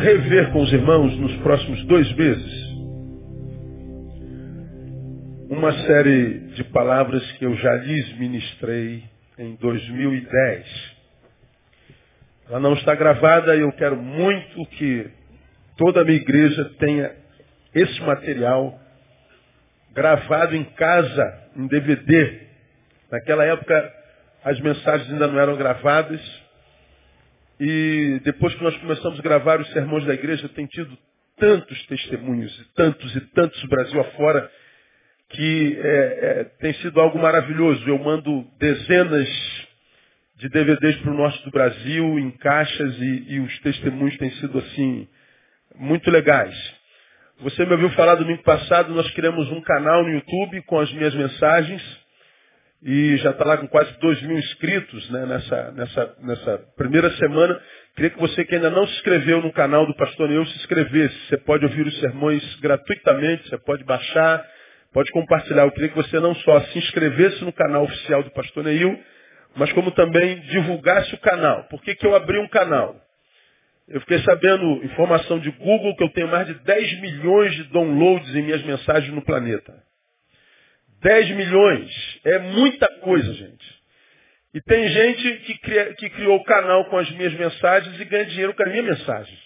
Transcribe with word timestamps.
rever 0.00 0.52
com 0.52 0.62
os 0.62 0.72
irmãos 0.72 1.16
nos 1.16 1.36
próximos 1.38 1.84
dois 1.84 2.10
meses 2.14 2.70
uma 5.50 5.72
série 5.84 6.38
de 6.54 6.62
palavras 6.64 7.22
que 7.32 7.44
eu 7.44 7.54
já 7.56 7.74
lhes 7.74 8.16
ministrei 8.18 9.02
em 9.36 9.56
2010. 9.56 10.96
Ela 12.48 12.60
não 12.60 12.72
está 12.74 12.94
gravada 12.94 13.56
e 13.56 13.60
eu 13.60 13.72
quero 13.72 13.96
muito 13.96 14.64
que 14.66 15.10
toda 15.76 16.02
a 16.02 16.04
minha 16.04 16.16
igreja 16.16 16.64
tenha 16.78 17.12
esse 17.74 18.00
material 18.02 18.80
gravado 19.92 20.54
em 20.54 20.62
casa, 20.62 21.50
em 21.56 21.66
DVD. 21.66 22.42
Naquela 23.10 23.44
época 23.44 23.92
as 24.44 24.58
mensagens 24.60 25.12
ainda 25.12 25.26
não 25.26 25.38
eram 25.38 25.56
gravadas. 25.56 26.20
E 27.60 28.18
depois 28.24 28.54
que 28.54 28.64
nós 28.64 28.74
começamos 28.78 29.18
a 29.18 29.22
gravar 29.22 29.60
os 29.60 29.70
sermões 29.72 30.06
da 30.06 30.14
igreja, 30.14 30.48
tem 30.48 30.66
tido 30.66 30.96
tantos 31.36 31.86
testemunhos, 31.86 32.58
e 32.58 32.74
tantos 32.74 33.14
e 33.14 33.20
tantos 33.32 33.62
Brasil 33.64 34.00
afora, 34.00 34.50
que 35.28 35.78
é, 35.78 35.88
é, 35.88 36.44
tem 36.58 36.72
sido 36.74 36.98
algo 36.98 37.18
maravilhoso. 37.18 37.86
Eu 37.86 37.98
mando 37.98 38.46
dezenas 38.58 39.28
de 40.36 40.48
DVDs 40.48 40.96
para 41.02 41.12
o 41.12 41.16
norte 41.16 41.44
do 41.44 41.50
Brasil, 41.50 42.18
em 42.18 42.30
caixas, 42.30 42.96
e, 42.98 43.24
e, 43.28 43.40
os 43.40 43.58
testemunhos 43.58 44.16
têm 44.16 44.30
sido 44.32 44.58
assim, 44.58 45.06
muito 45.76 46.10
legais. 46.10 46.56
Você 47.40 47.66
me 47.66 47.72
ouviu 47.72 47.90
falar 47.90 48.14
domingo 48.14 48.42
passado, 48.42 48.94
nós 48.94 49.10
criamos 49.10 49.50
um 49.50 49.60
canal 49.60 50.02
no 50.02 50.14
YouTube 50.14 50.62
com 50.62 50.80
as 50.80 50.90
minhas 50.92 51.14
mensagens, 51.14 51.99
e 52.82 53.16
já 53.18 53.30
está 53.30 53.44
lá 53.44 53.58
com 53.58 53.68
quase 53.68 53.92
2 53.98 54.22
mil 54.22 54.38
inscritos 54.38 55.10
né, 55.10 55.26
nessa, 55.26 55.72
nessa, 55.72 56.16
nessa 56.22 56.58
primeira 56.76 57.10
semana. 57.16 57.60
Queria 57.94 58.10
que 58.10 58.18
você 58.18 58.44
que 58.44 58.54
ainda 58.54 58.70
não 58.70 58.86
se 58.86 58.94
inscreveu 58.94 59.42
no 59.42 59.52
canal 59.52 59.86
do 59.86 59.94
Pastor 59.94 60.28
Neu 60.28 60.46
se 60.46 60.56
inscrevesse. 60.56 61.14
Você 61.28 61.36
pode 61.38 61.64
ouvir 61.64 61.86
os 61.86 62.00
sermões 62.00 62.42
gratuitamente, 62.60 63.48
você 63.48 63.58
pode 63.58 63.84
baixar, 63.84 64.46
pode 64.92 65.10
compartilhar. 65.10 65.64
Eu 65.64 65.72
queria 65.72 65.90
que 65.90 65.96
você 65.96 66.18
não 66.18 66.34
só 66.36 66.60
se 66.60 66.78
inscrevesse 66.78 67.44
no 67.44 67.52
canal 67.52 67.84
oficial 67.84 68.22
do 68.22 68.30
Pastor 68.30 68.64
Neil, 68.64 68.98
mas 69.56 69.70
como 69.72 69.90
também 69.90 70.40
divulgasse 70.40 71.14
o 71.14 71.18
canal. 71.18 71.64
Por 71.64 71.82
que, 71.82 71.94
que 71.94 72.06
eu 72.06 72.14
abri 72.14 72.38
um 72.38 72.48
canal? 72.48 72.96
Eu 73.88 74.00
fiquei 74.00 74.20
sabendo, 74.20 74.84
informação 74.84 75.38
de 75.40 75.50
Google, 75.50 75.96
que 75.96 76.04
eu 76.04 76.10
tenho 76.10 76.28
mais 76.28 76.46
de 76.46 76.54
10 76.54 77.00
milhões 77.00 77.54
de 77.56 77.64
downloads 77.64 78.34
em 78.34 78.42
minhas 78.42 78.62
mensagens 78.62 79.12
no 79.12 79.20
planeta. 79.20 79.89
10 81.00 81.30
milhões. 81.30 82.20
É 82.24 82.38
muita 82.38 82.88
coisa, 83.00 83.32
gente. 83.34 83.80
E 84.52 84.60
tem 84.62 84.88
gente 84.88 85.32
que, 85.44 85.58
cria, 85.58 85.94
que 85.94 86.10
criou 86.10 86.36
o 86.36 86.44
canal 86.44 86.84
com 86.86 86.98
as 86.98 87.10
minhas 87.12 87.32
mensagens 87.34 88.00
e 88.00 88.04
ganha 88.04 88.26
dinheiro 88.26 88.54
com 88.54 88.62
as 88.62 88.70
minhas 88.70 88.86
mensagens. 88.98 89.38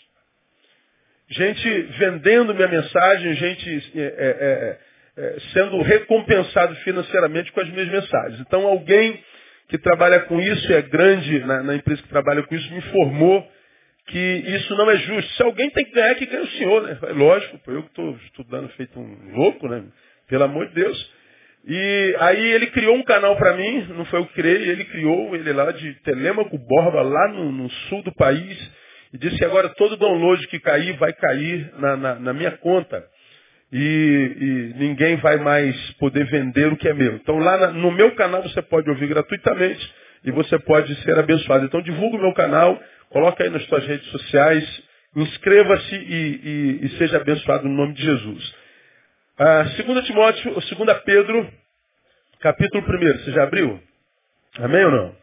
Gente 1.28 1.82
vendendo 1.98 2.54
minha 2.54 2.68
mensagem, 2.68 3.34
gente 3.34 3.92
é, 3.96 4.00
é, 4.00 4.06
é, 4.06 4.78
é, 5.16 5.40
sendo 5.52 5.80
recompensado 5.82 6.74
financeiramente 6.76 7.52
com 7.52 7.60
as 7.60 7.68
minhas 7.70 7.88
mensagens. 7.88 8.40
Então 8.40 8.66
alguém 8.66 9.22
que 9.68 9.78
trabalha 9.78 10.20
com 10.20 10.40
isso, 10.40 10.72
é 10.72 10.82
grande 10.82 11.40
na, 11.40 11.62
na, 11.62 11.74
empresa 11.74 12.02
que 12.02 12.08
trabalha 12.08 12.42
com 12.42 12.54
isso, 12.54 12.70
me 12.70 12.78
informou 12.78 13.50
que 14.06 14.18
isso 14.18 14.74
não 14.76 14.90
é 14.90 14.96
justo. 14.98 15.32
Se 15.32 15.42
alguém 15.42 15.70
tem 15.70 15.84
que 15.86 15.92
ganhar, 15.92 16.14
que 16.14 16.26
ganha 16.26 16.42
o 16.42 16.50
senhor, 16.50 16.82
né? 16.82 16.98
É 17.02 17.12
lógico, 17.12 17.58
eu 17.70 17.82
que 17.82 17.88
estou 17.88 18.16
estudando 18.26 18.68
feito 18.70 18.98
um 18.98 19.34
louco, 19.34 19.66
né? 19.66 19.82
Pelo 20.28 20.44
amor 20.44 20.68
de 20.68 20.74
Deus. 20.74 21.13
E 21.66 22.16
aí 22.18 22.52
ele 22.52 22.66
criou 22.68 22.94
um 22.94 23.04
canal 23.04 23.36
para 23.36 23.56
mim, 23.56 23.86
não 23.94 24.04
foi 24.04 24.20
eu 24.20 24.26
que 24.26 24.34
criei, 24.34 24.68
ele 24.68 24.84
criou, 24.84 25.34
ele 25.34 25.52
lá 25.52 25.70
de 25.72 25.94
Telêmaco 26.02 26.58
Borba, 26.58 27.00
lá 27.00 27.28
no, 27.28 27.50
no, 27.50 27.70
sul 27.88 28.02
do 28.02 28.14
país, 28.14 28.72
e 29.14 29.18
disse 29.18 29.38
que 29.38 29.44
agora 29.44 29.70
todo 29.70 29.96
download 29.96 30.46
que 30.48 30.60
cair 30.60 30.94
vai 30.98 31.12
cair 31.14 31.72
na, 31.78 31.96
na, 31.96 32.14
na 32.16 32.32
minha 32.34 32.50
conta 32.50 33.02
e, 33.72 34.76
e, 34.76 34.78
ninguém 34.78 35.16
vai 35.16 35.36
mais 35.38 35.74
poder 35.94 36.26
vender 36.26 36.72
o 36.72 36.76
que 36.76 36.88
é 36.88 36.94
meu. 36.94 37.16
Então 37.16 37.38
lá 37.38 37.56
na, 37.56 37.66
no 37.68 37.90
meu 37.90 38.14
canal 38.14 38.42
você 38.42 38.62
pode 38.62 38.88
ouvir 38.90 39.08
gratuitamente 39.08 39.92
e 40.24 40.30
você 40.30 40.58
pode 40.60 40.94
ser 41.02 41.18
abençoado. 41.18 41.64
Então 41.64 41.82
divulga 41.82 42.16
o 42.16 42.20
meu 42.20 42.32
canal, 42.34 42.80
coloca 43.08 43.42
aí 43.42 43.50
nas 43.50 43.64
suas 43.64 43.86
redes 43.86 44.06
sociais, 44.08 44.82
inscreva-se 45.16 45.94
e, 45.94 46.80
e, 46.82 46.88
seja 46.98 47.16
abençoado 47.16 47.68
no 47.68 47.74
nome 47.74 47.94
de 47.94 48.02
Jesus. 48.02 48.63
Ah, 49.36 49.64
2 49.64 50.06
Timóteo, 50.06 50.54
2 50.54 51.02
Pedro, 51.04 51.52
capítulo 52.38 52.84
1, 52.84 53.18
você 53.18 53.32
já 53.32 53.42
abriu? 53.42 53.82
Amém 54.60 54.84
ou 54.84 54.92
não? 54.92 55.16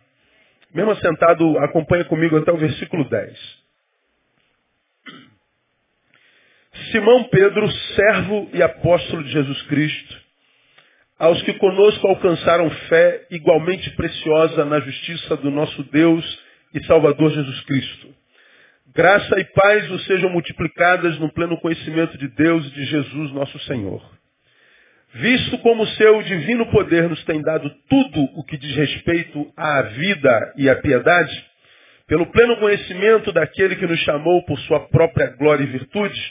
Mesmo 0.74 0.96
sentado, 0.98 1.58
acompanha 1.60 2.04
comigo 2.04 2.38
até 2.38 2.52
o 2.52 2.58
versículo 2.58 3.08
10. 3.08 3.62
Simão 6.92 7.24
Pedro, 7.30 7.72
servo 7.72 8.50
e 8.54 8.62
apóstolo 8.62 9.24
de 9.24 9.32
Jesus 9.32 9.62
Cristo, 9.64 10.22
aos 11.18 11.42
que 11.44 11.54
conosco 11.54 12.06
alcançaram 12.06 12.70
fé 12.70 13.28
igualmente 13.32 13.90
preciosa 13.92 14.66
na 14.66 14.82
justiça 14.82 15.38
do 15.38 15.50
nosso 15.50 15.84
Deus 15.86 16.44
e 16.74 16.84
Salvador 16.84 17.32
Jesus 17.32 17.62
Cristo. 17.62 18.14
Graça 18.94 19.40
e 19.40 19.46
paz 19.46 19.90
os 19.90 20.06
sejam 20.06 20.30
multiplicadas 20.30 21.18
no 21.18 21.32
pleno 21.32 21.58
conhecimento 21.62 22.18
de 22.18 22.28
Deus 22.28 22.66
e 22.68 22.72
de 22.72 22.84
Jesus 22.84 23.32
nosso 23.32 23.58
Senhor. 23.60 24.04
Visto 25.14 25.58
como 25.60 25.88
seu 25.88 26.22
divino 26.24 26.66
poder 26.72 27.08
nos 27.08 27.24
tem 27.24 27.42
dado 27.42 27.70
tudo 27.90 28.24
o 28.36 28.44
que 28.44 28.58
diz 28.58 28.76
respeito 28.76 29.50
à 29.56 29.82
vida 29.84 30.54
e 30.58 30.70
à 30.70 30.76
piedade, 30.76 31.32
pelo 32.06 32.26
pleno 32.34 32.58
conhecimento 32.58 33.32
daquele 33.32 33.78
que 33.78 33.88
nos 33.88 34.00
chamou 34.02 34.44
por 34.44 34.60
sua 34.60 34.82
própria 34.90 35.28
glória 35.38 35.64
e 35.64 35.68
virtude, 35.68 36.22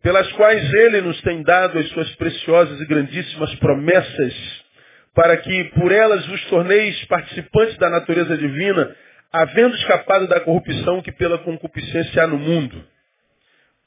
pelas 0.00 0.30
quais 0.32 0.72
ele 0.72 1.00
nos 1.00 1.20
tem 1.22 1.42
dado 1.42 1.76
as 1.76 1.88
suas 1.88 2.14
preciosas 2.14 2.80
e 2.80 2.86
grandíssimas 2.86 3.52
promessas, 3.56 4.64
para 5.12 5.36
que 5.38 5.64
por 5.74 5.90
elas 5.90 6.24
vos 6.26 6.44
torneis 6.46 7.04
participantes 7.06 7.76
da 7.78 7.90
natureza 7.90 8.36
divina, 8.36 8.94
havendo 9.32 9.74
escapado 9.76 10.26
da 10.26 10.40
corrupção 10.40 11.02
que 11.02 11.12
pela 11.12 11.38
concupiscência 11.38 12.24
há 12.24 12.26
no 12.26 12.38
mundo. 12.38 12.84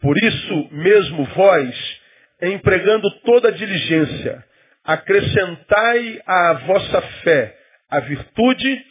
Por 0.02 0.18
isso 0.18 0.70
mesmo 0.72 1.24
vós, 1.36 2.00
empregando 2.42 3.10
toda 3.22 3.50
a 3.50 3.52
diligência, 3.52 4.44
acrescentai 4.84 6.22
à 6.26 6.54
vossa 6.54 7.02
fé 7.24 7.56
a 7.90 8.00
virtude, 8.00 8.86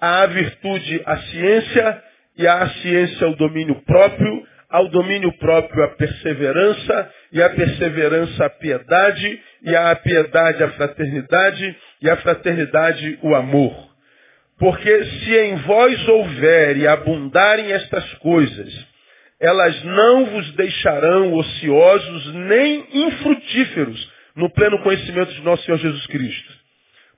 à 0.00 0.26
virtude 0.26 1.02
a 1.06 1.16
ciência, 1.16 2.02
e 2.36 2.46
à 2.46 2.68
ciência 2.68 3.28
o 3.28 3.36
domínio 3.36 3.82
próprio, 3.82 4.46
ao 4.68 4.88
domínio 4.88 5.32
próprio 5.38 5.84
a 5.84 5.88
perseverança, 5.88 7.10
e 7.32 7.42
a 7.42 7.50
perseverança 7.50 8.44
a 8.44 8.50
piedade, 8.50 9.42
e 9.62 9.74
a 9.74 9.94
piedade 9.96 10.64
a 10.64 10.68
fraternidade, 10.72 11.76
e 12.00 12.10
a 12.10 12.16
fraternidade 12.18 13.18
o 13.22 13.34
amor. 13.34 13.91
Porque 14.62 15.04
se 15.04 15.36
em 15.38 15.56
vós 15.56 16.08
houver 16.08 16.76
e 16.76 16.86
abundarem 16.86 17.72
estas 17.72 18.14
coisas, 18.18 18.72
elas 19.40 19.82
não 19.82 20.26
vos 20.26 20.52
deixarão 20.52 21.34
ociosos 21.34 22.32
nem 22.32 22.86
infrutíferos 22.92 24.12
no 24.36 24.48
pleno 24.50 24.80
conhecimento 24.84 25.34
de 25.34 25.42
nosso 25.42 25.64
Senhor 25.64 25.78
Jesus 25.78 26.06
Cristo. 26.06 26.52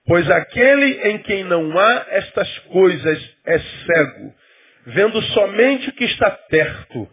Pois 0.07 0.31
aquele 0.31 1.11
em 1.11 1.19
quem 1.19 1.45
não 1.45 1.79
há 1.79 2.07
estas 2.13 2.49
coisas 2.61 3.37
é 3.45 3.59
cego, 3.59 4.35
vendo 4.87 5.21
somente 5.35 5.91
o 5.91 5.93
que 5.93 6.05
está 6.05 6.31
perto, 6.31 7.07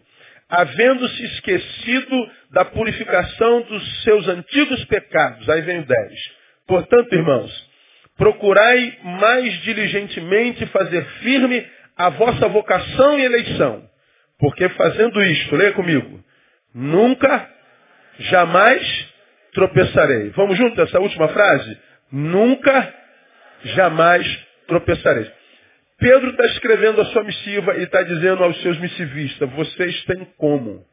havendo-se 0.48 1.24
esquecido 1.26 2.30
da 2.52 2.64
purificação 2.64 3.60
dos 3.64 4.02
seus 4.02 4.26
antigos 4.28 4.82
pecados. 4.86 5.46
Aí 5.50 5.60
vem 5.60 5.80
o 5.80 5.84
10. 5.84 6.12
Portanto, 6.66 7.12
irmãos, 7.12 7.71
procurai 8.16 8.98
mais 9.02 9.52
diligentemente 9.62 10.66
fazer 10.66 11.04
firme 11.22 11.66
a 11.96 12.08
vossa 12.10 12.48
vocação 12.48 13.18
e 13.18 13.24
eleição. 13.24 13.88
Porque 14.38 14.68
fazendo 14.70 15.22
isto, 15.22 15.54
leia 15.56 15.72
comigo, 15.72 16.22
nunca, 16.74 17.48
jamais 18.18 19.08
tropeçarei. 19.52 20.30
Vamos 20.30 20.56
juntos 20.56 20.78
essa 20.78 20.98
última 20.98 21.28
frase? 21.28 21.78
Nunca, 22.10 22.94
jamais 23.64 24.26
tropeçarei. 24.66 25.30
Pedro 25.98 26.30
está 26.30 26.44
escrevendo 26.46 27.00
a 27.00 27.04
sua 27.06 27.22
missiva 27.22 27.76
e 27.76 27.84
está 27.84 28.02
dizendo 28.02 28.42
aos 28.42 28.60
seus 28.62 28.78
missivistas, 28.80 29.48
vocês 29.50 30.04
têm 30.04 30.24
como 30.36 30.84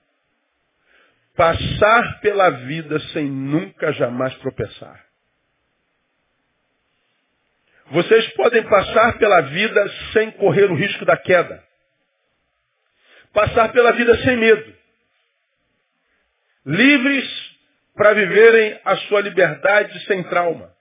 passar 1.35 2.19
pela 2.21 2.49
vida 2.49 2.99
sem 3.11 3.25
nunca 3.25 3.91
jamais 3.93 4.35
tropeçar. 4.35 5.08
Vocês 7.91 8.27
podem 8.33 8.63
passar 8.63 9.17
pela 9.17 9.41
vida 9.41 9.89
sem 10.13 10.31
correr 10.31 10.71
o 10.71 10.75
risco 10.75 11.05
da 11.05 11.17
queda. 11.17 11.63
Passar 13.33 13.71
pela 13.71 13.91
vida 13.93 14.15
sem 14.23 14.37
medo. 14.37 14.75
Livres 16.65 17.49
para 17.95 18.13
viverem 18.13 18.79
a 18.85 18.95
sua 18.97 19.21
liberdade 19.21 20.05
sem 20.05 20.23
trauma. 20.23 20.71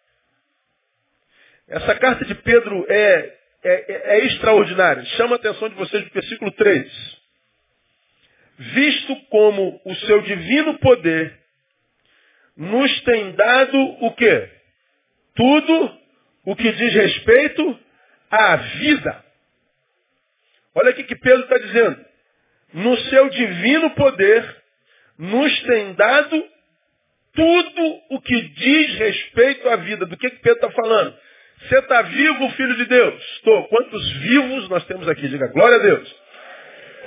Essa 1.68 1.94
carta 1.96 2.24
de 2.24 2.34
Pedro 2.36 2.86
é 2.88 3.38
é, 3.62 4.16
é, 4.16 4.26
extraordinário. 4.26 5.04
Chama 5.16 5.34
a 5.34 5.36
atenção 5.36 5.68
de 5.68 5.74
vocês 5.74 6.04
no 6.04 6.10
versículo 6.10 6.50
3. 6.52 7.18
visto 8.58 9.16
como 9.30 9.80
o 9.84 9.94
seu 9.94 10.20
divino 10.22 10.78
poder 10.78 11.38
nos 12.56 13.00
tem 13.02 13.32
dado 13.32 13.78
o 14.04 14.12
quê? 14.14 14.50
Tudo 15.34 15.97
o 16.48 16.56
que 16.56 16.72
diz 16.72 16.94
respeito 16.94 17.78
à 18.30 18.56
vida. 18.56 19.24
Olha 20.74 20.90
aqui 20.90 21.04
que 21.04 21.14
Pedro 21.16 21.42
está 21.42 21.58
dizendo. 21.58 22.06
No 22.72 22.96
seu 22.96 23.28
divino 23.28 23.90
poder 23.90 24.56
nos 25.18 25.62
tem 25.64 25.92
dado 25.92 26.44
tudo 27.34 28.00
o 28.12 28.20
que 28.22 28.40
diz 28.40 28.94
respeito 28.94 29.68
à 29.68 29.76
vida. 29.76 30.06
Do 30.06 30.16
que, 30.16 30.30
que 30.30 30.38
Pedro 30.38 30.66
está 30.66 30.70
falando? 30.70 31.14
Você 31.68 31.78
está 31.80 32.00
vivo, 32.00 32.50
filho 32.52 32.76
de 32.76 32.86
Deus? 32.86 33.22
Estou. 33.36 33.68
Quantos 33.68 34.12
vivos 34.12 34.70
nós 34.70 34.86
temos 34.86 35.06
aqui? 35.06 35.28
Diga 35.28 35.48
glória 35.48 35.76
a 35.76 35.82
Deus. 35.82 36.16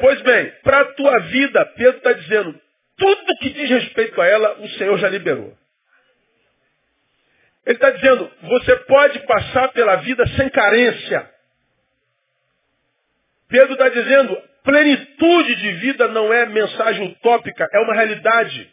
Pois 0.01 0.21
bem, 0.21 0.51
para 0.61 0.81
a 0.81 0.93
tua 0.93 1.17
vida, 1.17 1.65
Pedro 1.65 1.97
está 1.97 2.13
dizendo, 2.13 2.61
tudo 2.95 3.37
que 3.39 3.49
diz 3.49 3.69
respeito 3.71 4.21
a 4.21 4.27
ela, 4.27 4.59
o 4.59 4.69
Senhor 4.69 4.99
já 4.99 5.09
liberou. 5.09 5.57
Ele 7.65 7.75
está 7.75 7.91
dizendo, 7.91 8.31
você 8.41 8.75
pode 8.77 9.19
passar 9.19 9.67
pela 9.69 9.97
vida 9.97 10.25
sem 10.35 10.49
carência. 10.49 11.29
Pedro 13.47 13.73
está 13.73 13.89
dizendo, 13.89 14.35
plenitude 14.63 15.55
de 15.55 15.71
vida 15.73 16.07
não 16.07 16.33
é 16.33 16.45
mensagem 16.47 17.07
utópica, 17.09 17.67
é 17.71 17.79
uma 17.79 17.93
realidade. 17.93 18.71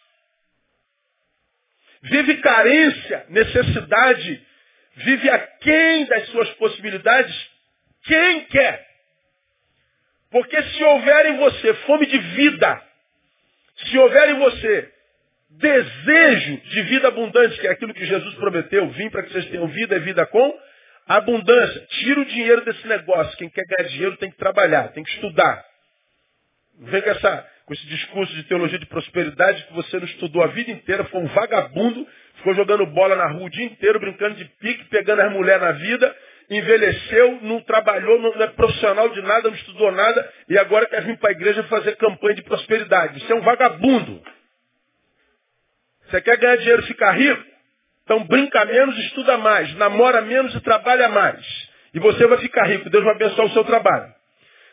Vive 2.02 2.36
carência, 2.38 3.26
necessidade, 3.28 4.46
vive 4.96 5.30
aquém 5.30 6.04
das 6.06 6.28
suas 6.28 6.48
possibilidades, 6.54 7.50
quem 8.04 8.44
quer. 8.46 8.86
Porque 10.30 10.62
se 10.62 10.84
houver 10.84 11.26
em 11.26 11.36
você 11.38 11.74
fome 11.74 12.06
de 12.06 12.18
vida, 12.18 12.82
se 13.76 13.98
houver 13.98 14.30
em 14.30 14.38
você 14.38 14.92
desejo 15.50 16.56
de 16.58 16.82
vida 16.82 17.08
abundante, 17.08 17.58
que 17.58 17.66
é 17.66 17.70
aquilo 17.70 17.94
que 17.94 18.04
Jesus 18.04 18.34
prometeu, 18.34 18.88
vim 18.90 19.08
para 19.10 19.22
que 19.22 19.32
vocês 19.32 19.46
tenham 19.46 19.66
vida 19.68 19.96
e 19.96 20.00
vida 20.00 20.26
com 20.26 20.58
abundância. 21.06 21.86
Tira 21.88 22.20
o 22.20 22.24
dinheiro 22.26 22.64
desse 22.64 22.86
negócio. 22.86 23.36
Quem 23.38 23.48
quer 23.48 23.64
ganhar 23.64 23.88
dinheiro 23.88 24.16
tem 24.18 24.30
que 24.30 24.36
trabalhar, 24.36 24.88
tem 24.88 25.02
que 25.02 25.10
estudar. 25.10 25.64
Vem 26.80 27.02
com, 27.02 27.10
essa, 27.10 27.46
com 27.66 27.74
esse 27.74 27.86
discurso 27.86 28.32
de 28.34 28.44
teologia 28.44 28.78
de 28.78 28.86
prosperidade 28.86 29.64
que 29.64 29.72
você 29.72 29.96
não 29.96 30.04
estudou 30.04 30.44
a 30.44 30.48
vida 30.48 30.70
inteira, 30.70 31.04
foi 31.04 31.20
um 31.20 31.26
vagabundo, 31.26 32.06
ficou 32.36 32.54
jogando 32.54 32.86
bola 32.86 33.16
na 33.16 33.26
rua 33.32 33.46
o 33.46 33.50
dia 33.50 33.64
inteiro, 33.64 33.98
brincando 33.98 34.36
de 34.36 34.44
pique, 34.44 34.84
pegando 34.84 35.22
as 35.22 35.32
mulheres 35.32 35.62
na 35.62 35.72
vida, 35.72 36.16
envelheceu, 36.50 37.40
não 37.42 37.60
trabalhou, 37.62 38.20
não 38.20 38.42
é 38.42 38.46
profissional 38.48 39.08
de 39.08 39.20
nada, 39.22 39.48
não 39.48 39.56
estudou 39.56 39.90
nada, 39.90 40.32
e 40.48 40.56
agora 40.56 40.86
quer 40.86 41.02
vir 41.02 41.18
para 41.18 41.30
a 41.30 41.32
igreja 41.32 41.64
fazer 41.64 41.96
campanha 41.96 42.36
de 42.36 42.42
prosperidade. 42.42 43.18
Isso 43.18 43.32
é 43.32 43.34
um 43.34 43.42
vagabundo. 43.42 44.22
Você 46.08 46.20
quer 46.22 46.38
ganhar 46.38 46.56
dinheiro 46.56 46.82
e 46.82 46.86
ficar 46.86 47.12
rico? 47.12 47.44
Então 48.04 48.24
brinca 48.24 48.64
menos, 48.64 48.98
estuda 48.98 49.36
mais, 49.36 49.74
namora 49.74 50.22
menos 50.22 50.54
e 50.54 50.60
trabalha 50.60 51.08
mais. 51.08 51.44
E 51.92 51.98
você 51.98 52.26
vai 52.26 52.38
ficar 52.38 52.64
rico. 52.64 52.88
Deus 52.88 53.04
vai 53.04 53.14
abençoar 53.14 53.46
o 53.46 53.52
seu 53.52 53.64
trabalho. 53.64 54.12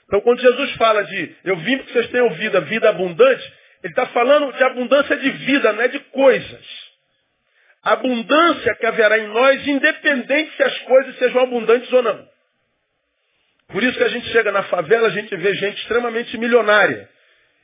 Então 0.08 0.22
quando 0.22 0.40
Jesus 0.40 0.72
fala 0.76 1.04
de 1.04 1.36
eu 1.44 1.58
vim 1.58 1.78
para 1.78 1.86
que 1.86 1.94
vocês 1.94 2.10
tenham 2.10 2.30
vida, 2.32 2.62
vida 2.62 2.90
abundante, 2.90 3.54
ele 3.84 3.92
está 3.92 4.06
falando 4.08 4.54
de 4.54 4.64
abundância 4.64 5.18
de 5.18 5.30
vida, 5.30 5.74
não 5.74 5.82
é 5.82 5.88
de 5.90 6.00
coisas. 6.00 6.86
Abundância 7.84 8.74
que 8.76 8.86
haverá 8.86 9.20
em 9.20 9.28
nós, 9.28 9.68
independente 9.68 10.56
se 10.56 10.64
as 10.64 10.78
coisas 10.80 11.18
sejam 11.18 11.42
abundantes 11.42 11.92
ou 11.94 12.02
não. 12.02 12.28
Por 13.68 13.84
isso 13.84 13.98
que 13.98 14.04
a 14.04 14.10
gente 14.10 14.28
chega 14.30 14.52
na 14.52 14.64
favela, 14.64 15.08
a 15.08 15.12
gente 15.12 15.36
vê 15.36 15.54
gente 15.56 15.78
extremamente 15.82 16.38
milionária. 16.38 17.10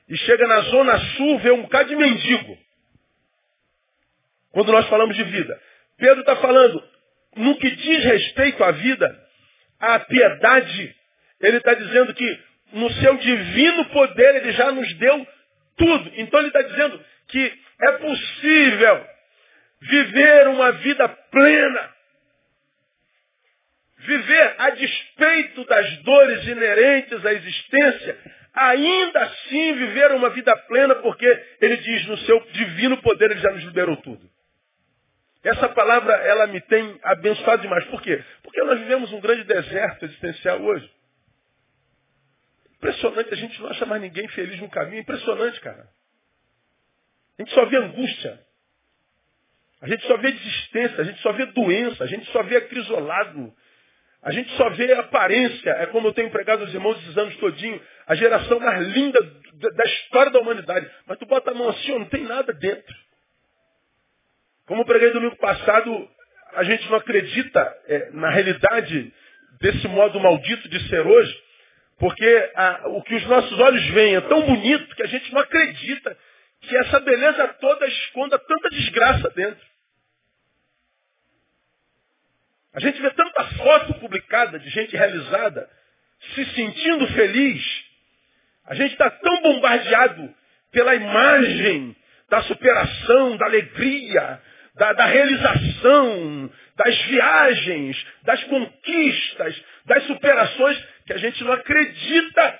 E 0.09 0.17
chega 0.17 0.45
na 0.45 0.61
zona 0.61 0.99
sul, 1.15 1.39
vê 1.39 1.51
um 1.51 1.61
bocado 1.63 1.89
de 1.89 1.95
mendigo. 1.95 2.57
Quando 4.51 4.71
nós 4.71 4.87
falamos 4.87 5.15
de 5.15 5.23
vida. 5.23 5.59
Pedro 5.97 6.21
está 6.21 6.35
falando, 6.37 6.83
no 7.35 7.57
que 7.57 7.69
diz 7.71 8.03
respeito 8.03 8.63
à 8.63 8.71
vida, 8.71 9.19
à 9.79 9.99
piedade, 9.99 10.95
ele 11.39 11.57
está 11.57 11.73
dizendo 11.73 12.13
que 12.13 12.39
no 12.73 12.91
seu 12.93 13.17
divino 13.17 13.85
poder 13.85 14.35
ele 14.35 14.51
já 14.53 14.71
nos 14.71 14.93
deu 14.95 15.27
tudo. 15.77 16.11
Então 16.17 16.39
ele 16.39 16.49
está 16.49 16.61
dizendo 16.61 17.03
que 17.27 17.53
é 17.81 17.91
possível 17.93 19.07
viver 19.81 20.47
uma 20.49 20.71
vida 20.73 21.07
plena. 21.07 21.89
Viver 23.99 24.55
a 24.57 24.69
despeito 24.71 25.63
das 25.65 25.97
dores 25.97 26.47
inerentes 26.47 27.23
à 27.23 27.33
existência, 27.33 28.17
ainda 28.51 29.19
assim 29.19 29.73
viver 29.75 30.11
uma 30.13 30.31
vida 30.31 30.55
plena, 30.67 30.95
porque 30.95 31.27
ele 31.61 31.77
diz 31.77 32.07
no 32.07 32.17
seu 32.17 32.39
divino 32.51 32.97
poder 32.97 33.29
ele 33.29 33.39
já 33.39 33.51
nos 33.51 33.63
liberou 33.63 33.95
tudo. 33.97 34.30
Essa 35.43 35.69
palavra, 35.69 36.13
ela 36.13 36.47
me 36.47 36.61
tem 36.61 36.99
abençoado 37.03 37.61
demais. 37.61 37.83
Por 37.85 38.01
quê? 38.01 38.23
Porque 38.43 38.61
nós 38.63 38.79
vivemos 38.79 39.11
um 39.11 39.19
grande 39.19 39.43
deserto 39.43 40.05
existencial 40.05 40.61
hoje. 40.61 40.89
Impressionante, 42.75 43.33
a 43.33 43.37
gente 43.37 43.59
não 43.61 43.69
acha 43.69 43.85
mais 43.85 44.01
ninguém 44.01 44.27
feliz 44.29 44.59
no 44.59 44.69
caminho. 44.69 45.01
Impressionante, 45.01 45.59
cara. 45.61 45.87
A 47.37 47.41
gente 47.41 47.53
só 47.53 47.65
vê 47.65 47.77
angústia. 47.77 48.39
A 49.81 49.87
gente 49.87 50.05
só 50.05 50.15
vê 50.17 50.31
desistência, 50.31 50.99
a 50.99 51.03
gente 51.03 51.19
só 51.21 51.31
vê 51.33 51.45
doença, 51.47 52.03
a 52.03 52.07
gente 52.07 52.31
só 52.31 52.43
vê 52.43 52.57
acrisolado. 52.57 53.51
A 54.21 54.31
gente 54.31 54.55
só 54.55 54.69
vê 54.69 54.93
aparência. 54.93 55.71
É 55.71 55.87
como 55.87 56.07
eu 56.07 56.13
tenho 56.13 56.27
empregado 56.27 56.63
os 56.63 56.73
irmãos 56.73 56.97
esses 56.99 57.17
anos 57.17 57.35
todinho. 57.37 57.81
A 58.05 58.13
geração 58.13 58.59
mais 58.59 58.87
linda 58.89 59.19
da 59.53 59.83
história 59.85 60.31
da 60.31 60.39
humanidade. 60.39 60.89
Mas 61.07 61.17
tu 61.17 61.25
bota 61.25 61.49
a 61.49 61.53
mão 61.55 61.69
assim, 61.69 61.91
ó, 61.93 61.99
não 61.99 62.09
tem 62.09 62.23
nada 62.25 62.53
dentro. 62.53 62.95
Como 64.71 64.83
eu 64.83 64.85
preguei 64.85 65.11
domingo 65.11 65.35
passado, 65.35 66.09
a 66.53 66.63
gente 66.63 66.89
não 66.89 66.95
acredita 66.95 67.77
é, 67.87 68.09
na 68.11 68.29
realidade 68.29 69.13
desse 69.59 69.85
modo 69.89 70.17
maldito 70.17 70.69
de 70.69 70.87
ser 70.87 71.05
hoje, 71.05 71.43
porque 71.99 72.51
a, 72.55 72.87
o 72.87 73.03
que 73.03 73.15
os 73.15 73.25
nossos 73.25 73.59
olhos 73.59 73.85
veem 73.87 74.15
é 74.15 74.21
tão 74.21 74.41
bonito 74.43 74.95
que 74.95 75.03
a 75.03 75.07
gente 75.07 75.29
não 75.33 75.41
acredita 75.41 76.17
que 76.61 76.77
essa 76.77 77.01
beleza 77.01 77.49
toda 77.59 77.85
esconda 77.85 78.39
tanta 78.39 78.69
desgraça 78.69 79.29
dentro. 79.31 79.65
A 82.73 82.79
gente 82.79 83.01
vê 83.01 83.09
tanta 83.09 83.43
foto 83.43 83.93
publicada 83.95 84.57
de 84.57 84.69
gente 84.69 84.95
realizada, 84.95 85.69
se 86.33 86.45
sentindo 86.45 87.07
feliz. 87.07 87.83
A 88.67 88.73
gente 88.73 88.93
está 88.93 89.09
tão 89.09 89.41
bombardeado 89.41 90.33
pela 90.71 90.95
imagem 90.95 91.93
da 92.29 92.41
superação, 92.43 93.35
da 93.35 93.47
alegria, 93.47 94.41
da, 94.75 94.93
da 94.93 95.05
realização, 95.05 96.51
das 96.75 97.01
viagens, 97.03 98.05
das 98.23 98.43
conquistas, 98.45 99.63
das 99.85 100.03
superações, 100.05 100.85
que 101.05 101.13
a 101.13 101.17
gente 101.17 101.43
não 101.43 101.53
acredita 101.53 102.59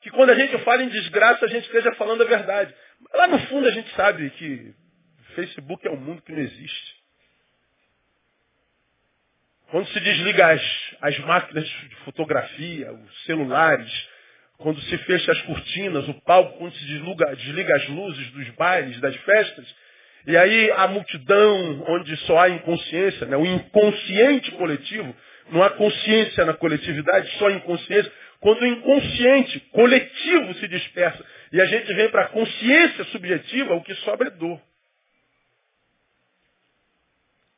que 0.00 0.10
quando 0.10 0.30
a 0.30 0.34
gente 0.34 0.58
fala 0.64 0.82
em 0.82 0.88
desgraça, 0.88 1.44
a 1.44 1.48
gente 1.48 1.64
esteja 1.64 1.94
falando 1.94 2.22
a 2.22 2.26
verdade. 2.26 2.74
Lá 3.14 3.26
no 3.26 3.38
fundo 3.46 3.66
a 3.66 3.70
gente 3.70 3.90
sabe 3.94 4.28
que 4.30 4.74
Facebook 5.34 5.86
é 5.86 5.90
um 5.90 5.96
mundo 5.96 6.22
que 6.22 6.32
não 6.32 6.40
existe. 6.40 6.94
Quando 9.70 9.88
se 9.88 10.00
desliga 10.00 10.52
as, 10.52 10.62
as 11.00 11.18
máquinas 11.20 11.64
de 11.66 11.96
fotografia, 12.04 12.92
os 12.92 13.24
celulares, 13.24 14.08
quando 14.58 14.80
se 14.82 14.98
fecha 14.98 15.32
as 15.32 15.42
cortinas, 15.42 16.06
o 16.08 16.14
palco, 16.20 16.58
quando 16.58 16.74
se 16.74 16.84
desliga, 16.84 17.36
desliga 17.36 17.74
as 17.74 17.88
luzes 17.88 18.30
dos 18.30 18.48
bailes, 18.50 19.00
das 19.00 19.16
festas, 19.16 19.74
e 20.26 20.36
aí 20.36 20.70
a 20.72 20.88
multidão, 20.88 21.84
onde 21.88 22.16
só 22.18 22.38
há 22.38 22.48
inconsciência, 22.48 23.26
né? 23.26 23.36
o 23.36 23.44
inconsciente 23.44 24.50
coletivo, 24.52 25.14
não 25.50 25.62
há 25.62 25.70
consciência 25.70 26.44
na 26.46 26.54
coletividade, 26.54 27.30
só 27.38 27.50
inconsciência. 27.50 28.10
Quando 28.40 28.62
o 28.62 28.66
inconsciente 28.66 29.60
coletivo 29.72 30.54
se 30.54 30.68
dispersa 30.68 31.24
e 31.52 31.60
a 31.60 31.66
gente 31.66 31.92
vem 31.94 32.08
para 32.10 32.22
a 32.22 32.28
consciência 32.28 33.04
subjetiva, 33.04 33.74
o 33.74 33.82
que 33.82 33.94
sobra 33.96 34.28
é 34.28 34.30
dor. 34.30 34.60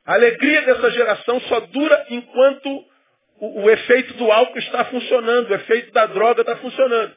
A 0.05 0.15
alegria 0.15 0.63
dessa 0.63 0.91
geração 0.91 1.41
só 1.43 1.61
dura 1.61 2.07
enquanto 2.11 2.85
o, 3.39 3.63
o 3.63 3.71
efeito 3.71 4.15
do 4.15 4.31
álcool 4.31 4.59
está 4.59 4.85
funcionando, 4.87 5.51
o 5.51 5.55
efeito 5.55 5.93
da 5.93 6.07
droga 6.07 6.41
está 6.43 6.57
funcionando. 6.57 7.15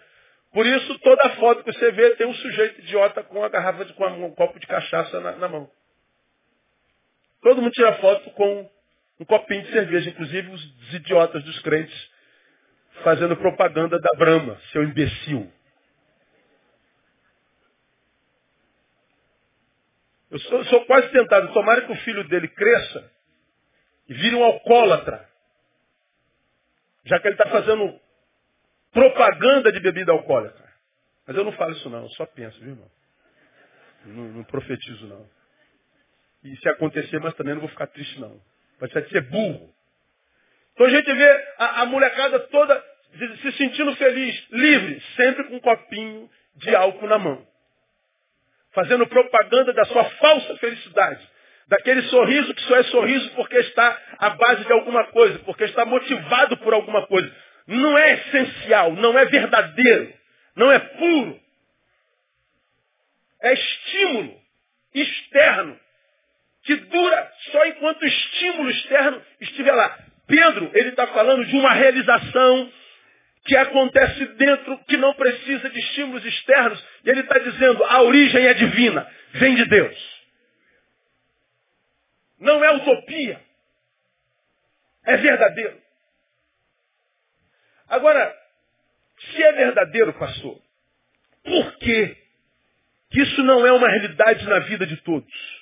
Por 0.52 0.66
isso, 0.66 1.00
toda 1.00 1.30
foto 1.36 1.64
que 1.64 1.72
você 1.72 1.92
vê 1.92 2.16
tem 2.16 2.28
um 2.28 2.34
sujeito 2.34 2.82
idiota 2.82 3.24
com 3.24 3.44
a 3.44 3.50
garrafa 3.50 3.86
de, 3.86 3.94
com 3.94 4.06
um 4.06 4.34
copo 4.34 4.60
de 4.60 4.66
cachaça 4.66 5.20
na, 5.20 5.34
na 5.34 5.48
mão. 5.48 5.70
Todo 7.42 7.62
mundo 7.62 7.72
tira 7.72 7.94
foto 7.96 8.32
com 8.32 8.70
um 9.20 9.26
copinho 9.26 9.62
de 9.64 9.72
cerveja, 9.72 10.10
inclusive 10.10 10.50
os 10.50 10.94
idiotas 10.94 11.44
dos 11.44 11.60
crentes 11.60 12.10
fazendo 13.04 13.38
propaganda 13.38 14.00
da 14.00 14.18
Brahma, 14.18 14.60
seu 14.72 14.84
imbecil. 14.84 15.52
Eu 20.32 20.40
sou, 20.40 20.64
sou, 20.66 20.86
quase 20.86 21.10
tentado, 21.10 21.52
tomara 21.54 21.82
que 21.82 21.92
o 21.92 21.96
filho 21.98 22.28
dele 22.28 22.48
cresça 22.50 23.12
e 24.08 24.14
vire 24.14 24.36
um 24.36 24.44
alcoólatra. 24.44 25.28
Já 27.06 27.20
que 27.20 27.28
ele 27.28 27.36
está 27.36 27.50
fazendo 27.50 28.00
propaganda 28.92 29.72
de 29.72 29.80
bebida 29.80 30.12
alcoólica. 30.12 30.68
Mas 31.28 31.38
eu 31.38 31.44
não 31.44 31.52
falo 31.54 31.72
isso 31.74 31.90
não, 31.90 32.04
eu 32.04 32.10
só 32.10 32.26
penso, 32.26 32.60
viu, 32.60 32.72
irmão? 32.72 32.92
Não, 34.06 34.24
não 34.30 34.44
profetizo 34.44 35.08
não. 35.08 35.30
E 36.44 36.56
se 36.58 36.70
acontecer, 36.70 37.20
mas 37.20 37.34
também 37.36 37.54
não 37.54 37.62
vou 37.62 37.70
ficar 37.70 37.88
triste 37.88 38.20
não. 38.20 38.40
Vai 38.80 38.90
ser 38.90 39.22
burro. 39.22 39.74
Então 40.74 40.88
a 40.88 40.90
gente 40.90 41.14
vê 41.14 41.54
a, 41.58 41.82
a 41.82 41.86
molecada 41.86 42.40
toda 42.48 42.84
se 43.42 43.52
sentindo 43.54 43.96
feliz, 43.96 44.48
livre, 44.52 45.02
sempre 45.16 45.44
com 45.46 45.56
um 45.56 45.60
copinho 45.60 46.30
de 46.56 46.76
álcool 46.76 47.08
na 47.08 47.18
mão. 47.18 47.46
Fazendo 48.72 49.06
propaganda 49.08 49.74
da 49.74 49.84
sua 49.86 50.06
falsa 50.06 50.56
felicidade. 50.58 51.28
Daquele 51.68 52.02
sorriso 52.04 52.54
que 52.54 52.62
só 52.62 52.78
é 52.78 52.84
sorriso 52.84 53.30
porque 53.36 53.58
está 53.58 54.02
à 54.20 54.30
base 54.32 54.66
de 54.66 54.72
alguma 54.72 55.06
coisa, 55.08 55.40
porque 55.40 55.66
está 55.66 55.86
motivado 55.86 56.58
por 56.58 56.74
alguma 56.74 57.06
coisa. 57.08 57.32
Não 57.70 57.96
é 57.96 58.14
essencial, 58.14 58.94
não 58.94 59.18
é 59.18 59.26
verdadeiro, 59.26 60.12
não 60.56 60.72
é 60.72 60.80
puro. 60.80 61.40
É 63.42 63.54
estímulo 63.54 64.42
externo 64.94 65.80
que 66.64 66.76
dura 66.76 67.32
só 67.52 67.66
enquanto 67.68 68.02
o 68.02 68.08
estímulo 68.08 68.72
externo 68.72 69.22
estiver 69.40 69.72
lá. 69.72 70.00
Pedro, 70.26 70.72
ele 70.74 70.90
está 70.90 71.06
falando 71.08 71.46
de 71.46 71.56
uma 71.56 71.72
realização 71.72 72.74
que 73.46 73.56
acontece 73.56 74.26
dentro, 74.34 74.78
que 74.86 74.98
não 74.98 75.14
precisa 75.14 75.70
de 75.70 75.80
estímulos 75.80 76.26
externos. 76.26 76.84
E 77.06 77.10
ele 77.12 77.22
está 77.22 77.38
dizendo, 77.38 77.84
a 77.84 78.02
origem 78.02 78.48
é 78.48 78.54
divina, 78.56 79.08
vem 79.34 79.54
de 79.54 79.66
Deus. 79.66 80.20
Não 82.40 82.64
é 82.64 82.72
utopia. 82.72 83.40
É 85.06 85.18
verdadeiro. 85.18 85.89
Agora, 87.90 88.38
se 89.20 89.44
é 89.44 89.52
verdadeiro, 89.54 90.14
pastor, 90.14 90.62
por 91.44 91.78
que 91.78 92.18
isso 93.12 93.44
não 93.44 93.66
é 93.66 93.72
uma 93.72 93.90
realidade 93.90 94.46
na 94.48 94.60
vida 94.60 94.86
de 94.86 94.98
todos? 94.98 95.60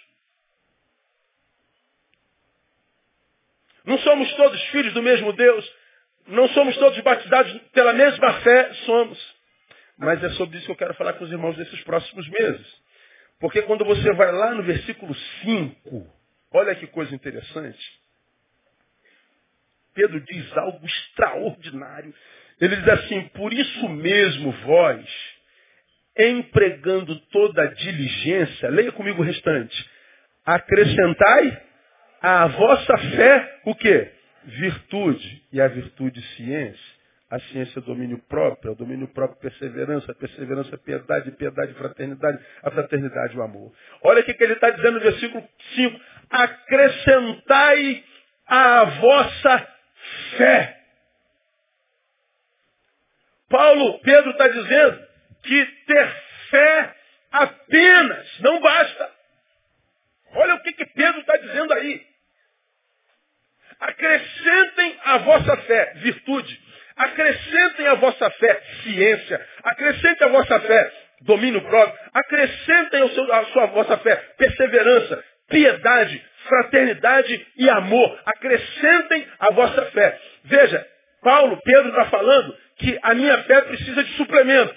Não 3.86 3.98
somos 4.00 4.31
todos 4.36 4.62
filhos 4.65 4.93
do 4.93 5.01
mesmo 5.01 5.31
Deus? 5.31 5.74
Não 6.27 6.50
somos 6.50 6.75
todos 6.75 7.00
batizados 7.00 7.57
pela 7.72 7.93
mesma 7.93 8.41
fé? 8.41 8.74
Somos. 8.86 9.36
Mas 9.98 10.22
é 10.22 10.29
sobre 10.31 10.57
isso 10.57 10.65
que 10.65 10.72
eu 10.74 10.77
quero 10.77 10.93
falar 10.96 11.13
com 11.13 11.24
os 11.24 11.31
irmãos 11.31 11.57
nesses 11.57 11.81
próximos 11.84 12.27
meses. 12.27 12.67
Porque 13.39 13.62
quando 13.62 13.86
você 13.86 14.12
vai 14.13 14.31
lá 14.31 14.53
no 14.53 14.63
versículo 14.63 15.15
5, 15.15 16.05
olha 16.51 16.75
que 16.75 16.86
coisa 16.88 17.15
interessante. 17.15 17.97
Pedro 19.98 20.20
diz 20.22 20.56
algo 20.56 20.86
extraordinário. 20.86 22.13
Ele 22.62 22.75
diz 22.75 22.88
assim, 22.88 23.22
por 23.30 23.51
isso 23.51 23.89
mesmo 23.89 24.51
vós, 24.51 25.06
empregando 26.16 27.20
toda 27.32 27.63
a 27.63 27.74
diligência, 27.74 28.70
leia 28.70 28.92
comigo 28.92 29.24
o 29.24 29.25
restante, 29.25 29.89
acrescentai 30.46 31.63
à 32.22 32.46
vossa 32.46 32.98
fé 32.98 33.60
o 33.66 33.74
quê? 33.74 34.12
virtude, 34.44 35.44
e 35.51 35.60
a 35.60 35.68
virtude 35.68 36.22
ciência, 36.36 36.98
a 37.30 37.39
ciência 37.39 37.80
é 37.80 37.82
domínio 37.82 38.20
próprio, 38.30 38.70
é 38.70 38.72
o 38.72 38.75
domínio 38.75 39.08
próprio 39.10 39.39
perseverança, 39.42 40.12
a 40.12 40.16
perseverança 40.16 40.77
piedade, 40.77 41.32
piedade 41.32 41.74
fraternidade, 41.74 42.39
a 42.63 42.72
fraternidade 42.72 43.38
o 43.38 43.42
amor. 43.42 43.74
Olha 44.04 44.22
o 44.22 44.24
que, 44.24 44.42
ele 44.42 44.54
está 44.54 44.70
dizendo 44.70 44.94
no 44.94 45.01
versículo 45.01 45.44
5. 45.75 46.00
Acrescentai 46.30 48.04
a 48.48 48.84
vossa 48.86 49.68
fé. 50.36 50.77
Paulo, 53.50 54.00
Pedro 54.00 54.31
está 54.31 54.48
dizendo 54.48 55.07
que 55.43 55.65
ter 55.65 56.15
fé 56.50 56.96
apenas 57.31 58.39
não 58.39 58.60
basta. 58.60 59.12
Olha 60.34 60.55
o 60.55 60.62
que, 60.62 60.74
que 60.74 60.86
Pedro 60.86 61.22
está 61.22 61.38
dizendo 61.38 61.74
aí. 61.74 62.05
Acrescentem 63.79 65.00
à 65.03 65.17
vossa 65.19 65.57
fé 65.57 65.93
virtude. 65.98 66.62
Acrescentem 66.96 67.88
à 67.88 67.93
vossa 67.96 68.29
fé 68.31 68.62
ciência. 68.84 69.48
Acrescentem 69.63 70.27
à 70.27 70.31
vossa 70.31 70.60
fé 70.62 70.93
domínio 71.22 71.62
próprio. 71.62 72.00
Acrescentem 72.13 73.03
à 73.03 73.46
sua 73.46 73.65
vossa 73.67 73.98
fé 74.00 74.15
perseverança, 74.38 75.24
piedade, 75.48 76.25
fraternidade 76.48 77.48
e 77.58 77.70
amor. 77.70 78.20
Acrescentem 78.25 79.27
à 79.39 79.54
vossa 79.54 79.86
fé. 79.92 80.20
Veja, 80.44 80.88
Paulo, 81.22 81.62
Pedro 81.63 81.89
está 81.89 82.06
falando 82.06 82.58
que 82.77 83.00
a 83.01 83.13
minha 83.13 83.44
fé 83.44 83.62
precisa 83.62 84.04
de 84.04 84.13
suplemento. 84.13 84.75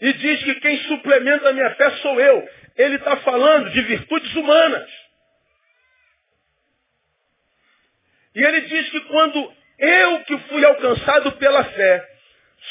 E 0.00 0.12
diz 0.14 0.42
que 0.42 0.54
quem 0.56 0.78
suplementa 0.84 1.48
a 1.48 1.52
minha 1.52 1.70
fé 1.76 1.90
sou 2.02 2.20
eu. 2.20 2.48
Ele 2.76 2.96
está 2.96 3.16
falando 3.18 3.70
de 3.70 3.80
virtudes 3.82 4.34
humanas. 4.34 4.90
E 8.34 8.42
ele 8.42 8.62
diz 8.62 8.90
que 8.90 9.00
quando 9.02 9.52
eu 9.78 10.20
que 10.20 10.38
fui 10.48 10.64
alcançado 10.64 11.32
pela 11.32 11.64
fé, 11.64 12.08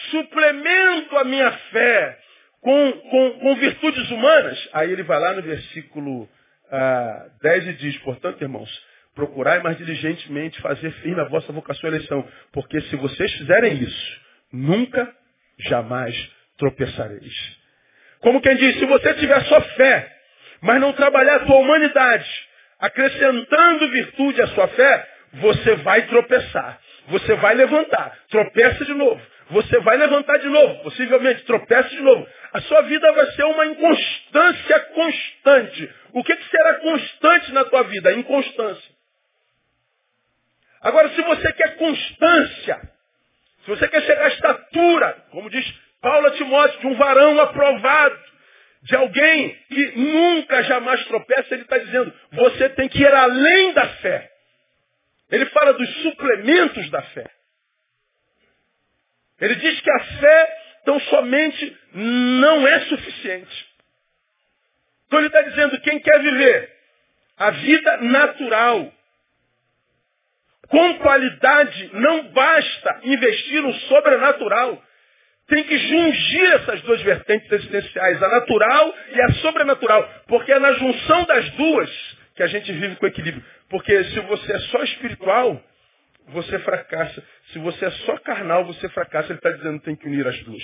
suplemento 0.10 1.18
a 1.18 1.24
minha 1.24 1.52
fé 1.72 2.20
com, 2.62 2.92
com, 2.92 3.40
com 3.40 3.56
virtudes 3.56 4.10
humanas, 4.12 4.70
aí 4.74 4.92
ele 4.92 5.04
vai 5.04 5.20
lá 5.20 5.34
no 5.34 5.42
versículo 5.42 6.30
ah, 6.72 7.28
10 7.42 7.68
e 7.68 7.74
diz, 7.74 7.98
portanto, 8.00 8.42
irmãos, 8.42 8.70
procurai 9.14 9.62
mais 9.62 9.78
diligentemente 9.78 10.62
fazer 10.62 10.92
firme 11.02 11.22
a 11.22 11.26
vossa 11.26 11.52
vocação 11.52 11.90
e 11.90 11.94
eleição, 11.94 12.28
porque 12.52 12.80
se 12.82 12.96
vocês 12.96 13.32
fizerem 13.34 13.74
isso, 13.84 14.22
nunca, 14.54 15.14
jamais 15.60 16.16
tropeçareis. 16.58 17.60
Como 18.20 18.42
quem 18.42 18.56
diz, 18.56 18.80
se 18.80 18.86
você 18.86 19.14
tiver 19.16 19.42
só 19.46 19.62
fé, 19.62 20.12
mas 20.62 20.80
não 20.80 20.94
trabalhar 20.94 21.38
a 21.38 21.46
sua 21.46 21.58
humanidade, 21.58 22.30
acrescentando 22.80 23.90
virtude 23.90 24.42
à 24.42 24.48
sua 24.48 24.68
fé, 24.70 25.08
você 25.34 25.76
vai 25.78 26.04
tropeçar. 26.08 26.80
Você 27.08 27.36
vai 27.36 27.56
levantar. 27.56 28.18
Tropeça 28.30 28.86
de 28.86 28.94
novo. 28.94 29.22
Você 29.52 29.80
vai 29.80 29.98
levantar 29.98 30.38
de 30.38 30.48
novo. 30.48 30.84
Possivelmente 30.84 31.44
tropeça 31.44 31.90
de 31.90 32.02
novo. 32.02 32.28
A 32.54 32.62
sua 32.62 32.82
vida 32.84 33.12
vai 33.12 33.26
ser 33.32 33.44
uma 33.44 33.66
inconstância 33.66 34.80
constante. 34.80 35.94
O 36.14 36.24
que, 36.24 36.36
que 36.36 36.50
será 36.50 36.76
constante 36.76 37.52
na 37.52 37.66
tua 37.66 37.84
vida? 37.84 38.14
Inconstância. 38.14 38.92
Agora, 40.82 41.10
se 41.10 41.22
você 41.22 41.54
quer 41.54 41.76
constância, 41.76 42.82
se 43.64 43.70
você 43.70 43.88
quer 43.88 44.02
chegar 44.04 44.26
à 44.26 44.30
estatura, 44.30 45.26
como 45.32 45.50
diz 45.50 45.66
Paulo 46.02 46.28
a 46.28 46.32
Timóteo, 46.32 46.80
de 46.80 46.88
um 46.88 46.96
varão 46.96 47.40
aprovado, 47.40 48.20
de 48.84 48.96
alguém 48.96 49.56
que 49.68 49.92
nunca 49.98 50.64
jamais 50.64 51.06
tropeça, 51.06 51.54
ele 51.54 51.64
está 51.64 51.78
dizendo, 51.78 52.12
você 52.32 52.70
tem 52.70 52.90
que 52.90 53.00
ir 53.00 53.14
além 53.14 53.74
da 53.74 53.88
fé. 53.98 54.32
Ele 55.30 55.46
fala 55.48 55.74
dos 55.74 55.90
suplementos 56.02 56.90
da 56.90 57.02
fé. 57.02 57.30
Ele 59.42 59.56
diz 59.56 59.82
que 59.82 59.92
a 59.92 60.00
fé 60.00 60.58
tão 60.86 61.00
somente 61.02 61.78
não 61.94 62.68
é 62.68 62.80
suficiente. 62.82 63.68
Então 65.08 65.20
ele 65.20 65.28
está 65.28 65.42
dizendo, 65.42 65.82
quem 65.82 66.00
quer 66.00 66.22
viver 66.22 66.70
a 67.38 67.50
vida 67.50 67.98
natural, 67.98 68.94
com 70.70 71.00
qualidade, 71.00 71.90
não 71.94 72.30
basta 72.30 73.02
investir 73.04 73.62
no 73.62 73.74
sobrenatural. 73.74 74.82
Tem 75.48 75.64
que 75.64 75.78
jungir 75.78 76.52
essas 76.54 76.82
duas 76.84 77.02
vertentes 77.02 77.52
existenciais, 77.52 78.24
a 78.24 78.30
natural 78.30 78.96
e 79.12 79.22
a 79.22 79.34
sobrenatural. 79.34 80.08
Porque 80.28 80.52
é 80.52 80.60
na 80.60 80.72
junção 80.74 81.26
das 81.26 81.50
duas 81.52 81.90
que 82.36 82.44
a 82.44 82.48
gente 82.48 82.72
vive 82.72 82.96
com 82.96 83.08
equilíbrio. 83.08 83.44
Porque 83.70 84.04
se 84.06 84.20
você 84.22 84.54
é 84.54 84.60
só 84.60 84.84
espiritual, 84.84 85.62
você 86.30 86.60
fracassa. 86.60 87.24
Se 87.52 87.60
você 87.60 87.86
é 87.86 87.92
só 87.92 88.18
carnal, 88.20 88.66
você 88.66 88.88
fracassa. 88.90 89.30
Ele 89.30 89.40
está 89.40 89.52
dizendo 89.52 89.80
que 89.80 89.86
tem 89.86 89.96
que 89.96 90.08
unir 90.08 90.26
as 90.28 90.40
duas. 90.44 90.64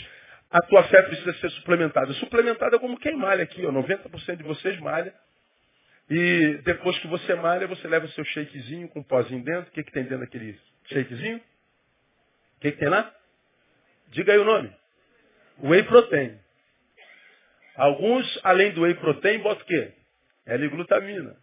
A 0.49 0.61
tua 0.61 0.83
fé 0.83 1.01
precisa 1.03 1.33
ser 1.33 1.49
suplementada. 1.51 2.13
Suplementada 2.13 2.79
como 2.79 2.99
quem 2.99 3.15
malha 3.15 3.43
aqui. 3.43 3.65
Ó. 3.65 3.71
90% 3.71 4.37
de 4.37 4.43
vocês 4.43 4.79
malha. 4.79 5.13
E 6.09 6.61
depois 6.63 6.97
que 6.99 7.07
você 7.07 7.35
malha, 7.35 7.67
você 7.67 7.87
leva 7.87 8.07
seu 8.09 8.23
shakezinho 8.23 8.87
com 8.87 8.99
um 8.99 9.03
pozinho 9.03 9.43
dentro. 9.43 9.69
O 9.69 9.73
que, 9.73 9.83
que 9.83 9.91
tem 9.91 10.03
dentro 10.03 10.19
daquele 10.19 10.57
shakezinho? 10.85 11.37
O 11.37 12.59
que, 12.61 12.71
que 12.71 12.77
tem 12.77 12.87
lá? 12.87 13.13
Diga 14.09 14.31
aí 14.31 14.39
o 14.39 14.45
nome. 14.45 14.71
Whey 15.63 15.83
protein. 15.83 16.39
Alguns, 17.75 18.39
além 18.43 18.71
do 18.71 18.81
whey 18.81 18.95
protein, 18.95 19.39
botam 19.39 19.63
o 19.63 19.67
quê? 19.67 19.91
L-glutamina. 20.45 21.35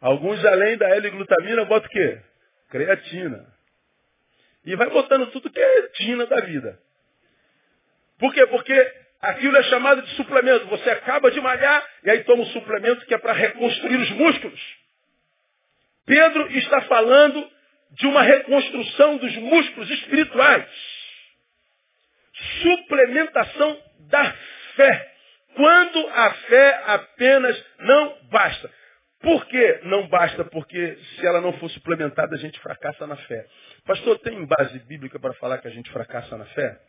Alguns, 0.00 0.42
além 0.44 0.76
da 0.76 0.88
L-glutamina, 0.88 1.64
botam 1.64 1.88
o 1.88 1.90
quê? 1.90 2.20
Creatina. 2.68 3.46
E 4.64 4.74
vai 4.74 4.90
botando 4.90 5.30
tudo 5.30 5.50
que 5.50 5.60
é 5.60 5.82
tina 5.88 6.26
da 6.26 6.40
vida. 6.40 6.78
Por 8.18 8.32
quê? 8.34 8.46
Porque 8.46 8.94
aquilo 9.20 9.56
é 9.56 9.62
chamado 9.64 10.02
de 10.02 10.10
suplemento. 10.16 10.66
Você 10.66 10.90
acaba 10.90 11.30
de 11.30 11.40
malhar 11.40 11.86
e 12.02 12.10
aí 12.10 12.24
toma 12.24 12.42
um 12.42 12.46
suplemento 12.46 13.06
que 13.06 13.14
é 13.14 13.18
para 13.18 13.32
reconstruir 13.32 13.96
os 13.96 14.10
músculos. 14.10 14.60
Pedro 16.04 16.50
está 16.56 16.82
falando 16.82 17.50
de 17.92 18.06
uma 18.06 18.22
reconstrução 18.22 19.16
dos 19.18 19.36
músculos 19.36 19.90
espirituais. 19.90 20.68
Suplementação 22.62 23.82
da 24.08 24.32
fé. 24.76 25.12
Quando 25.54 26.08
a 26.08 26.30
fé 26.34 26.82
apenas 26.86 27.64
não 27.78 28.18
basta. 28.30 28.70
Por 29.20 29.46
que 29.46 29.80
não 29.84 30.08
basta? 30.08 30.44
Porque 30.44 30.96
se 30.96 31.26
ela 31.26 31.40
não 31.40 31.52
for 31.54 31.70
suplementada, 31.70 32.34
a 32.34 32.38
gente 32.38 32.60
fracassa 32.60 33.06
na 33.06 33.16
fé. 33.16 33.46
Pastor, 33.84 34.18
tem 34.20 34.44
base 34.44 34.78
bíblica 34.80 35.18
para 35.18 35.32
falar 35.34 35.58
que 35.58 35.68
a 35.68 35.70
gente 35.70 35.90
fracassa 35.90 36.36
na 36.36 36.44
fé? 36.46 36.80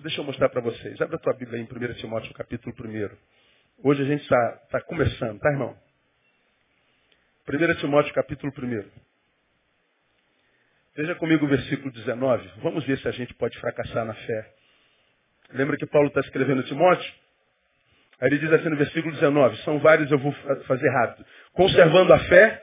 Deixa 0.00 0.20
eu 0.20 0.24
mostrar 0.24 0.48
para 0.48 0.60
vocês. 0.60 1.00
Abre 1.00 1.16
a 1.16 1.18
tua 1.18 1.34
Bíblia 1.34 1.60
em 1.60 1.64
1 1.64 1.94
Timóteo, 1.94 2.32
capítulo 2.32 2.74
1. 2.78 3.16
Hoje 3.82 4.02
a 4.02 4.06
gente 4.06 4.22
está 4.22 4.52
tá 4.70 4.80
começando, 4.82 5.38
tá, 5.38 5.50
irmão? 5.50 5.76
1 7.48 7.80
Timóteo, 7.80 8.14
capítulo 8.14 8.52
1. 8.56 8.90
Veja 10.96 11.14
comigo 11.14 11.46
o 11.46 11.48
versículo 11.48 11.92
19. 11.92 12.48
Vamos 12.62 12.84
ver 12.84 12.98
se 12.98 13.06
a 13.06 13.12
gente 13.12 13.34
pode 13.34 13.58
fracassar 13.58 14.04
na 14.04 14.14
fé. 14.14 14.54
Lembra 15.50 15.76
que 15.76 15.86
Paulo 15.86 16.08
está 16.08 16.20
escrevendo 16.20 16.62
Timóteo? 16.64 17.27
Aí 18.20 18.28
ele 18.28 18.38
diz 18.38 18.52
assim 18.52 18.68
no 18.68 18.76
versículo 18.76 19.14
19, 19.14 19.56
são 19.58 19.78
vários, 19.78 20.10
eu 20.10 20.18
vou 20.18 20.32
fazer 20.66 20.88
rápido. 20.90 21.24
Conservando 21.52 22.12
a 22.12 22.18
fé 22.20 22.62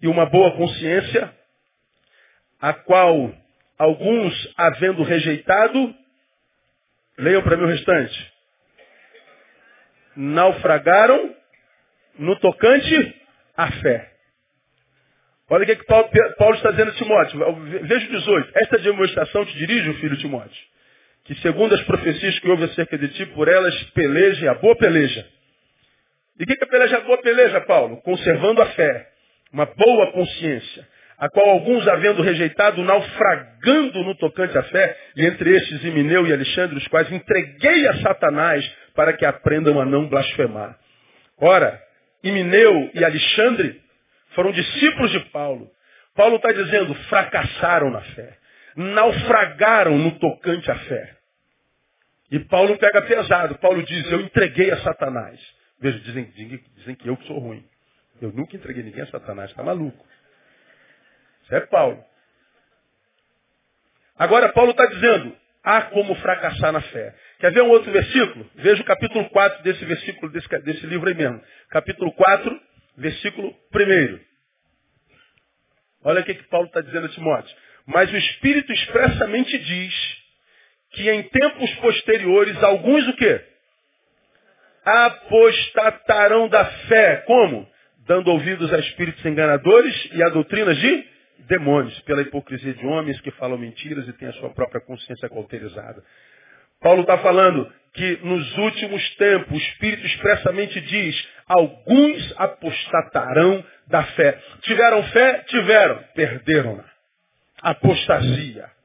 e 0.00 0.06
uma 0.06 0.26
boa 0.26 0.56
consciência, 0.56 1.32
a 2.60 2.72
qual 2.72 3.34
alguns, 3.76 4.54
havendo 4.56 5.02
rejeitado, 5.02 5.94
leiam 7.18 7.42
para 7.42 7.56
mim 7.56 7.64
o 7.64 7.68
restante, 7.68 8.32
naufragaram 10.14 11.34
no 12.18 12.38
tocante 12.38 13.20
à 13.56 13.70
fé. 13.72 14.12
Olha 15.48 15.62
o 15.62 15.66
que, 15.66 15.72
é 15.72 15.76
que 15.76 15.84
Paulo, 15.84 16.08
Paulo, 16.38 16.56
está 16.56 16.70
dizendo 16.70 16.90
a 16.90 16.94
Timóteo. 16.94 17.54
Veja 17.82 18.06
o 18.06 18.10
18. 18.10 18.52
Esta 18.54 18.78
demonstração 18.78 19.44
te 19.44 19.56
dirige, 19.58 19.94
filho 19.94 20.16
Timóteo 20.18 20.75
que 21.26 21.34
segundo 21.36 21.74
as 21.74 21.82
profecias 21.82 22.38
que 22.38 22.48
houve 22.48 22.64
acerca 22.64 22.96
de 22.96 23.08
ti, 23.08 23.26
por 23.26 23.48
elas 23.48 23.74
peleje 23.90 24.46
a 24.46 24.54
boa 24.54 24.76
peleja. 24.76 25.26
E 26.38 26.44
o 26.44 26.46
que, 26.46 26.56
que 26.56 26.64
é 26.64 26.66
peleja 26.66 26.98
a 26.98 27.00
boa 27.00 27.18
peleja, 27.18 27.60
Paulo? 27.62 27.96
Conservando 28.02 28.62
a 28.62 28.66
fé, 28.66 29.08
uma 29.52 29.66
boa 29.66 30.12
consciência, 30.12 30.86
a 31.18 31.28
qual 31.28 31.48
alguns, 31.48 31.88
havendo 31.88 32.22
rejeitado, 32.22 32.82
naufragando 32.82 34.04
no 34.04 34.14
tocante 34.16 34.56
à 34.56 34.62
fé, 34.64 34.96
e 35.16 35.24
entre 35.26 35.56
estes 35.56 35.82
Imineu 35.82 36.26
e 36.26 36.32
Alexandre, 36.32 36.76
os 36.76 36.86
quais 36.88 37.10
entreguei 37.10 37.88
a 37.88 37.96
Satanás 38.02 38.70
para 38.94 39.14
que 39.14 39.24
aprendam 39.24 39.80
a 39.80 39.84
não 39.84 40.08
blasfemar. 40.08 40.78
Ora, 41.40 41.80
Imineu 42.22 42.90
e 42.94 43.04
Alexandre 43.04 43.80
foram 44.34 44.52
discípulos 44.52 45.10
de 45.10 45.20
Paulo. 45.30 45.70
Paulo 46.14 46.36
está 46.36 46.52
dizendo, 46.52 46.94
fracassaram 47.08 47.90
na 47.90 48.00
fé, 48.00 48.36
naufragaram 48.76 49.98
no 49.98 50.12
tocante 50.18 50.70
à 50.70 50.76
fé. 50.76 51.15
E 52.30 52.40
Paulo 52.40 52.76
pega 52.78 53.02
pesado. 53.02 53.58
Paulo 53.58 53.82
diz, 53.82 54.10
eu 54.10 54.20
entreguei 54.20 54.70
a 54.70 54.78
Satanás. 54.78 55.40
Veja, 55.78 55.98
dizem, 56.00 56.24
dizem, 56.30 56.64
dizem 56.76 56.94
que 56.94 57.08
eu 57.08 57.16
que 57.16 57.26
sou 57.26 57.38
ruim. 57.38 57.64
Eu 58.20 58.32
nunca 58.32 58.56
entreguei 58.56 58.82
ninguém 58.82 59.02
a 59.02 59.06
Satanás, 59.06 59.50
está 59.50 59.62
maluco. 59.62 60.04
Isso 61.44 61.54
é 61.54 61.60
Paulo. 61.60 62.02
Agora 64.18 64.52
Paulo 64.52 64.70
está 64.70 64.86
dizendo, 64.86 65.36
há 65.62 65.82
como 65.82 66.14
fracassar 66.16 66.72
na 66.72 66.80
fé. 66.80 67.14
Quer 67.38 67.52
ver 67.52 67.62
um 67.62 67.68
outro 67.68 67.92
versículo? 67.92 68.50
Veja 68.54 68.82
o 68.82 68.86
capítulo 68.86 69.28
4 69.28 69.62
desse 69.62 69.84
versículo, 69.84 70.32
desse, 70.32 70.48
desse 70.60 70.86
livro 70.86 71.08
aí 71.08 71.14
mesmo. 71.14 71.40
Capítulo 71.68 72.10
4, 72.12 72.60
versículo 72.96 73.54
1. 73.74 74.20
Olha 76.02 76.22
o 76.22 76.24
que, 76.24 76.34
que 76.34 76.44
Paulo 76.44 76.66
está 76.68 76.80
dizendo 76.80 77.06
a 77.06 77.10
Timóteo. 77.10 77.54
Mas 77.84 78.10
o 78.10 78.16
Espírito 78.16 78.72
expressamente 78.72 79.58
diz 79.58 80.15
que 80.96 81.10
em 81.10 81.22
tempos 81.24 81.70
posteriores 81.74 82.60
alguns 82.62 83.06
o 83.06 83.16
quê? 83.16 83.40
Apostatarão 84.82 86.48
da 86.48 86.64
fé. 86.64 87.22
Como? 87.26 87.68
Dando 88.06 88.30
ouvidos 88.30 88.72
a 88.72 88.78
espíritos 88.78 89.24
enganadores 89.24 90.08
e 90.12 90.22
a 90.22 90.30
doutrinas 90.30 90.78
de 90.78 91.04
demônios, 91.48 92.00
pela 92.00 92.22
hipocrisia 92.22 92.72
de 92.72 92.86
homens 92.86 93.20
que 93.20 93.30
falam 93.32 93.58
mentiras 93.58 94.08
e 94.08 94.12
têm 94.14 94.28
a 94.28 94.32
sua 94.34 94.50
própria 94.50 94.80
consciência 94.80 95.28
cauterizada. 95.28 96.02
Paulo 96.80 97.02
está 97.02 97.18
falando 97.18 97.70
que 97.92 98.18
nos 98.22 98.58
últimos 98.58 99.16
tempos 99.16 99.52
o 99.52 99.56
Espírito 99.56 100.06
expressamente 100.06 100.80
diz, 100.80 101.28
alguns 101.46 102.34
apostatarão 102.38 103.64
da 103.86 104.02
fé. 104.02 104.40
Tiveram 104.62 105.02
fé? 105.04 105.44
Tiveram. 105.46 106.02
Perderam-na. 106.14 106.84
Apostasia 107.62 108.75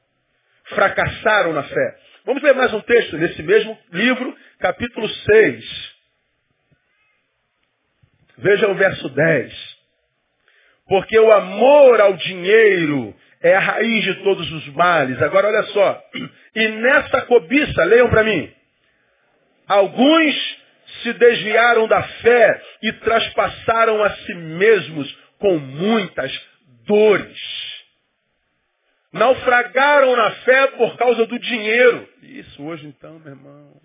fracassaram 0.73 1.53
na 1.53 1.63
fé. 1.63 1.97
Vamos 2.25 2.43
ler 2.43 2.53
mais 2.53 2.73
um 2.73 2.81
texto 2.81 3.17
nesse 3.17 3.41
mesmo 3.41 3.77
livro, 3.91 4.35
capítulo 4.59 5.07
6. 5.09 5.91
Veja 8.37 8.67
o 8.67 8.75
verso 8.75 9.09
10. 9.09 9.81
Porque 10.87 11.17
o 11.17 11.31
amor 11.31 12.01
ao 12.01 12.13
dinheiro 12.13 13.15
é 13.41 13.55
a 13.55 13.59
raiz 13.59 14.03
de 14.03 14.15
todos 14.23 14.51
os 14.51 14.67
males. 14.73 15.21
Agora 15.21 15.47
olha 15.47 15.63
só. 15.63 16.03
E 16.55 16.67
nessa 16.67 17.21
cobiça, 17.21 17.83
leiam 17.85 18.09
para 18.09 18.23
mim. 18.23 18.51
Alguns 19.67 20.59
se 21.01 21.13
desviaram 21.13 21.87
da 21.87 22.03
fé 22.03 22.61
e 22.83 22.93
traspassaram 22.93 24.03
a 24.03 24.09
si 24.09 24.33
mesmos 24.33 25.17
com 25.39 25.57
muitas 25.57 26.31
dores. 26.85 27.60
Naufragaram 29.13 30.15
na 30.15 30.31
fé 30.31 30.67
por 30.67 30.95
causa 30.97 31.25
do 31.25 31.37
dinheiro. 31.37 32.07
Isso 32.21 32.63
hoje 32.63 32.87
então, 32.87 33.19
meu 33.19 33.33
irmão. 33.33 33.81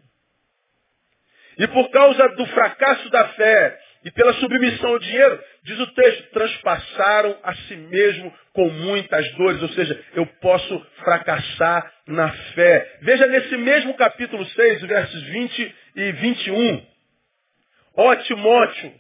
E 1.59 1.67
por 1.69 1.91
causa 1.91 2.29
do 2.31 2.47
fracasso 2.47 3.09
da 3.11 3.29
fé 3.31 3.81
e 4.05 4.11
pela 4.11 4.35
submissão 4.35 4.91
ao 4.91 4.99
dinheiro, 4.99 5.43
diz 5.65 5.81
o 5.81 5.87
texto, 5.89 6.31
transpassaram 6.31 7.37
a 7.43 7.55
si 7.55 7.77
mesmo 7.77 8.33
com 8.53 8.69
muitas 8.69 9.29
dores. 9.33 9.61
Ou 9.63 9.69
seja, 9.71 10.05
eu 10.15 10.27
posso 10.41 10.87
fracassar 10.99 11.93
na 12.07 12.31
fé. 12.55 12.99
Veja 13.01 13.27
nesse 13.27 13.57
mesmo 13.57 13.95
capítulo 13.95 14.45
6, 14.45 14.83
versos 14.83 15.23
20 15.23 15.75
e 15.97 16.13
21. 16.13 16.87
Ó 17.97 18.15
Timóteo, 18.15 18.93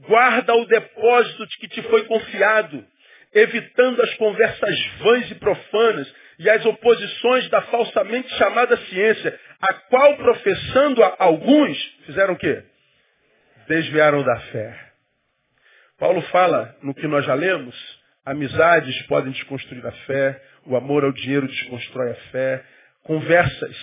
guarda 0.00 0.54
o 0.54 0.66
depósito 0.66 1.46
de 1.46 1.56
que 1.56 1.68
te 1.68 1.82
foi 1.82 2.04
confiado 2.04 2.86
evitando 3.34 4.00
as 4.00 4.14
conversas 4.14 4.86
vãs 5.00 5.30
e 5.30 5.34
profanas 5.34 6.14
e 6.38 6.48
as 6.48 6.64
oposições 6.64 7.48
da 7.50 7.62
falsamente 7.62 8.28
chamada 8.36 8.76
ciência, 8.76 9.38
a 9.60 9.74
qual, 9.74 10.16
professando 10.16 11.02
a 11.02 11.16
alguns, 11.18 11.78
fizeram 12.06 12.34
o 12.34 12.38
quê? 12.38 12.62
Desviaram 13.68 14.22
da 14.22 14.36
fé. 14.40 14.80
Paulo 15.98 16.22
fala, 16.22 16.76
no 16.82 16.94
que 16.94 17.06
nós 17.06 17.24
já 17.24 17.34
lemos, 17.34 17.74
amizades 18.24 19.00
podem 19.02 19.32
desconstruir 19.32 19.86
a 19.86 19.92
fé, 19.92 20.40
o 20.66 20.76
amor 20.76 21.04
ao 21.04 21.12
dinheiro 21.12 21.46
desconstrói 21.46 22.10
a 22.10 22.14
fé, 22.30 22.64
conversas 23.02 23.76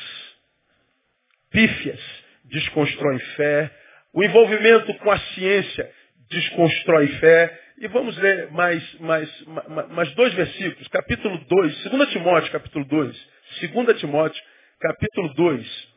pífias 1.52 2.00
desconstroem 2.46 3.20
fé, 3.36 3.72
o 4.14 4.24
envolvimento 4.24 4.94
com 4.96 5.12
a 5.12 5.20
ciência 5.20 5.90
desconstrói 6.30 7.08
fé, 7.20 7.60
e 7.82 7.88
vamos 7.88 8.16
ler 8.18 8.52
mais, 8.52 9.00
mais, 9.00 9.46
mais 9.90 10.14
dois 10.14 10.32
versículos. 10.36 10.88
Capítulo 10.90 11.36
2, 11.46 11.84
2 11.90 12.10
Timóteo, 12.12 12.52
capítulo 12.52 12.86
2. 12.86 13.30
2 13.74 14.00
Timóteo, 14.00 14.44
capítulo 14.80 15.34
2. 15.34 15.88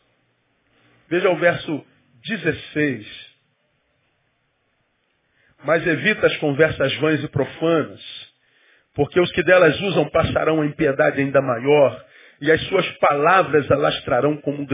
Veja 1.11 1.29
o 1.29 1.37
verso 1.37 1.87
16. 2.27 3.35
Mas 5.63 5.87
evita 5.87 6.27
as 6.27 6.37
conversas 6.39 6.95
vãs 6.97 7.23
e 7.23 7.29
profanas, 7.29 8.01
porque 8.95 9.21
os 9.21 9.31
que 9.33 9.43
delas 9.43 9.79
usam 9.83 10.09
passarão 10.09 10.65
em 10.65 10.73
piedade 10.73 11.21
ainda 11.21 11.43
maior, 11.43 12.03
e 12.41 12.51
as 12.51 12.63
suas 12.63 12.91
palavras 12.93 13.71
alastrarão 13.71 14.39
como 14.39 14.67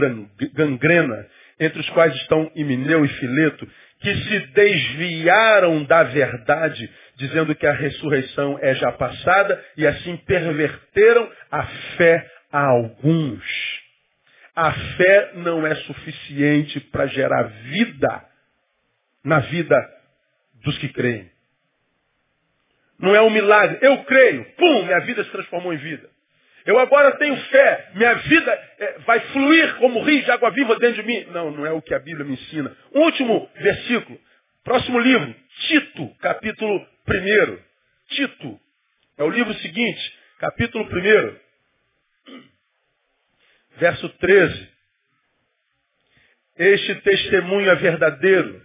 gangrena, 0.53 1.27
entre 1.59 1.79
os 1.79 1.89
quais 1.91 2.13
estão 2.15 2.51
Imineu 2.55 3.05
e 3.05 3.07
Fileto, 3.07 3.67
que 3.99 4.15
se 4.15 4.39
desviaram 4.47 5.83
da 5.83 6.03
verdade, 6.03 6.89
dizendo 7.15 7.55
que 7.55 7.67
a 7.67 7.73
ressurreição 7.73 8.57
é 8.61 8.73
já 8.75 8.91
passada, 8.93 9.63
e 9.77 9.85
assim 9.85 10.17
perverteram 10.17 11.31
a 11.51 11.63
fé 11.97 12.27
a 12.51 12.65
alguns. 12.65 13.43
A 14.55 14.71
fé 14.71 15.31
não 15.35 15.65
é 15.65 15.75
suficiente 15.75 16.79
para 16.79 17.07
gerar 17.07 17.43
vida 17.43 18.25
na 19.23 19.39
vida 19.39 19.75
dos 20.63 20.77
que 20.79 20.89
creem. 20.89 21.29
Não 22.99 23.15
é 23.15 23.21
um 23.21 23.29
milagre. 23.29 23.79
Eu 23.81 24.03
creio, 24.03 24.45
pum, 24.55 24.83
minha 24.85 24.99
vida 24.99 25.23
se 25.23 25.31
transformou 25.31 25.73
em 25.73 25.77
vida. 25.77 26.09
Eu 26.65 26.77
agora 26.79 27.17
tenho 27.17 27.35
fé, 27.45 27.91
minha 27.95 28.13
vida 28.15 28.69
é, 28.79 28.99
vai 28.99 29.19
fluir 29.19 29.75
como 29.77 30.01
rio 30.03 30.23
de 30.23 30.31
água 30.31 30.51
viva 30.51 30.77
dentro 30.77 31.01
de 31.01 31.07
mim. 31.07 31.25
Não, 31.31 31.51
não 31.51 31.65
é 31.65 31.71
o 31.71 31.81
que 31.81 31.93
a 31.93 31.99
Bíblia 31.99 32.25
me 32.25 32.33
ensina. 32.33 32.75
Último 32.91 33.49
versículo, 33.55 34.19
próximo 34.63 34.99
livro, 34.99 35.35
Tito, 35.67 36.15
capítulo 36.19 36.85
1. 37.07 37.57
Tito, 38.09 38.59
é 39.17 39.23
o 39.23 39.29
livro 39.29 39.53
seguinte, 39.55 40.19
capítulo 40.39 40.85
1, 40.85 41.35
verso 43.77 44.09
13. 44.09 44.69
Este 46.57 46.95
testemunho 46.95 47.69
é 47.71 47.75
verdadeiro. 47.75 48.61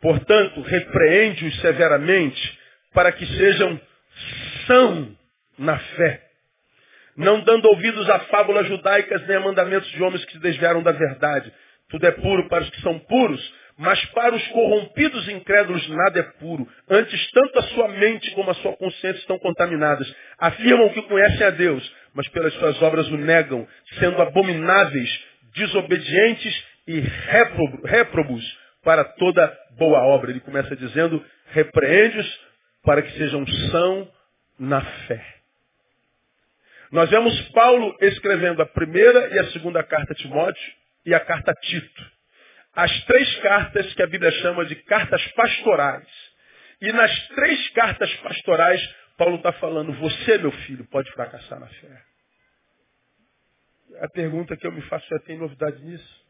Portanto, 0.00 0.62
repreende-os 0.62 1.60
severamente 1.60 2.58
para 2.94 3.12
que 3.12 3.26
sejam 3.26 3.80
são 4.66 5.16
na 5.58 5.78
fé, 5.78 6.27
não 7.18 7.40
dando 7.40 7.66
ouvidos 7.66 8.08
a 8.08 8.20
fábulas 8.20 8.68
judaicas 8.68 9.26
nem 9.26 9.36
a 9.36 9.40
mandamentos 9.40 9.90
de 9.90 10.02
homens 10.02 10.24
que 10.24 10.32
se 10.32 10.38
desviaram 10.38 10.82
da 10.84 10.92
verdade. 10.92 11.52
Tudo 11.90 12.06
é 12.06 12.12
puro 12.12 12.48
para 12.48 12.62
os 12.62 12.70
que 12.70 12.80
são 12.80 12.96
puros, 13.00 13.54
mas 13.76 14.02
para 14.06 14.34
os 14.34 14.46
corrompidos 14.48 15.26
e 15.26 15.32
incrédulos 15.32 15.88
nada 15.88 16.20
é 16.20 16.22
puro. 16.38 16.68
Antes, 16.88 17.30
tanto 17.32 17.58
a 17.58 17.62
sua 17.62 17.88
mente 17.88 18.30
como 18.32 18.50
a 18.50 18.54
sua 18.54 18.76
consciência 18.76 19.18
estão 19.18 19.36
contaminadas. 19.40 20.06
Afirmam 20.38 20.90
que 20.90 21.02
conhecem 21.02 21.44
a 21.44 21.50
Deus, 21.50 21.92
mas 22.14 22.28
pelas 22.28 22.54
suas 22.54 22.80
obras 22.82 23.08
o 23.08 23.16
negam, 23.16 23.66
sendo 23.98 24.22
abomináveis, 24.22 25.10
desobedientes 25.54 26.64
e 26.86 27.00
réprobos 27.00 28.44
para 28.84 29.02
toda 29.02 29.52
boa 29.76 30.00
obra. 30.04 30.30
Ele 30.30 30.40
começa 30.40 30.76
dizendo, 30.76 31.24
repreende-os 31.50 32.40
para 32.84 33.02
que 33.02 33.10
sejam 33.18 33.44
são 33.70 34.08
na 34.58 34.80
fé. 34.80 35.37
Nós 36.90 37.10
vemos 37.10 37.38
Paulo 37.50 37.96
escrevendo 38.00 38.62
a 38.62 38.66
primeira 38.66 39.34
e 39.34 39.38
a 39.38 39.50
segunda 39.52 39.82
carta 39.82 40.12
a 40.12 40.16
Timóteo 40.16 40.72
e 41.04 41.14
a 41.14 41.20
carta 41.20 41.50
a 41.50 41.54
Tito 41.54 42.18
as 42.78 43.04
três 43.06 43.36
cartas 43.40 43.92
que 43.92 44.02
a 44.04 44.06
Bíblia 44.06 44.30
chama 44.30 44.64
de 44.64 44.76
cartas 44.76 45.26
pastorais. 45.32 46.06
E 46.80 46.92
nas 46.92 47.28
três 47.30 47.68
cartas 47.70 48.14
pastorais, 48.18 48.80
Paulo 49.16 49.36
está 49.38 49.52
falando, 49.54 49.92
você, 49.94 50.38
meu 50.38 50.52
filho, 50.52 50.84
pode 50.84 51.10
fracassar 51.10 51.58
na 51.58 51.66
fé. 51.66 52.02
A 54.00 54.08
pergunta 54.08 54.56
que 54.56 54.64
eu 54.64 54.70
me 54.70 54.80
faço 54.82 55.12
é, 55.12 55.18
tem 55.20 55.36
novidade 55.36 55.82
nisso? 55.84 56.26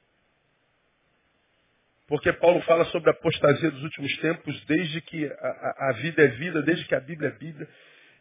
Porque 2.07 2.33
Paulo 2.33 2.63
fala 2.63 2.87
sobre 2.87 3.11
a 3.11 3.13
apostasia 3.13 3.71
dos 3.71 3.83
últimos 3.83 4.17
tempos, 4.17 4.65
desde 4.65 5.03
que 5.03 5.27
a, 5.27 5.49
a, 5.49 5.91
a 5.91 5.93
vida 5.93 6.25
é 6.25 6.29
vida, 6.29 6.63
desde 6.63 6.87
que 6.87 6.95
a 6.95 7.01
Bíblia 7.01 7.29
é 7.29 7.33
Bíblia. 7.33 7.69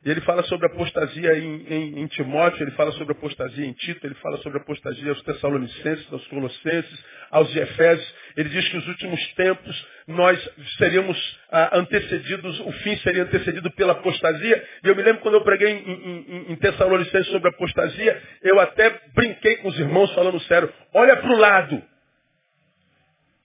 E 0.06 0.12
ele 0.12 0.22
fala 0.22 0.44
sobre 0.44 0.68
apostasia 0.68 1.38
em, 1.38 1.66
em, 1.68 2.00
em, 2.02 2.08
Timóteo, 2.08 2.64
ele 2.64 2.72
fala 2.72 2.92
sobre 2.92 3.14
apostasia 3.14 3.66
em 3.66 3.74
Tito, 3.74 4.06
ele 4.06 4.14
fala 4.16 4.38
sobre 4.38 4.60
apostasia 4.60 5.10
aos 5.10 5.22
Tessalonicenses, 5.24 6.14
aos 6.14 6.26
Colossenses, 6.28 7.06
aos 7.32 7.56
Efésios. 7.56 8.16
Ele 8.38 8.50
diz 8.50 8.70
que 8.70 8.76
nos 8.76 8.88
últimos 8.88 9.34
tempos 9.34 9.88
nós 10.08 10.50
seríamos 10.78 11.40
ah, 11.52 11.80
antecedidos, 11.80 12.60
o 12.60 12.72
fim 12.74 12.96
seria 12.98 13.24
antecedido 13.24 13.72
pela 13.72 13.94
apostasia. 13.94 14.64
E 14.84 14.88
eu 14.88 14.96
me 14.96 15.02
lembro 15.02 15.22
quando 15.22 15.36
eu 15.36 15.44
preguei 15.44 15.72
em, 15.72 15.92
em, 15.92 16.52
em 16.54 16.56
Tessalonicenses 16.58 17.32
sobre 17.32 17.50
apostasia, 17.50 18.22
eu 18.44 18.60
até 18.60 19.02
brinquei 19.16 19.58
com 19.58 19.68
os 19.68 19.80
irmãos 19.80 20.14
falando 20.14 20.40
sério, 20.42 20.72
olha 20.94 21.18
para 21.18 21.34
o 21.34 21.38
lado. 21.38 21.84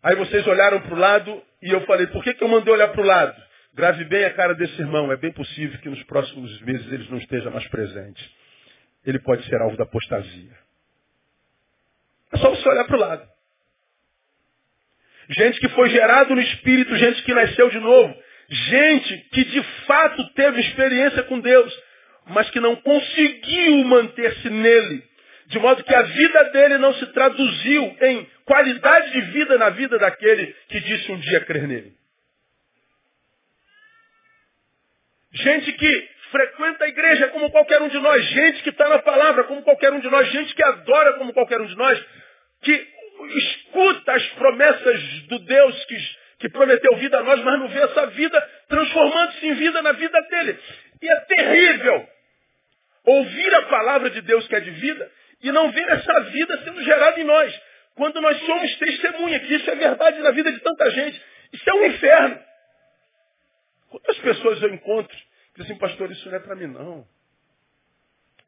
Aí 0.02 0.16
vocês 0.16 0.46
olharam 0.46 0.80
para 0.80 0.94
o 0.94 0.98
lado 0.98 1.42
e 1.62 1.70
eu 1.70 1.80
falei, 1.86 2.08
por 2.08 2.22
que, 2.22 2.34
que 2.34 2.44
eu 2.44 2.48
mandei 2.48 2.74
olhar 2.74 2.88
para 2.88 3.00
o 3.00 3.06
lado? 3.06 3.51
Grave 3.74 4.04
bem 4.04 4.24
a 4.24 4.34
cara 4.34 4.54
desse 4.54 4.78
irmão. 4.80 5.10
É 5.10 5.16
bem 5.16 5.32
possível 5.32 5.78
que 5.80 5.88
nos 5.88 6.02
próximos 6.04 6.60
meses 6.60 6.92
ele 6.92 7.08
não 7.08 7.18
esteja 7.18 7.50
mais 7.50 7.66
presente. 7.68 8.22
Ele 9.04 9.18
pode 9.18 9.44
ser 9.46 9.60
alvo 9.60 9.76
da 9.76 9.84
apostasia. 9.84 10.56
É 12.32 12.36
só 12.38 12.50
você 12.50 12.68
olhar 12.68 12.84
para 12.84 12.96
o 12.96 13.00
lado. 13.00 13.28
Gente 15.30 15.58
que 15.60 15.68
foi 15.70 15.88
gerado 15.90 16.34
no 16.34 16.40
Espírito, 16.40 16.96
gente 16.96 17.22
que 17.22 17.34
nasceu 17.34 17.70
de 17.70 17.78
novo. 17.78 18.14
Gente 18.48 19.16
que 19.32 19.44
de 19.44 19.62
fato 19.86 20.28
teve 20.34 20.60
experiência 20.60 21.22
com 21.22 21.40
Deus, 21.40 21.82
mas 22.26 22.50
que 22.50 22.60
não 22.60 22.76
conseguiu 22.76 23.84
manter-se 23.84 24.50
nele. 24.50 25.02
De 25.46 25.58
modo 25.58 25.82
que 25.84 25.94
a 25.94 26.02
vida 26.02 26.44
dele 26.50 26.78
não 26.78 26.92
se 26.94 27.06
traduziu 27.12 27.96
em 28.02 28.28
qualidade 28.44 29.12
de 29.12 29.20
vida 29.32 29.56
na 29.56 29.70
vida 29.70 29.98
daquele 29.98 30.54
que 30.68 30.80
disse 30.80 31.10
um 31.12 31.18
dia 31.18 31.40
crer 31.40 31.66
nele. 31.66 32.01
Gente 35.32 35.72
que 35.72 36.10
frequenta 36.30 36.84
a 36.84 36.88
igreja 36.88 37.28
como 37.28 37.50
qualquer 37.50 37.80
um 37.82 37.88
de 37.88 37.98
nós, 37.98 38.24
gente 38.24 38.62
que 38.62 38.70
está 38.70 38.88
na 38.88 38.98
palavra 38.98 39.44
como 39.44 39.62
qualquer 39.62 39.92
um 39.92 40.00
de 40.00 40.08
nós, 40.08 40.30
gente 40.30 40.54
que 40.54 40.62
adora 40.62 41.14
como 41.14 41.32
qualquer 41.32 41.60
um 41.60 41.66
de 41.66 41.76
nós, 41.76 42.02
que 42.62 42.88
escuta 43.28 44.12
as 44.12 44.26
promessas 44.32 45.00
do 45.28 45.38
Deus 45.40 45.84
que, 45.84 45.96
que 46.40 46.48
prometeu 46.48 46.96
vida 46.96 47.18
a 47.18 47.22
nós, 47.22 47.40
mas 47.42 47.58
não 47.58 47.68
vê 47.68 47.80
essa 47.80 48.06
vida 48.08 48.50
transformando-se 48.68 49.46
em 49.46 49.54
vida 49.54 49.82
na 49.82 49.92
vida 49.92 50.20
dele. 50.22 50.58
E 51.00 51.10
é 51.10 51.16
terrível 51.20 52.08
ouvir 53.04 53.54
a 53.54 53.62
palavra 53.62 54.10
de 54.10 54.20
Deus 54.22 54.46
que 54.46 54.54
é 54.54 54.60
de 54.60 54.70
vida 54.70 55.10
e 55.42 55.50
não 55.50 55.70
ver 55.70 55.88
essa 55.88 56.20
vida 56.24 56.58
sendo 56.64 56.82
gerada 56.82 57.20
em 57.20 57.24
nós. 57.24 57.60
Quando 57.94 58.20
nós 58.20 58.38
somos 58.44 58.74
testemunha 58.76 59.40
que 59.40 59.54
isso 59.54 59.70
é 59.70 59.74
verdade 59.74 60.20
na 60.20 60.30
vida 60.30 60.50
de 60.50 60.60
tanta 60.60 60.90
gente. 60.90 61.20
Isso 61.52 61.68
é 61.68 61.74
um 61.74 61.86
inferno. 61.86 62.40
Quantas 63.92 64.18
pessoas 64.20 64.62
eu 64.62 64.72
encontro 64.72 65.14
que 65.54 65.60
dizem, 65.60 65.76
pastor, 65.76 66.10
isso 66.10 66.26
não 66.30 66.36
é 66.36 66.40
para 66.40 66.56
mim 66.56 66.66
não. 66.66 67.06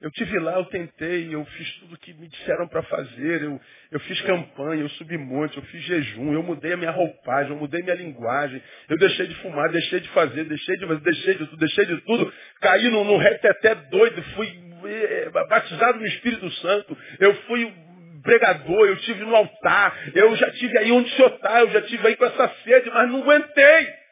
Eu 0.00 0.10
tive 0.10 0.38
lá, 0.38 0.54
eu 0.54 0.64
tentei, 0.66 1.34
eu 1.34 1.44
fiz 1.44 1.72
tudo 1.76 1.94
o 1.94 1.98
que 1.98 2.14
me 2.14 2.28
disseram 2.28 2.66
para 2.66 2.82
fazer, 2.82 3.42
eu, 3.42 3.60
eu 3.90 4.00
fiz 4.00 4.20
campanha, 4.22 4.82
eu 4.82 4.88
subi 4.90 5.18
monte, 5.18 5.56
eu 5.56 5.62
fiz 5.64 5.82
jejum, 5.82 6.32
eu 6.32 6.42
mudei 6.42 6.72
a 6.72 6.76
minha 6.78 6.90
roupagem, 6.90 7.52
eu 7.52 7.58
mudei 7.58 7.82
minha 7.82 7.94
linguagem, 7.94 8.62
eu 8.88 8.98
deixei 8.98 9.26
de 9.26 9.34
fumar, 9.36 9.70
deixei 9.70 10.00
de 10.00 10.08
fazer, 10.10 10.44
deixei 10.44 10.76
de 10.76 10.86
fazer, 10.86 11.00
deixei 11.00 11.34
de 11.34 11.38
tudo, 11.46 11.56
deixei 11.56 11.86
de 11.86 12.00
tudo, 12.02 12.32
caí 12.60 12.88
num, 12.90 13.04
num 13.04 13.18
reteté 13.18 13.74
doido, 13.74 14.22
fui 14.34 14.48
é, 14.86 15.30
batizado 15.30 15.98
no 15.98 16.06
Espírito 16.06 16.50
Santo, 16.52 16.98
eu 17.20 17.34
fui 17.42 17.72
pregador, 18.22 18.86
eu 18.86 18.96
tive 18.96 19.24
no 19.24 19.36
altar, 19.36 20.10
eu 20.14 20.34
já 20.36 20.50
tive 20.52 20.78
aí 20.78 20.90
onde 20.90 21.12
o 21.12 21.16
senhor 21.16 21.34
está, 21.34 21.60
eu 21.60 21.70
já 21.70 21.82
tive 21.82 22.08
aí 22.08 22.16
com 22.16 22.24
essa 22.24 22.48
sede, 22.64 22.90
mas 22.90 23.10
não 23.10 23.22
aguentei. 23.22 24.03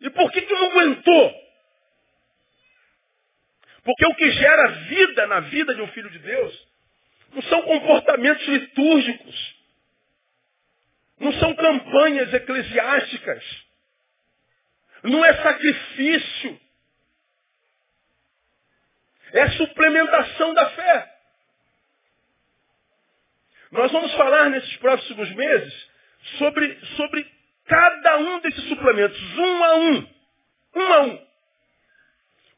E 0.00 0.10
por 0.10 0.30
que, 0.30 0.42
que 0.42 0.54
não 0.54 0.70
aguentou? 0.70 1.46
Porque 3.82 4.06
o 4.06 4.14
que 4.16 4.30
gera 4.32 4.68
vida 4.88 5.26
na 5.28 5.40
vida 5.40 5.74
de 5.74 5.80
um 5.80 5.88
filho 5.88 6.10
de 6.10 6.18
Deus 6.18 6.68
não 7.32 7.42
são 7.42 7.62
comportamentos 7.62 8.46
litúrgicos, 8.46 9.56
não 11.20 11.32
são 11.34 11.54
campanhas 11.54 12.32
eclesiásticas, 12.34 13.44
não 15.02 15.24
é 15.24 15.34
sacrifício, 15.42 16.60
é 19.32 19.50
suplementação 19.50 20.54
da 20.54 20.70
fé. 20.70 21.16
Nós 23.70 23.92
vamos 23.92 24.12
falar 24.14 24.50
nesses 24.50 24.76
próximos 24.78 25.30
meses 25.32 25.90
sobre, 26.38 26.74
sobre 26.96 27.35
cada 27.66 28.18
um 28.18 28.40
desses 28.40 28.64
suplementos, 28.68 29.38
um 29.38 29.64
a 29.64 29.76
um. 29.76 30.08
Um 30.74 30.92
a 30.92 31.00
um. 31.02 31.26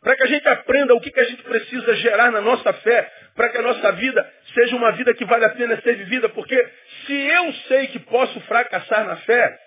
Para 0.00 0.16
que 0.16 0.22
a 0.22 0.26
gente 0.26 0.48
aprenda 0.48 0.94
o 0.94 1.00
que, 1.00 1.10
que 1.10 1.20
a 1.20 1.24
gente 1.24 1.42
precisa 1.42 1.96
gerar 1.96 2.30
na 2.30 2.40
nossa 2.40 2.72
fé, 2.72 3.12
para 3.34 3.48
que 3.48 3.58
a 3.58 3.62
nossa 3.62 3.92
vida 3.92 4.34
seja 4.54 4.76
uma 4.76 4.92
vida 4.92 5.12
que 5.14 5.24
vale 5.24 5.44
a 5.44 5.50
pena 5.50 5.80
ser 5.80 5.96
vivida. 5.96 6.28
Porque 6.28 6.72
se 7.06 7.14
eu 7.14 7.52
sei 7.68 7.88
que 7.88 7.98
posso 8.00 8.40
fracassar 8.42 9.06
na 9.06 9.16
fé, 9.16 9.60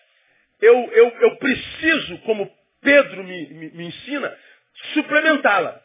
eu, 0.62 0.92
eu, 0.94 1.10
eu 1.22 1.36
preciso, 1.38 2.18
como 2.20 2.50
Pedro 2.82 3.24
me, 3.24 3.48
me, 3.48 3.70
me 3.72 3.86
ensina, 3.86 4.38
suplementá-la. 4.94 5.82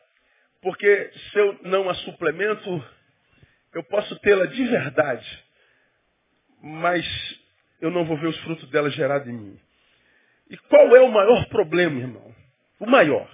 Porque 0.62 1.10
se 1.32 1.38
eu 1.38 1.58
não 1.62 1.88
a 1.88 1.94
suplemento, 1.94 2.84
eu 3.74 3.84
posso 3.84 4.18
tê-la 4.20 4.46
de 4.46 4.64
verdade, 4.64 5.44
mas 6.62 7.04
eu 7.80 7.90
não 7.90 8.04
vou 8.04 8.16
ver 8.16 8.28
os 8.28 8.38
frutos 8.40 8.68
dela 8.70 8.90
gerados 8.90 9.28
em 9.28 9.32
mim. 9.32 9.60
E 10.48 10.56
qual 10.56 10.94
é 10.96 11.00
o 11.00 11.10
maior 11.10 11.46
problema, 11.48 11.98
irmão? 11.98 12.34
O 12.78 12.86
maior. 12.86 13.28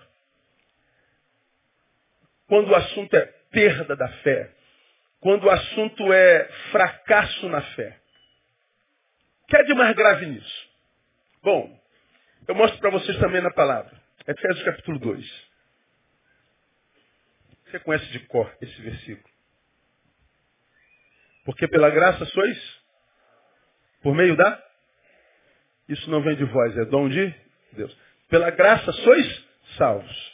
Quando 2.47 2.71
o 2.71 2.75
assunto 2.75 3.15
é 3.15 3.27
perda 3.51 3.95
da 3.95 4.09
fé. 4.09 4.51
Quando 5.21 5.45
o 5.45 5.51
assunto 5.51 6.13
é 6.13 6.49
fracasso 6.71 7.49
na 7.49 7.63
fé. 7.75 7.99
O 9.43 9.47
que 9.47 9.57
é 9.57 9.63
de 9.65 9.75
mais 9.75 9.95
grave 9.95 10.27
nisso? 10.27 10.71
Bom, 11.43 11.81
eu 12.49 12.55
mostro 12.55 12.81
para 12.81 12.91
vocês 12.91 13.19
também 13.19 13.41
na 13.41 13.53
palavra. 13.53 14.01
Efésios 14.27 14.65
capítulo 14.65 14.99
2. 14.99 15.53
Você 17.67 17.79
conhece 17.81 18.07
de 18.07 18.21
cor 18.21 18.55
esse 18.61 18.83
versículo. 18.83 19.33
Porque 21.45 21.67
pela 21.69 21.91
graça 21.91 22.25
sois 22.27 22.82
por 24.03 24.15
meio 24.15 24.37
da? 24.37 24.63
Isso 25.89 26.11
não 26.11 26.23
vem 26.23 26.37
de 26.37 26.45
vós, 26.45 26.77
é 26.77 26.85
dom 26.87 27.09
de 27.09 27.35
Deus. 27.73 27.97
Pela 28.29 28.51
graça 28.51 28.93
sois 28.93 29.45
salvos. 29.77 30.33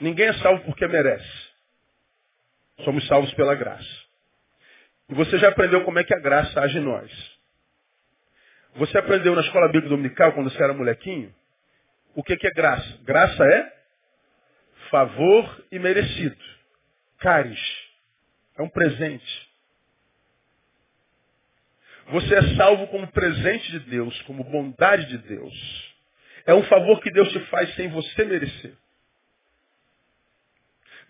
Ninguém 0.00 0.26
é 0.26 0.32
salvo 0.34 0.64
porque 0.64 0.86
merece. 0.86 1.50
Somos 2.84 3.06
salvos 3.06 3.32
pela 3.34 3.54
graça. 3.54 4.00
E 5.08 5.14
você 5.14 5.38
já 5.38 5.48
aprendeu 5.48 5.84
como 5.84 5.98
é 5.98 6.04
que 6.04 6.14
a 6.14 6.20
graça 6.20 6.60
age 6.60 6.78
em 6.78 6.82
nós. 6.82 7.38
Você 8.76 8.96
aprendeu 8.96 9.34
na 9.34 9.42
escola 9.42 9.66
bíblica 9.66 9.88
dominical, 9.88 10.32
quando 10.32 10.50
você 10.50 10.62
era 10.62 10.72
molequinho, 10.72 11.34
o 12.14 12.22
que, 12.22 12.34
é 12.34 12.50
graça? 12.50 12.98
Graça 13.02 13.44
é 13.44 13.72
favor 14.90 15.64
e 15.70 15.78
merecido. 15.78 16.36
Caris. 17.18 17.60
É 18.58 18.62
um 18.62 18.68
presente. 18.68 19.49
Você 22.10 22.34
é 22.34 22.56
salvo 22.56 22.88
como 22.88 23.06
presente 23.12 23.70
de 23.70 23.80
Deus, 23.80 24.20
como 24.22 24.42
bondade 24.42 25.06
de 25.06 25.18
Deus. 25.18 25.94
É 26.44 26.52
um 26.52 26.64
favor 26.64 27.00
que 27.00 27.10
Deus 27.10 27.30
te 27.30 27.38
faz 27.46 27.72
sem 27.76 27.88
você 27.88 28.24
merecer. 28.24 28.76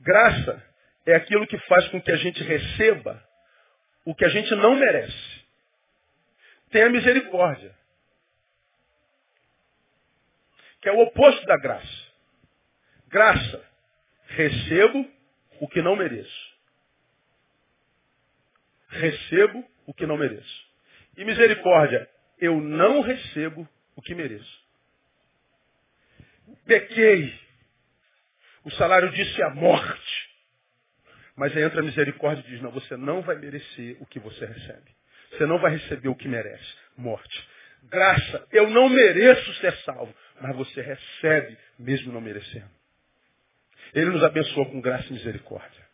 Graça 0.01 0.63
é 1.07 1.15
aquilo 1.15 1.47
que 1.47 1.59
faz 1.61 1.89
com 1.89 2.03
que 2.03 2.11
a 2.11 2.17
gente 2.17 2.43
receba 2.43 3.23
o 4.05 4.15
que 4.15 4.25
a 4.27 4.29
gente 4.29 4.55
não 4.57 4.75
merece. 4.75 5.45
Tem 6.71 6.83
a 6.83 6.91
misericórdia, 6.91 7.75
que 10.83 10.89
é 10.89 10.93
o 10.93 11.01
oposto 11.01 11.47
da 11.47 11.57
graça. 11.57 12.11
Graça, 13.09 13.65
recebo 14.27 15.11
o 15.61 15.69
que 15.69 15.81
não 15.81 15.97
mereço. 15.97 16.51
Recebo 18.89 19.67
o 19.87 19.95
que 19.95 20.05
não 20.05 20.19
mereço. 20.19 20.70
E 21.21 21.25
misericórdia, 21.27 22.09
eu 22.39 22.59
não 22.59 23.03
recebo 23.03 23.69
o 23.95 24.01
que 24.01 24.15
mereço. 24.15 24.65
Pequei. 26.65 27.39
O 28.65 28.71
salário 28.71 29.11
disso 29.11 29.39
é 29.43 29.45
a 29.45 29.51
morte. 29.51 30.31
Mas 31.37 31.55
aí 31.55 31.63
entra 31.63 31.81
a 31.81 31.85
misericórdia 31.85 32.43
e 32.47 32.51
diz, 32.51 32.63
não, 32.63 32.71
você 32.71 32.97
não 32.97 33.21
vai 33.21 33.37
merecer 33.37 33.99
o 34.01 34.07
que 34.07 34.19
você 34.19 34.47
recebe. 34.47 34.97
Você 35.33 35.45
não 35.45 35.59
vai 35.59 35.73
receber 35.73 36.09
o 36.09 36.15
que 36.15 36.27
merece. 36.27 36.75
Morte. 36.97 37.49
Graça, 37.83 38.49
eu 38.51 38.71
não 38.71 38.89
mereço 38.89 39.55
ser 39.57 39.77
salvo. 39.85 40.15
Mas 40.41 40.57
você 40.57 40.81
recebe, 40.81 41.59
mesmo 41.79 42.15
não 42.15 42.23
merecendo. 42.23 42.71
Ele 43.93 44.09
nos 44.09 44.25
abençoou 44.25 44.71
com 44.71 44.81
graça 44.81 45.07
e 45.11 45.13
misericórdia. 45.13 45.90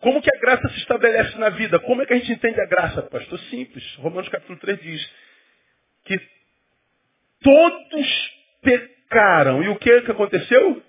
Como 0.00 0.22
que 0.22 0.34
a 0.34 0.40
graça 0.40 0.68
se 0.70 0.78
estabelece 0.78 1.36
na 1.38 1.50
vida? 1.50 1.78
Como 1.80 2.00
é 2.02 2.06
que 2.06 2.14
a 2.14 2.16
gente 2.16 2.32
entende 2.32 2.60
a 2.60 2.66
graça, 2.66 3.02
pastor? 3.02 3.38
Simples. 3.50 3.84
Romanos 3.96 4.28
capítulo 4.30 4.58
3 4.58 4.80
diz 4.80 5.12
que 6.06 6.20
todos 7.42 8.32
pecaram. 8.62 9.62
E 9.62 9.68
o 9.68 9.76
que, 9.76 10.00
que 10.02 10.10
aconteceu? 10.10 10.82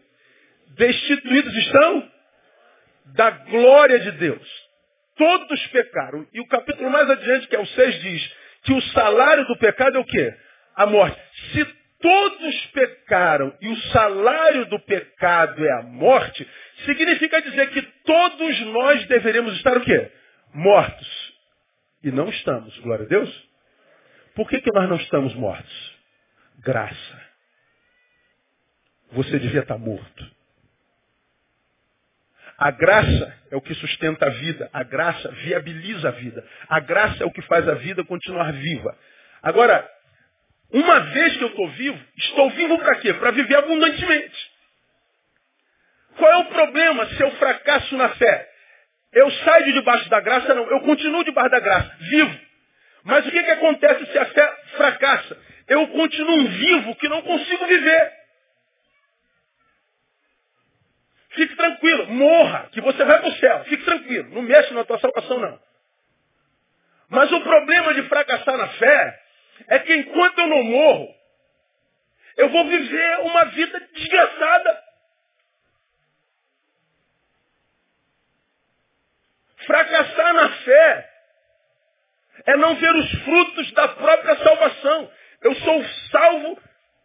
Destituídos 0.77 1.53
estão 1.57 2.11
da 3.07 3.31
glória 3.31 3.99
de 3.99 4.11
Deus. 4.11 4.71
Todos 5.17 5.67
pecaram. 5.67 6.25
E 6.33 6.39
o 6.39 6.47
capítulo 6.47 6.89
mais 6.89 7.09
adiante, 7.09 7.47
que 7.47 7.55
é 7.55 7.59
o 7.59 7.65
6, 7.65 8.01
diz 8.01 8.35
que 8.63 8.73
o 8.73 8.81
salário 8.93 9.45
do 9.45 9.57
pecado 9.57 9.97
é 9.97 9.99
o 9.99 10.05
quê? 10.05 10.33
A 10.75 10.85
morte. 10.85 11.19
Se 11.51 11.65
todos 11.99 12.65
pecaram 12.67 13.53
e 13.61 13.67
o 13.67 13.77
salário 13.91 14.65
do 14.67 14.79
pecado 14.79 15.65
é 15.65 15.71
a 15.73 15.83
morte, 15.83 16.47
significa 16.85 17.41
dizer 17.41 17.69
que 17.71 17.81
todos 17.81 18.61
nós 18.67 19.05
deveríamos 19.07 19.55
estar 19.55 19.77
o 19.77 19.81
quê? 19.81 20.11
Mortos. 20.53 21.33
E 22.03 22.11
não 22.11 22.29
estamos, 22.29 22.77
glória 22.79 23.05
a 23.05 23.07
Deus. 23.07 23.49
Por 24.35 24.49
que, 24.49 24.59
que 24.59 24.71
nós 24.73 24.89
não 24.89 24.97
estamos 24.97 25.33
mortos? 25.35 25.97
Graça. 26.59 27.21
Você 29.11 29.39
devia 29.39 29.61
estar 29.61 29.77
morto. 29.77 30.31
A 32.57 32.69
graça 32.71 33.37
é 33.49 33.55
o 33.55 33.61
que 33.61 33.73
sustenta 33.73 34.27
a 34.27 34.29
vida. 34.29 34.69
A 34.71 34.83
graça 34.83 35.29
viabiliza 35.31 36.09
a 36.09 36.11
vida. 36.11 36.47
A 36.69 36.79
graça 36.79 37.23
é 37.23 37.25
o 37.25 37.31
que 37.31 37.41
faz 37.43 37.67
a 37.67 37.73
vida 37.73 38.03
continuar 38.05 38.51
viva. 38.53 38.97
Agora, 39.41 39.89
uma 40.71 40.99
vez 40.99 41.35
que 41.37 41.43
eu 41.43 41.49
estou 41.49 41.67
vivo, 41.71 41.99
estou 42.17 42.49
vivo 42.51 42.77
para 42.77 42.95
quê? 42.97 43.13
Para 43.15 43.31
viver 43.31 43.55
abundantemente. 43.55 44.51
Qual 46.21 46.31
é 46.31 46.37
o 46.37 46.45
problema 46.45 47.07
se 47.07 47.19
eu 47.19 47.31
fracasso 47.31 47.97
na 47.97 48.09
fé? 48.09 48.47
Eu 49.11 49.31
saio 49.31 49.65
de 49.65 49.73
debaixo 49.73 50.07
da 50.07 50.19
graça? 50.19 50.53
Não, 50.53 50.69
eu 50.69 50.81
continuo 50.81 51.23
debaixo 51.23 51.49
da 51.49 51.59
graça, 51.59 51.95
vivo. 51.99 52.39
Mas 53.03 53.25
o 53.25 53.31
que, 53.31 53.41
que 53.41 53.49
acontece 53.49 54.05
se 54.05 54.19
a 54.19 54.25
fé 54.27 54.55
fracassa? 54.77 55.35
Eu 55.67 55.87
continuo 55.87 56.47
vivo 56.47 56.95
que 56.97 57.09
não 57.09 57.23
consigo 57.23 57.65
viver. 57.65 58.13
Fique 61.31 61.55
tranquilo, 61.55 62.05
morra, 62.11 62.69
que 62.71 62.81
você 62.81 63.03
vai 63.03 63.19
para 63.19 63.29
o 63.29 63.35
céu. 63.37 63.63
Fique 63.63 63.83
tranquilo, 63.83 64.29
não 64.29 64.43
mexe 64.43 64.75
na 64.75 64.83
tua 64.83 64.99
salvação 64.99 65.39
não. 65.39 65.59
Mas 67.09 67.31
o 67.31 67.41
problema 67.41 67.95
de 67.95 68.03
fracassar 68.03 68.57
na 68.57 68.67
fé 68.67 69.19
é 69.69 69.79
que 69.79 69.95
enquanto 69.95 70.37
eu 70.37 70.47
não 70.47 70.63
morro, 70.65 71.15
eu 72.37 72.49
vou 72.49 72.67
viver 72.67 73.19
uma 73.21 73.45
vida 73.45 73.79
desgraçada. 73.95 74.80
Fracassar 79.71 80.33
na 80.33 80.49
fé 80.49 81.09
é 82.45 82.57
não 82.57 82.75
ver 82.75 82.93
os 82.93 83.11
frutos 83.23 83.71
da 83.71 83.87
própria 83.87 84.35
salvação. 84.37 85.11
Eu 85.41 85.55
sou 85.55 85.85
salvo 86.11 86.61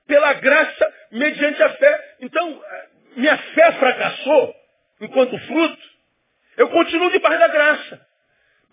pela 0.06 0.32
graça 0.34 0.94
mediante 1.12 1.62
a 1.62 1.70
fé. 1.70 2.16
Então, 2.20 2.64
minha 3.16 3.38
fé 3.38 3.72
fracassou 3.72 4.54
enquanto 5.00 5.38
fruto. 5.46 5.82
Eu 6.56 6.68
continuo 6.70 7.10
debaixo 7.10 7.38
da 7.38 7.48
graça. 7.48 8.06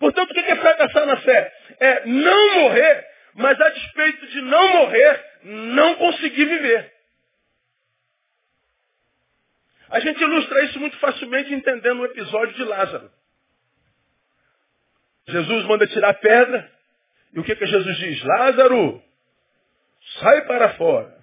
Portanto, 0.00 0.30
o 0.30 0.34
que 0.34 0.40
é 0.40 0.56
fracassar 0.56 1.06
na 1.06 1.16
fé? 1.18 1.52
É 1.78 2.06
não 2.06 2.54
morrer 2.60 3.14
mas 3.34 3.60
a 3.60 3.68
despeito 3.68 4.26
de 4.28 4.40
não 4.42 4.68
morrer, 4.68 5.24
não 5.42 5.96
conseguir 5.96 6.44
viver. 6.44 6.92
A 9.90 10.00
gente 10.00 10.20
ilustra 10.20 10.64
isso 10.64 10.80
muito 10.80 10.96
facilmente 10.98 11.52
entendendo 11.52 12.00
o 12.00 12.04
episódio 12.04 12.54
de 12.54 12.64
Lázaro. 12.64 13.10
Jesus 15.28 15.64
manda 15.64 15.86
tirar 15.86 16.10
a 16.10 16.14
pedra, 16.14 16.70
e 17.32 17.40
o 17.40 17.44
que, 17.44 17.56
que 17.56 17.66
Jesus 17.66 17.96
diz? 17.96 18.22
Lázaro, 18.22 19.02
sai 20.20 20.42
para 20.42 20.74
fora. 20.74 21.14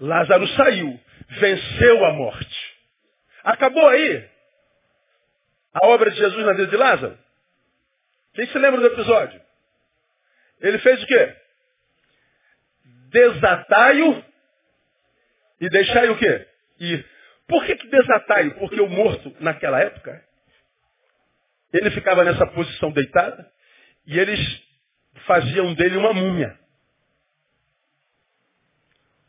Lázaro 0.00 0.46
saiu, 0.48 1.00
venceu 1.40 2.04
a 2.04 2.12
morte. 2.12 2.76
Acabou 3.42 3.88
aí 3.88 4.28
a 5.72 5.86
obra 5.86 6.10
de 6.10 6.18
Jesus 6.18 6.44
na 6.44 6.52
vida 6.52 6.66
de 6.66 6.76
Lázaro? 6.76 7.18
Quem 8.34 8.46
se 8.46 8.58
lembra 8.58 8.80
do 8.80 8.86
episódio? 8.86 9.40
Ele 10.60 10.78
fez 10.78 11.02
o 11.02 11.06
quê? 11.06 11.36
Desatai-o 13.10 14.24
e 15.60 15.68
deixai 15.70 16.10
o 16.10 16.18
quê? 16.18 16.46
Ir. 16.78 17.06
Por 17.46 17.64
que, 17.64 17.76
que 17.76 17.88
desatai-o? 17.88 18.54
Porque 18.56 18.80
o 18.80 18.88
morto, 18.88 19.34
naquela 19.40 19.80
época, 19.80 20.25
ele 21.72 21.90
ficava 21.90 22.24
nessa 22.24 22.46
posição 22.48 22.90
deitada 22.92 23.50
e 24.06 24.18
eles 24.18 24.40
faziam 25.26 25.74
dele 25.74 25.96
uma 25.96 26.12
múmia. 26.12 26.58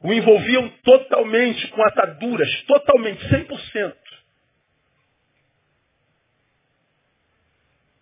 O 0.02 0.14
envolviam 0.14 0.70
totalmente 0.84 1.68
com 1.70 1.84
ataduras, 1.84 2.50
totalmente, 2.64 3.26
100%. 3.28 3.96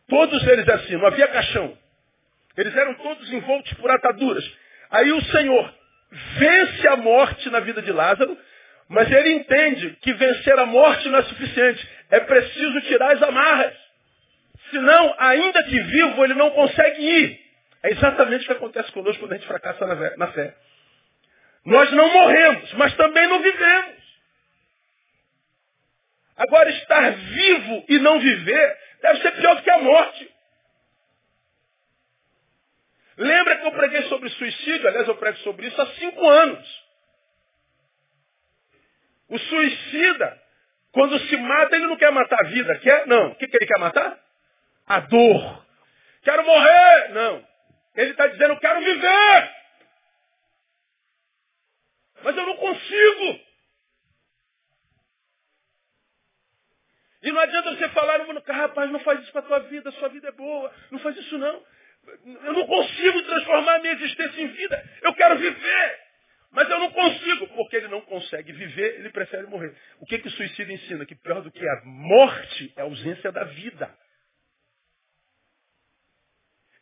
Todos 0.08 0.48
eles 0.48 0.68
assim, 0.68 0.98
não 0.98 1.08
havia 1.08 1.28
caixão. 1.30 1.78
Eles 2.58 2.76
eram 2.76 2.94
todos 2.96 3.32
envoltos 3.32 3.74
por 3.74 3.90
ataduras. 3.90 4.46
Aí 4.92 5.12
o 5.12 5.22
Senhor 5.24 5.74
vence 6.38 6.88
a 6.88 6.96
morte 6.98 7.50
na 7.50 7.60
vida 7.60 7.82
de 7.82 7.92
Lázaro, 7.92 8.38
mas 8.88 9.12
ele 9.12 9.32
entende 9.32 9.98
que 10.02 10.14
vencer 10.14 10.60
a 10.60 10.66
morte 10.66 11.10
não 11.10 11.20
é 11.20 11.24
suficiente. 11.24 11.90
É 12.12 12.20
preciso 12.20 12.82
tirar 12.82 13.14
as 13.14 13.24
amarras. 13.24 13.85
Senão, 14.72 15.16
ainda 15.18 15.64
que 15.64 15.80
vivo, 15.80 16.24
ele 16.24 16.34
não 16.34 16.52
consegue 16.52 17.02
ir. 17.02 17.46
É 17.84 17.92
exatamente 17.92 18.44
o 18.44 18.48
que 18.48 18.54
acontece 18.54 18.92
conosco 18.92 19.20
quando 19.20 19.34
a 19.34 19.38
gente 19.38 19.48
fracassa 19.48 19.86
na 20.18 20.28
fé. 20.28 20.56
Nós 21.66 21.92
não 21.92 22.12
morremos, 22.12 22.74
mas 22.74 22.96
também 22.96 23.28
não 23.28 23.42
vivemos. 23.42 23.96
Agora, 26.38 26.70
estar 26.70 27.12
vivo 27.12 27.86
e 27.88 28.00
não 28.00 28.20
viver 28.20 28.78
deve 29.02 29.22
ser 29.22 29.32
pior 29.34 29.56
do 29.56 29.62
que 29.62 29.70
a 29.70 29.80
morte. 29.80 30.36
Lembra 33.18 33.58
que 33.58 33.68
eu 33.68 33.72
preguei 33.72 34.04
sobre 34.04 34.30
suicídio? 34.30 34.88
Aliás, 34.88 35.08
eu 35.08 35.16
prego 35.16 35.38
sobre 35.40 35.68
isso 35.68 35.82
há 35.82 35.86
cinco 35.94 36.28
anos. 36.28 36.86
O 39.30 39.40
suicida, 39.40 40.42
quando 40.92 41.18
se 41.20 41.38
mata, 41.38 41.76
ele 41.76 41.88
não 41.88 41.98
quer 41.98 42.12
matar 42.12 42.38
a 42.40 42.50
vida, 42.50 42.78
quer? 42.80 43.08
Não. 43.08 43.30
O 43.30 43.36
que, 43.36 43.48
que 43.48 43.58
ele 43.58 43.66
quer 43.66 43.80
matar? 43.80 44.25
A 44.88 45.00
dor. 45.02 45.66
Quero 46.24 46.46
morrer! 46.46 47.10
Não. 47.10 47.48
Ele 47.96 48.12
está 48.12 48.28
dizendo, 48.28 48.60
quero 48.60 48.80
viver! 48.82 49.56
Mas 52.24 52.36
eu 52.36 52.46
não 52.46 52.58
consigo! 52.58 53.46
E 57.24 57.32
não 57.32 57.42
adianta 57.42 57.76
você 57.76 57.90
falar, 57.90 58.20
rapaz, 58.48 58.92
não 58.92 59.00
faz 59.00 59.22
isso 59.22 59.32
para 59.32 59.42
a 59.42 59.46
tua 59.46 59.60
vida, 59.62 59.92
sua 59.94 60.10
vida 60.10 60.28
é 60.28 60.32
boa, 60.32 60.72
não 60.92 61.00
faz 61.00 61.18
isso 61.18 61.38
não. 61.40 61.64
Eu 62.44 62.54
não 62.54 62.68
consigo 62.68 63.24
transformar 63.24 63.76
a 63.76 63.80
minha 63.80 63.94
existência 63.94 64.42
em 64.42 64.48
vida. 64.48 64.90
Eu 65.02 65.14
quero 65.16 65.38
viver. 65.38 66.00
Mas 66.52 66.70
eu 66.70 66.80
não 66.80 66.92
consigo. 66.92 67.48
Porque 67.48 67.78
ele 67.78 67.88
não 67.88 68.02
consegue 68.02 68.52
viver, 68.52 69.00
ele 69.00 69.10
prefere 69.10 69.48
morrer. 69.48 69.76
O 70.00 70.06
que, 70.06 70.20
que 70.20 70.28
o 70.28 70.32
suicídio 70.32 70.74
ensina? 70.74 71.06
Que 71.06 71.16
pior 71.16 71.42
do 71.42 71.52
que 71.52 71.68
a 71.68 71.82
morte 71.84 72.74
é 72.76 72.82
a 72.82 72.84
ausência 72.84 73.32
da 73.32 73.44
vida. 73.44 73.92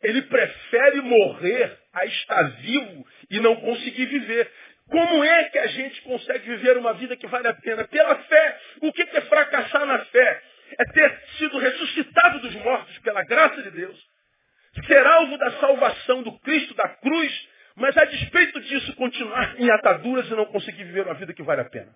Ele 0.04 0.20
prefere 0.22 1.00
morrer 1.00 1.78
a 1.94 2.04
estar 2.04 2.42
vivo 2.60 3.06
e 3.30 3.40
não 3.40 3.56
conseguir 3.56 4.04
viver. 4.04 4.50
Como 4.88 5.24
é 5.24 5.44
que 5.44 5.58
a 5.58 5.66
gente 5.66 6.02
consegue 6.02 6.46
viver 6.46 6.76
uma 6.76 6.92
vida 6.92 7.16
que 7.16 7.26
vale 7.26 7.48
a 7.48 7.54
pena? 7.54 7.88
Pela 7.88 8.16
fé. 8.16 8.60
O 8.82 8.92
que 8.92 9.02
é 9.02 9.20
fracassar 9.22 9.86
na 9.86 9.98
fé? 10.04 10.42
É 10.78 10.84
ter 10.92 11.20
sido 11.38 11.58
ressuscitado 11.58 12.40
dos 12.40 12.54
mortos 12.56 12.98
pela 12.98 13.24
graça 13.24 13.62
de 13.62 13.70
Deus. 13.70 13.98
Ser 14.86 15.06
alvo 15.06 15.38
da 15.38 15.52
salvação 15.52 16.22
do 16.22 16.38
Cristo 16.40 16.74
da 16.74 16.88
cruz, 16.88 17.48
mas 17.76 17.96
a 17.96 18.04
despeito 18.04 18.60
disso 18.60 18.94
continuar 18.96 19.58
em 19.58 19.70
ataduras 19.70 20.26
e 20.26 20.34
não 20.34 20.46
conseguir 20.46 20.84
viver 20.84 21.06
uma 21.06 21.14
vida 21.14 21.32
que 21.32 21.42
vale 21.42 21.62
a 21.62 21.70
pena. 21.70 21.94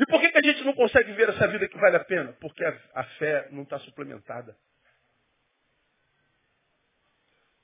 E 0.00 0.06
por 0.06 0.20
que, 0.20 0.30
que 0.30 0.38
a 0.38 0.42
gente 0.42 0.64
não 0.64 0.72
consegue 0.72 1.10
viver 1.10 1.28
essa 1.28 1.46
vida 1.48 1.68
que 1.68 1.78
vale 1.78 1.96
a 1.96 2.04
pena? 2.04 2.34
Porque 2.40 2.64
a, 2.64 2.74
a 2.94 3.04
fé 3.18 3.48
não 3.50 3.64
está 3.64 3.78
suplementada. 3.80 4.56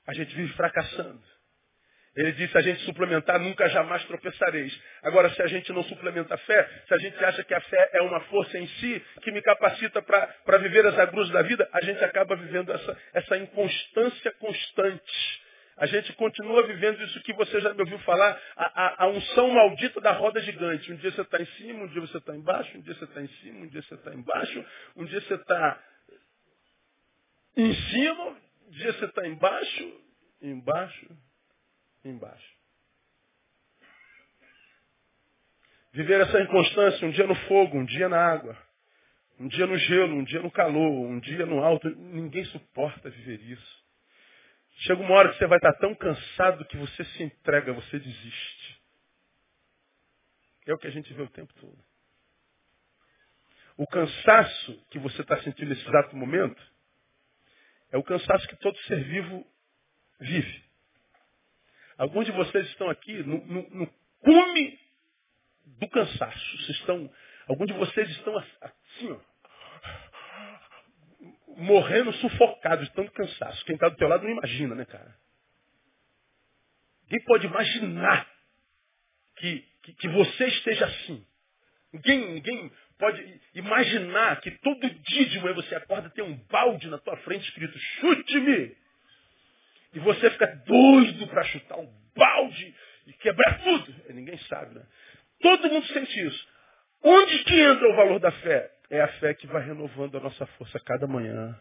A 0.07 0.13
gente 0.13 0.35
vive 0.35 0.53
fracassando. 0.53 1.21
Ele 2.13 2.33
disse, 2.33 2.57
a 2.57 2.61
gente 2.61 2.81
suplementar, 2.81 3.39
nunca 3.39 3.69
jamais 3.69 4.03
tropeçareis. 4.03 4.77
Agora, 5.01 5.29
se 5.29 5.41
a 5.41 5.47
gente 5.47 5.71
não 5.71 5.81
suplementa 5.83 6.35
a 6.35 6.37
fé, 6.39 6.83
se 6.85 6.93
a 6.93 6.97
gente 6.97 7.23
acha 7.23 7.41
que 7.43 7.53
a 7.53 7.61
fé 7.61 7.89
é 7.93 8.01
uma 8.01 8.19
força 8.21 8.57
em 8.57 8.67
si, 8.67 9.01
que 9.21 9.31
me 9.31 9.41
capacita 9.41 10.01
para 10.01 10.57
viver 10.57 10.85
as 10.85 10.99
agruras 10.99 11.29
da 11.29 11.41
vida, 11.41 11.69
a 11.71 11.81
gente 11.81 12.03
acaba 12.03 12.35
vivendo 12.35 12.71
essa, 12.73 12.97
essa 13.13 13.37
inconstância 13.37 14.31
constante. 14.33 15.41
A 15.77 15.85
gente 15.85 16.11
continua 16.13 16.67
vivendo 16.67 17.01
isso 17.01 17.21
que 17.21 17.31
você 17.33 17.61
já 17.61 17.73
me 17.73 17.79
ouviu 17.79 17.97
falar, 17.99 18.39
a, 18.57 18.65
a, 18.65 19.05
a 19.05 19.07
unção 19.07 19.49
maldita 19.49 20.01
da 20.01 20.11
roda 20.11 20.41
gigante. 20.41 20.91
Um 20.91 20.97
dia 20.97 21.11
você 21.11 21.21
está 21.21 21.41
em 21.41 21.45
cima, 21.45 21.83
um 21.83 21.87
dia 21.87 22.01
você 22.01 22.17
está 22.17 22.35
embaixo, 22.35 22.77
um 22.77 22.81
dia 22.81 22.93
você 22.93 23.05
está 23.05 23.21
em 23.21 23.27
cima, 23.27 23.59
um 23.61 23.67
dia 23.69 23.81
você 23.81 23.95
está 23.95 24.13
embaixo, 24.13 24.65
um 24.97 25.05
dia 25.05 25.21
você 25.21 25.35
está 25.35 25.83
em 27.55 27.73
cima, 27.73 28.37
dia 28.71 28.93
você 28.93 29.05
está 29.05 29.27
embaixo, 29.27 30.01
embaixo, 30.41 31.17
embaixo. 32.03 32.57
Viver 35.93 36.21
essa 36.21 36.41
inconstância, 36.41 37.05
um 37.05 37.11
dia 37.11 37.27
no 37.27 37.35
fogo, 37.47 37.77
um 37.77 37.85
dia 37.85 38.07
na 38.07 38.17
água, 38.17 38.57
um 39.37 39.47
dia 39.47 39.67
no 39.67 39.77
gelo, 39.77 40.15
um 40.15 40.23
dia 40.23 40.41
no 40.41 40.49
calor, 40.49 41.05
um 41.05 41.19
dia 41.19 41.45
no 41.45 41.61
alto, 41.61 41.89
ninguém 41.89 42.45
suporta 42.45 43.09
viver 43.09 43.41
isso. 43.41 43.81
Chega 44.83 45.01
uma 45.01 45.15
hora 45.15 45.29
que 45.29 45.37
você 45.37 45.47
vai 45.47 45.57
estar 45.57 45.73
tão 45.73 45.93
cansado 45.93 46.65
que 46.65 46.77
você 46.77 47.03
se 47.03 47.23
entrega, 47.23 47.73
você 47.73 47.99
desiste. 47.99 48.81
É 50.65 50.73
o 50.73 50.77
que 50.77 50.87
a 50.87 50.91
gente 50.91 51.13
vê 51.13 51.21
o 51.21 51.29
tempo 51.29 51.53
todo. 51.55 51.77
O 53.75 53.85
cansaço 53.85 54.85
que 54.89 54.99
você 54.99 55.21
está 55.21 55.41
sentindo 55.41 55.69
nesse 55.69 55.87
exato 55.87 56.15
momento 56.15 56.70
é 57.91 57.97
o 57.97 58.03
cansaço 58.03 58.47
que 58.47 58.55
todo 58.57 58.77
ser 58.83 59.03
vivo 59.03 59.45
vive. 60.19 60.63
Alguns 61.97 62.25
de 62.25 62.31
vocês 62.31 62.67
estão 62.67 62.89
aqui 62.89 63.21
no, 63.23 63.45
no, 63.45 63.69
no 63.69 63.87
cume 64.19 64.79
do 65.65 65.87
cansaço. 65.89 66.57
Vocês 66.57 66.77
estão, 66.79 67.13
alguns 67.47 67.67
de 67.67 67.73
vocês 67.73 68.09
estão 68.09 68.37
assim, 68.37 69.11
ó, 69.11 69.19
morrendo 71.57 72.13
sufocados 72.13 72.87
de 72.87 72.93
tanto 72.93 73.11
cansaço. 73.11 73.63
Quem 73.65 73.75
está 73.75 73.89
do 73.89 73.97
teu 73.97 74.07
lado 74.07 74.23
não 74.23 74.31
imagina, 74.31 74.73
né, 74.73 74.85
cara? 74.85 75.15
Ninguém 77.03 77.25
pode 77.25 77.45
imaginar 77.45 78.27
que, 79.35 79.59
que, 79.83 79.93
que 79.93 80.07
você 80.07 80.47
esteja 80.47 80.85
assim. 80.85 81.27
Ninguém, 81.93 82.33
ninguém 82.33 82.71
pode 82.97 83.41
imaginar 83.53 84.39
que 84.41 84.51
todo 84.51 84.89
dia 84.89 85.25
de 85.25 85.39
manhã 85.39 85.53
você 85.55 85.75
acorda 85.75 86.09
tem 86.11 86.23
um 86.23 86.35
balde 86.49 86.87
na 86.87 86.97
tua 86.97 87.17
frente 87.17 87.47
escrito 87.47 87.77
chute-me. 87.77 88.75
E 89.93 89.99
você 89.99 90.29
fica 90.29 90.47
doido 90.65 91.27
para 91.27 91.43
chutar 91.43 91.77
um 91.79 91.91
balde 92.15 92.75
e 93.07 93.13
quebrar 93.13 93.61
tudo. 93.61 93.95
Ninguém 94.09 94.37
sabe, 94.47 94.75
né? 94.75 94.83
Todo 95.41 95.69
mundo 95.69 95.85
sente 95.87 96.27
isso. 96.27 96.47
Onde 97.03 97.43
que 97.43 97.59
entra 97.59 97.89
o 97.89 97.95
valor 97.95 98.19
da 98.19 98.31
fé? 98.31 98.71
É 98.89 99.01
a 99.01 99.07
fé 99.19 99.33
que 99.33 99.47
vai 99.47 99.65
renovando 99.65 100.17
a 100.17 100.21
nossa 100.21 100.45
força 100.45 100.79
cada 100.79 101.07
manhã. 101.07 101.57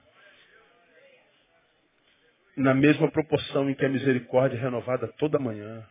Na 2.56 2.74
mesma 2.74 3.10
proporção 3.10 3.70
em 3.70 3.74
que 3.74 3.84
a 3.84 3.88
misericórdia 3.88 4.56
é 4.56 4.60
renovada 4.60 5.08
toda 5.18 5.38
manhã. 5.38 5.84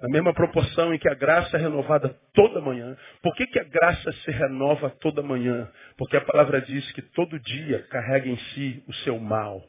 Na 0.00 0.08
mesma 0.08 0.34
proporção 0.34 0.92
em 0.92 0.98
que 0.98 1.08
a 1.08 1.14
graça 1.14 1.56
é 1.56 1.60
renovada 1.60 2.14
toda 2.34 2.60
manhã. 2.60 2.96
Por 3.22 3.34
que, 3.34 3.46
que 3.46 3.58
a 3.58 3.64
graça 3.64 4.12
se 4.12 4.30
renova 4.30 4.90
toda 5.00 5.22
manhã? 5.22 5.70
Porque 5.96 6.16
a 6.18 6.20
palavra 6.20 6.60
diz 6.60 6.90
que 6.92 7.00
todo 7.00 7.40
dia 7.40 7.82
carrega 7.88 8.28
em 8.28 8.36
si 8.36 8.84
o 8.86 8.92
seu 8.92 9.18
mal. 9.18 9.62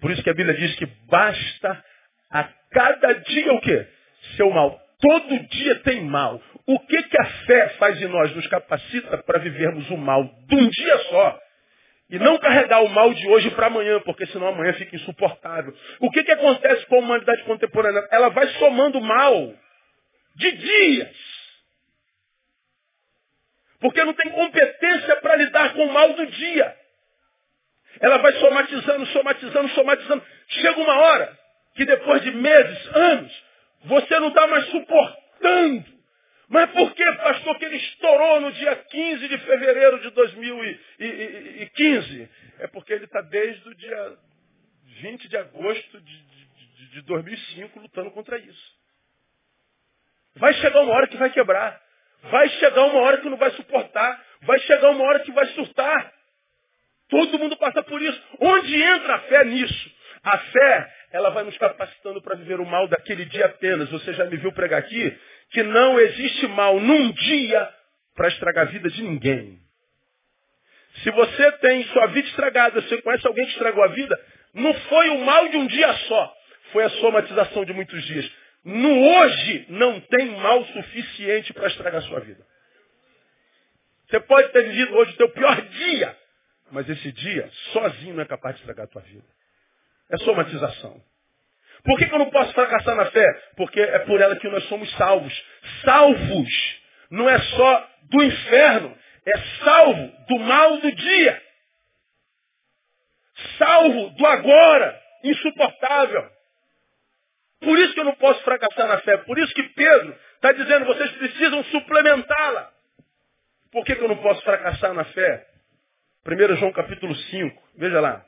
Por 0.00 0.12
isso 0.12 0.22
que 0.22 0.30
a 0.30 0.34
Bíblia 0.34 0.56
diz 0.56 0.76
que 0.76 0.86
basta 1.08 1.84
a 2.30 2.44
cada 2.70 3.14
dia 3.14 3.52
o 3.52 3.60
quê? 3.60 3.88
Seu 4.36 4.50
mal. 4.50 4.80
Todo 5.00 5.48
dia 5.48 5.80
tem 5.80 6.04
mal. 6.04 6.40
O 6.66 6.78
que, 6.80 7.02
que 7.02 7.20
a 7.20 7.24
fé 7.46 7.68
faz 7.80 8.00
em 8.00 8.06
nós? 8.06 8.34
Nos 8.34 8.46
capacita 8.46 9.18
para 9.18 9.40
vivermos 9.40 9.90
o 9.90 9.96
mal 9.96 10.22
de 10.24 10.54
um 10.54 10.68
dia 10.68 10.98
só. 11.10 11.40
E 12.10 12.18
não 12.18 12.38
carregar 12.38 12.82
o 12.82 12.88
mal 12.88 13.12
de 13.12 13.28
hoje 13.28 13.50
para 13.50 13.66
amanhã, 13.66 14.00
porque 14.00 14.26
senão 14.26 14.48
amanhã 14.48 14.72
fica 14.74 14.96
insuportável. 14.96 15.74
O 16.00 16.10
que, 16.10 16.24
que 16.24 16.32
acontece 16.32 16.86
com 16.86 16.96
a 16.96 16.98
humanidade 17.00 17.42
contemporânea? 17.44 18.06
Ela 18.10 18.30
vai 18.30 18.46
somando 18.54 19.00
mal 19.00 19.54
de 20.36 20.52
dias. 20.52 21.16
Porque 23.80 24.02
não 24.04 24.14
tem 24.14 24.30
competência 24.30 25.16
para 25.16 25.36
lidar 25.36 25.74
com 25.74 25.84
o 25.84 25.92
mal 25.92 26.14
do 26.14 26.26
dia. 26.26 26.76
Ela 28.00 28.18
vai 28.18 28.32
somatizando, 28.34 29.06
somatizando, 29.06 29.68
somatizando. 29.70 30.22
Chega 30.48 30.80
uma 30.80 30.98
hora 30.98 31.38
que 31.74 31.84
depois 31.84 32.22
de 32.22 32.30
meses, 32.32 32.96
anos, 32.96 33.44
você 33.84 34.18
não 34.18 34.28
está 34.28 34.46
mais 34.46 34.64
suportando. 34.70 35.97
Mas 36.48 36.70
por 36.70 36.94
que, 36.94 37.04
pastor, 37.16 37.58
que 37.58 37.64
ele 37.66 37.76
estourou 37.76 38.40
no 38.40 38.50
dia 38.52 38.74
15 38.74 39.28
de 39.28 39.38
fevereiro 39.38 40.00
de 40.00 40.10
2015? 40.10 42.30
É 42.60 42.66
porque 42.68 42.94
ele 42.94 43.04
está 43.04 43.20
desde 43.20 43.68
o 43.68 43.74
dia 43.74 44.16
20 45.00 45.28
de 45.28 45.36
agosto 45.36 46.00
de, 46.00 46.22
de, 46.22 46.90
de 46.92 47.02
2005 47.02 47.80
lutando 47.80 48.10
contra 48.12 48.38
isso. 48.38 48.78
Vai 50.36 50.54
chegar 50.54 50.80
uma 50.80 50.94
hora 50.94 51.06
que 51.06 51.18
vai 51.18 51.28
quebrar. 51.30 51.78
Vai 52.22 52.48
chegar 52.48 52.84
uma 52.84 53.00
hora 53.00 53.18
que 53.18 53.28
não 53.28 53.36
vai 53.36 53.50
suportar. 53.50 54.24
Vai 54.42 54.58
chegar 54.60 54.90
uma 54.90 55.04
hora 55.04 55.20
que 55.20 55.32
vai 55.32 55.46
surtar. 55.48 56.14
Todo 57.08 57.38
mundo 57.38 57.56
passa 57.58 57.82
por 57.82 58.00
isso. 58.00 58.22
Onde 58.40 58.82
entra 58.82 59.16
a 59.16 59.20
fé 59.20 59.44
nisso? 59.44 59.98
A 60.22 60.38
fé, 60.38 60.94
ela 61.12 61.30
vai 61.30 61.44
nos 61.44 61.56
capacitando 61.58 62.20
para 62.20 62.36
viver 62.36 62.60
o 62.60 62.66
mal 62.66 62.88
daquele 62.88 63.24
dia 63.26 63.46
apenas. 63.46 63.88
Você 63.90 64.12
já 64.14 64.24
me 64.24 64.36
viu 64.36 64.52
pregar 64.52 64.80
aqui 64.80 65.16
que 65.50 65.62
não 65.62 65.98
existe 65.98 66.46
mal 66.48 66.78
num 66.78 67.10
dia 67.12 67.74
para 68.14 68.28
estragar 68.28 68.66
a 68.66 68.70
vida 68.70 68.90
de 68.90 69.02
ninguém. 69.02 69.58
Se 71.02 71.10
você 71.10 71.52
tem 71.52 71.84
sua 71.84 72.06
vida 72.08 72.28
estragada, 72.28 72.80
você 72.80 73.00
conhece 73.02 73.26
alguém 73.26 73.44
que 73.44 73.52
estragou 73.52 73.84
a 73.84 73.88
vida, 73.88 74.18
não 74.54 74.74
foi 74.74 75.10
o 75.10 75.24
mal 75.24 75.48
de 75.48 75.56
um 75.56 75.66
dia 75.66 75.92
só. 75.92 76.34
Foi 76.72 76.84
a 76.84 76.90
somatização 76.90 77.64
de 77.64 77.72
muitos 77.72 78.02
dias. 78.04 78.30
No 78.64 79.00
hoje 79.00 79.66
não 79.68 80.00
tem 80.00 80.26
mal 80.40 80.64
suficiente 80.66 81.52
para 81.52 81.68
estragar 81.68 82.02
a 82.02 82.06
sua 82.06 82.20
vida. 82.20 82.44
Você 84.08 84.20
pode 84.20 84.48
ter 84.52 84.62
vivido 84.62 84.96
hoje 84.96 85.12
o 85.12 85.16
teu 85.16 85.28
pior 85.30 85.60
dia. 85.60 86.16
Mas 86.70 86.88
esse 86.88 87.12
dia, 87.12 87.48
sozinho, 87.72 88.14
não 88.14 88.22
é 88.22 88.26
capaz 88.26 88.56
de 88.56 88.62
estragar 88.62 88.84
a 88.84 88.88
tua 88.88 89.02
vida. 89.02 89.24
É 90.10 90.18
somatização. 90.18 91.02
Por 91.84 91.98
que, 91.98 92.06
que 92.06 92.14
eu 92.14 92.18
não 92.18 92.30
posso 92.30 92.52
fracassar 92.52 92.96
na 92.96 93.06
fé? 93.06 93.26
Porque 93.56 93.80
é 93.80 93.98
por 94.00 94.20
ela 94.20 94.36
que 94.36 94.48
nós 94.48 94.64
somos 94.64 94.90
salvos. 94.96 95.44
Salvos 95.84 96.80
não 97.10 97.28
é 97.28 97.38
só 97.38 97.90
do 98.10 98.22
inferno, 98.22 98.96
é 99.24 99.38
salvo 99.64 100.12
do 100.28 100.38
mal 100.40 100.78
do 100.78 100.92
dia. 100.92 101.42
Salvo 103.56 104.10
do 104.10 104.26
agora, 104.26 105.00
insuportável. 105.24 106.30
Por 107.60 107.78
isso 107.78 107.94
que 107.94 108.00
eu 108.00 108.04
não 108.04 108.14
posso 108.14 108.42
fracassar 108.42 108.86
na 108.86 108.98
fé. 108.98 109.16
Por 109.18 109.38
isso 109.38 109.52
que 109.54 109.62
Pedro 109.62 110.16
está 110.34 110.52
dizendo, 110.52 110.86
vocês 110.86 111.10
precisam 111.12 111.64
suplementá-la. 111.64 112.72
Por 113.70 113.84
que, 113.84 113.94
que 113.94 114.02
eu 114.02 114.08
não 114.08 114.16
posso 114.18 114.42
fracassar 114.42 114.94
na 114.94 115.04
fé? 115.04 115.46
1 116.26 116.56
João 116.56 116.72
capítulo 116.72 117.14
5, 117.14 117.68
veja 117.76 118.00
lá. 118.00 118.24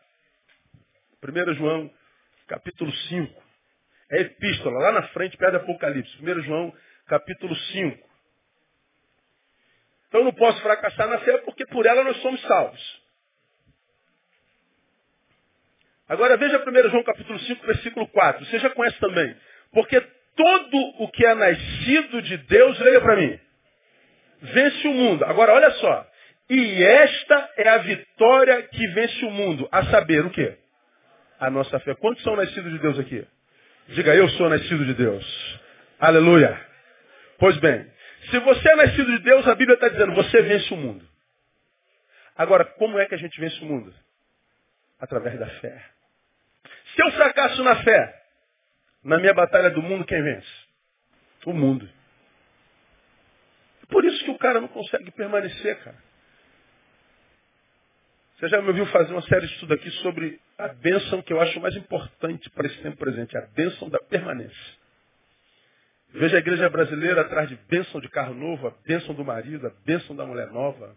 1 1.22 1.54
João 1.54 1.90
capítulo 2.50 2.92
5. 2.92 3.42
É 4.10 4.22
epístola, 4.22 4.80
lá 4.80 4.92
na 4.92 5.02
frente, 5.08 5.36
perto 5.36 5.52
do 5.52 5.58
Apocalipse. 5.58 6.20
1 6.20 6.42
João 6.42 6.74
capítulo 7.06 7.54
5. 7.54 8.10
Então 10.08 10.24
não 10.24 10.32
posso 10.32 10.60
fracassar 10.60 11.06
na 11.06 11.18
fé 11.18 11.38
porque 11.38 11.64
por 11.66 11.86
ela 11.86 12.02
nós 12.02 12.16
somos 12.20 12.40
salvos. 12.42 13.02
Agora 16.08 16.36
veja 16.36 16.58
1 16.58 16.90
João 16.90 17.04
capítulo 17.04 17.38
5, 17.38 17.64
versículo 17.64 18.08
4. 18.08 18.44
Você 18.44 18.58
já 18.58 18.70
conhece 18.70 18.98
também. 18.98 19.36
Porque 19.72 20.00
todo 20.34 20.78
o 20.98 21.08
que 21.12 21.24
é 21.24 21.34
nascido 21.36 22.20
de 22.22 22.36
Deus, 22.36 22.80
leia 22.80 23.00
para 23.00 23.14
mim, 23.14 23.38
vence 24.42 24.88
o 24.88 24.92
mundo. 24.92 25.24
Agora 25.24 25.52
olha 25.52 25.70
só. 25.70 26.10
E 26.48 26.82
esta 26.82 27.52
é 27.58 27.68
a 27.68 27.78
vitória 27.78 28.60
que 28.64 28.88
vence 28.88 29.24
o 29.24 29.30
mundo. 29.30 29.68
A 29.70 29.84
saber 29.84 30.26
o 30.26 30.30
quê? 30.30 30.58
A 31.40 31.50
nossa 31.50 31.80
fé. 31.80 31.94
Quantos 31.94 32.22
são 32.22 32.36
nascidos 32.36 32.70
de 32.70 32.78
Deus 32.78 32.98
aqui? 32.98 33.26
Diga, 33.88 34.14
eu 34.14 34.28
sou 34.30 34.48
nascido 34.50 34.84
de 34.84 34.94
Deus. 34.94 35.60
Aleluia. 35.98 36.60
Pois 37.38 37.56
bem, 37.56 37.90
se 38.30 38.38
você 38.38 38.70
é 38.70 38.76
nascido 38.76 39.10
de 39.10 39.18
Deus, 39.20 39.48
a 39.48 39.54
Bíblia 39.54 39.74
está 39.74 39.88
dizendo, 39.88 40.14
você 40.14 40.42
vence 40.42 40.72
o 40.74 40.76
mundo. 40.76 41.08
Agora, 42.36 42.64
como 42.64 42.98
é 42.98 43.06
que 43.06 43.14
a 43.14 43.18
gente 43.18 43.40
vence 43.40 43.58
o 43.62 43.64
mundo? 43.64 43.92
Através 45.00 45.38
da 45.38 45.46
fé. 45.46 45.82
Se 46.94 47.02
eu 47.02 47.10
fracasso 47.12 47.64
na 47.64 47.82
fé, 47.82 48.22
na 49.02 49.18
minha 49.18 49.32
batalha 49.32 49.70
do 49.70 49.80
mundo, 49.80 50.04
quem 50.04 50.22
vence? 50.22 50.46
O 51.46 51.54
mundo. 51.54 51.88
Por 53.88 54.04
isso 54.04 54.22
que 54.24 54.30
o 54.30 54.38
cara 54.38 54.60
não 54.60 54.68
consegue 54.68 55.10
permanecer, 55.10 55.78
cara. 55.82 55.96
Você 58.40 58.48
já 58.48 58.62
me 58.62 58.68
ouviu 58.68 58.86
fazer 58.86 59.12
uma 59.12 59.20
série 59.24 59.46
de 59.46 59.52
estudo 59.52 59.74
aqui 59.74 59.90
sobre 60.02 60.40
a 60.56 60.68
bênção 60.68 61.20
que 61.20 61.30
eu 61.30 61.38
acho 61.42 61.60
mais 61.60 61.76
importante 61.76 62.48
para 62.48 62.66
esse 62.66 62.78
tempo 62.78 62.96
presente, 62.96 63.36
a 63.36 63.42
bênção 63.42 63.90
da 63.90 63.98
permanência. 63.98 64.78
Veja 66.08 66.36
a 66.36 66.38
igreja 66.38 66.70
brasileira 66.70 67.20
atrás 67.20 67.50
de 67.50 67.56
bênção 67.68 68.00
de 68.00 68.08
carro 68.08 68.32
novo, 68.32 68.66
a 68.66 68.70
bênção 68.86 69.14
do 69.14 69.22
marido, 69.22 69.66
a 69.66 69.72
bênção 69.84 70.16
da 70.16 70.24
mulher 70.24 70.50
nova, 70.52 70.96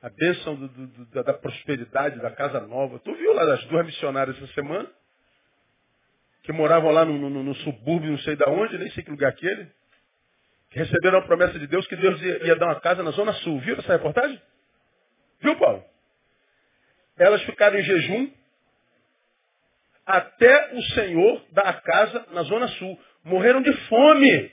a 0.00 0.08
bênção 0.08 0.54
do, 0.54 0.68
do, 0.68 0.86
do, 0.86 1.22
da 1.22 1.34
prosperidade, 1.34 2.18
da 2.18 2.30
casa 2.30 2.60
nova. 2.60 2.98
Tu 3.00 3.14
viu 3.14 3.34
lá 3.34 3.44
das 3.44 3.62
duas 3.66 3.84
missionárias 3.84 4.38
essa 4.38 4.50
semana? 4.54 4.88
Que 6.44 6.52
moravam 6.52 6.90
lá 6.92 7.04
no, 7.04 7.28
no, 7.28 7.42
no 7.42 7.54
subúrbio, 7.56 8.10
não 8.10 8.18
sei 8.20 8.36
de 8.36 8.48
onde, 8.48 8.78
nem 8.78 8.90
sei 8.92 9.04
que 9.04 9.10
lugar 9.10 9.28
aquele. 9.28 9.68
Que 10.70 10.78
receberam 10.78 11.18
a 11.18 11.22
promessa 11.22 11.58
de 11.58 11.66
Deus 11.66 11.86
que 11.86 11.96
Deus 11.96 12.18
ia, 12.22 12.46
ia 12.46 12.56
dar 12.56 12.68
uma 12.68 12.80
casa 12.80 13.02
na 13.02 13.10
Zona 13.10 13.34
Sul. 13.34 13.60
Viu 13.60 13.76
essa 13.76 13.92
reportagem? 13.92 14.40
Viu, 15.42 15.54
Paulo? 15.56 15.90
Elas 17.18 17.42
ficaram 17.42 17.78
em 17.78 17.82
jejum 17.82 18.30
até 20.06 20.74
o 20.74 20.82
Senhor 20.94 21.44
dar 21.52 21.62
a 21.62 21.80
casa 21.80 22.26
na 22.32 22.42
Zona 22.42 22.68
Sul. 22.68 22.98
Morreram 23.24 23.62
de 23.62 23.72
fome. 23.88 24.52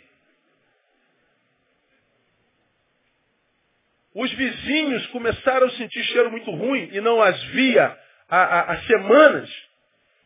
Os 4.13 4.31
vizinhos 4.33 5.05
começaram 5.07 5.67
a 5.67 5.71
sentir 5.71 6.03
cheiro 6.05 6.31
muito 6.31 6.49
ruim 6.51 6.89
e 6.91 7.01
não 7.01 7.21
as 7.21 7.41
via 7.45 7.97
há, 8.29 8.71
há 8.71 8.81
semanas. 8.81 9.49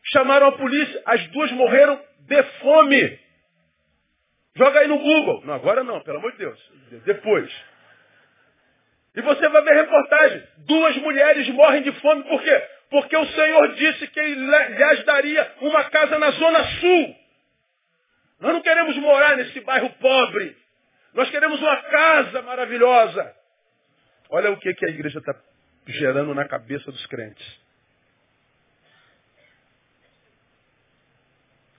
Chamaram 0.04 0.48
a 0.48 0.52
polícia. 0.52 1.02
As 1.06 1.26
duas 1.28 1.52
morreram 1.52 2.02
de 2.20 2.42
fome. 2.60 3.20
Joga 4.56 4.80
aí 4.80 4.88
no 4.88 4.98
Google. 4.98 5.42
Não, 5.44 5.54
agora 5.54 5.82
não, 5.84 6.00
pelo 6.02 6.18
amor 6.18 6.32
de 6.32 6.38
Deus. 6.38 6.72
Depois. 7.04 7.50
E 9.14 9.20
você 9.20 9.48
vai 9.48 9.62
ver 9.62 9.74
reportagem. 9.74 10.42
Duas 10.58 10.96
mulheres 10.96 11.48
morrem 11.50 11.82
de 11.82 11.92
fome. 12.00 12.22
Por 12.24 12.42
quê? 12.42 12.68
Porque 12.90 13.16
o 13.16 13.26
Senhor 13.26 13.74
disse 13.74 14.06
que 14.08 14.20
Ele 14.20 14.46
lhes 14.46 15.04
daria 15.04 15.54
uma 15.60 15.84
casa 15.84 16.18
na 16.18 16.30
Zona 16.30 16.64
Sul. 16.80 17.16
Nós 18.40 18.52
não 18.54 18.62
queremos 18.62 18.96
morar 18.96 19.36
nesse 19.36 19.60
bairro 19.60 19.90
pobre. 20.00 20.56
Nós 21.14 21.30
queremos 21.30 21.60
uma 21.60 21.76
casa 21.82 22.42
maravilhosa. 22.42 23.36
Olha 24.30 24.50
o 24.50 24.56
que, 24.58 24.72
que 24.74 24.86
a 24.86 24.90
igreja 24.90 25.18
está 25.18 25.34
gerando 25.86 26.34
na 26.34 26.48
cabeça 26.48 26.90
dos 26.90 27.04
crentes. 27.06 27.60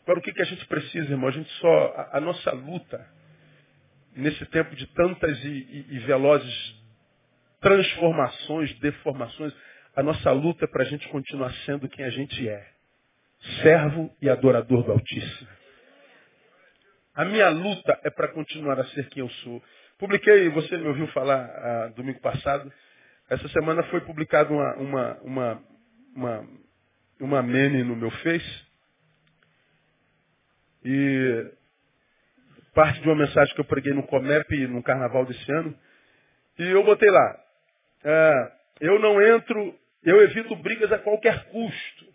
Agora, 0.04 0.20
o 0.20 0.22
que, 0.22 0.34
que 0.34 0.42
a 0.42 0.46
gente 0.46 0.66
precisa, 0.68 1.12
irmão? 1.12 1.30
A 1.30 1.32
gente 1.32 1.50
só. 1.54 1.94
A, 1.96 2.18
a 2.18 2.22
nossa 2.22 2.52
luta, 2.52 3.08
nesse 4.16 4.46
tempo 4.48 4.76
de 4.76 4.86
tantas 4.88 5.44
e, 5.44 5.48
e, 5.48 5.86
e 5.96 6.00
velozes 6.00 6.83
transformações, 7.64 8.78
deformações, 8.80 9.54
a 9.96 10.04
nossa 10.04 10.32
luta 10.32 10.66
é 10.66 10.68
para 10.68 10.84
a 10.84 10.86
gente 10.86 11.08
continuar 11.08 11.52
sendo 11.66 11.88
quem 11.88 12.06
a 12.06 12.10
gente 12.10 12.48
é. 12.48 12.68
Servo 13.62 14.14
e 14.22 14.30
adorador 14.30 14.84
do 14.84 14.92
Altíssimo. 14.92 15.50
A 17.16 17.26
minha 17.26 17.50
luta 17.50 18.00
é 18.04 18.10
para 18.10 18.28
continuar 18.30 18.80
a 18.80 18.86
ser 18.88 19.08
quem 19.10 19.22
eu 19.22 19.30
sou. 19.30 19.64
Publiquei, 19.98 20.50
você 20.50 20.78
me 20.78 20.88
ouviu 20.88 21.08
falar 21.08 21.46
ah, 21.46 21.94
domingo 21.96 22.20
passado, 22.20 22.72
essa 23.30 23.48
semana 23.50 23.84
foi 23.84 24.02
publicada 24.02 24.52
uma, 24.52 24.76
uma, 24.76 25.18
uma, 25.22 25.64
uma, 26.16 26.50
uma 27.20 27.44
meme 27.44 27.84
no 27.84 27.96
meu 27.96 28.12
Face. 28.12 28.64
E 30.84 31.52
parte 32.74 33.00
de 33.00 33.08
uma 33.08 33.16
mensagem 33.16 33.54
que 33.56 33.62
eu 33.62 33.66
preguei 33.66 33.94
no 33.94 34.04
Comep 34.08 34.68
no 34.68 34.84
carnaval 34.84 35.26
desse 35.26 35.52
ano. 35.54 35.78
E 36.60 36.64
eu 36.64 36.84
botei 36.84 37.10
lá. 37.10 37.43
Ah, 38.04 38.52
eu 38.80 39.00
não 39.00 39.22
entro, 39.22 39.80
eu 40.04 40.22
evito 40.22 40.56
brigas 40.58 40.92
a 40.92 41.00
qualquer 41.00 41.46
custo. 41.46 42.14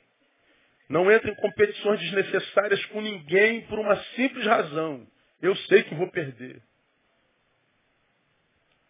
Não 0.89 1.11
entro 1.13 1.31
em 1.31 1.35
competições 1.35 2.01
desnecessárias 2.01 2.85
com 2.87 3.01
ninguém 3.01 3.63
por 3.67 3.79
uma 3.79 3.97
simples 4.15 4.47
razão. 4.47 5.07
Eu 5.41 5.55
sei 5.57 5.83
que 5.83 5.95
vou 5.95 6.11
perder. 6.11 6.63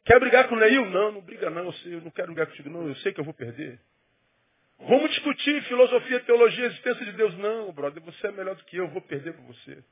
Quer 0.04 0.20
brigar 0.20 0.48
com 0.48 0.54
o 0.54 0.58
Neil? 0.58 0.86
Não, 0.86 1.12
não 1.12 1.20
briga 1.20 1.50
não, 1.50 1.64
eu, 1.64 1.72
sei, 1.72 1.94
eu 1.94 2.00
não 2.00 2.10
quero 2.10 2.28
brigar 2.28 2.46
contigo 2.46 2.70
não, 2.70 2.88
eu 2.88 2.94
sei 2.96 3.12
que 3.12 3.20
eu 3.20 3.24
vou 3.24 3.34
perder. 3.34 3.78
Vamos 4.80 5.10
discutir 5.10 5.62
filosofia, 5.64 6.20
teologia, 6.20 6.66
existência 6.66 7.04
de 7.04 7.12
Deus. 7.12 7.36
Não, 7.36 7.72
brother, 7.72 8.02
você 8.02 8.28
é 8.28 8.30
melhor 8.30 8.54
do 8.54 8.64
que 8.64 8.76
eu, 8.76 8.84
eu 8.84 8.90
vou 8.90 9.02
perder 9.02 9.34
com 9.34 9.42
você. 9.42 9.84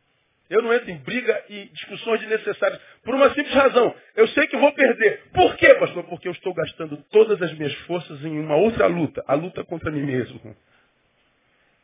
Eu 0.48 0.62
não 0.62 0.72
entro 0.72 0.90
em 0.90 0.98
briga 0.98 1.44
e 1.48 1.68
discussões 1.70 2.20
desnecessárias. 2.20 2.80
Por 3.02 3.14
uma 3.14 3.28
simples 3.34 3.52
razão. 3.52 3.94
Eu 4.14 4.28
sei 4.28 4.46
que 4.46 4.56
vou 4.56 4.72
perder. 4.72 5.24
Por 5.32 5.56
quê, 5.56 5.74
pastor? 5.74 6.04
Porque 6.04 6.28
eu 6.28 6.32
estou 6.32 6.54
gastando 6.54 6.96
todas 7.10 7.40
as 7.42 7.52
minhas 7.54 7.74
forças 7.86 8.24
em 8.24 8.38
uma 8.38 8.54
outra 8.54 8.86
luta. 8.86 9.24
A 9.26 9.34
luta 9.34 9.64
contra 9.64 9.90
mim 9.90 10.02
mesmo. 10.02 10.56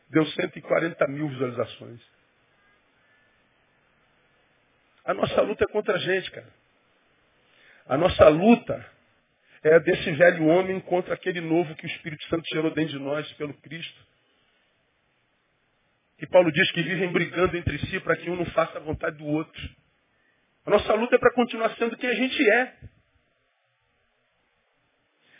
Deu 0.09 0.25
140 0.25 1.07
mil 1.07 1.27
visualizações. 1.27 1.99
A 5.03 5.13
nossa 5.13 5.41
luta 5.41 5.65
é 5.65 5.67
contra 5.67 5.95
a 5.95 5.99
gente, 5.99 6.31
cara. 6.31 6.47
A 7.85 7.97
nossa 7.97 8.29
luta 8.29 8.85
é 9.61 9.79
desse 9.81 10.11
velho 10.11 10.45
homem 10.47 10.79
contra 10.79 11.13
aquele 11.13 11.41
novo 11.41 11.75
que 11.75 11.85
o 11.85 11.89
Espírito 11.89 12.23
Santo 12.25 12.43
gerou 12.53 12.71
dentro 12.71 12.97
de 12.97 13.03
nós 13.03 13.29
pelo 13.33 13.53
Cristo. 13.55 14.12
E 16.19 16.27
Paulo 16.27 16.51
diz 16.51 16.71
que 16.71 16.81
vivem 16.81 17.11
brigando 17.11 17.57
entre 17.57 17.79
si 17.87 17.99
para 17.99 18.15
que 18.15 18.29
um 18.29 18.35
não 18.35 18.45
faça 18.47 18.77
a 18.77 18.81
vontade 18.81 19.17
do 19.17 19.25
outro. 19.25 19.69
A 20.65 20.69
nossa 20.69 20.93
luta 20.93 21.15
é 21.15 21.19
para 21.19 21.33
continuar 21.33 21.75
sendo 21.75 21.97
quem 21.97 22.09
a 22.09 22.15
gente 22.15 22.49
é. 22.49 22.73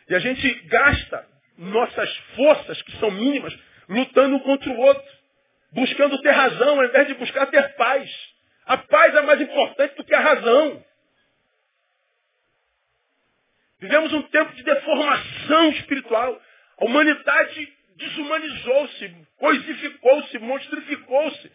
E 0.10 0.16
a 0.16 0.20
gente 0.20 0.54
gasta 0.68 1.28
nossas 1.58 2.18
forças, 2.36 2.82
que 2.82 2.98
são 2.98 3.10
mínimas, 3.12 3.58
lutando 3.88 4.36
um 4.36 4.40
contra 4.40 4.70
o 4.70 4.78
outro. 4.78 5.24
Buscando 5.72 6.22
ter 6.22 6.32
razão, 6.32 6.80
ao 6.80 6.86
invés 6.86 7.08
de 7.08 7.14
buscar 7.16 7.48
ter 7.48 7.76
paz. 7.76 8.10
A 8.66 8.78
paz 8.78 9.16
é 9.16 9.22
mais 9.22 9.42
importante 9.42 9.96
do 9.96 10.04
que 10.04 10.14
a 10.14 10.20
razão. 10.20 10.86
Vivemos 13.80 14.14
um 14.14 14.22
tempo 14.24 14.54
de 14.54 14.64
deformação 14.64 15.70
espiritual. 15.72 16.42
A 16.80 16.86
humanidade 16.86 17.74
desumanizou-se, 18.04 19.16
coisificou-se, 19.38 20.40
monstrificou-se. 20.40 21.52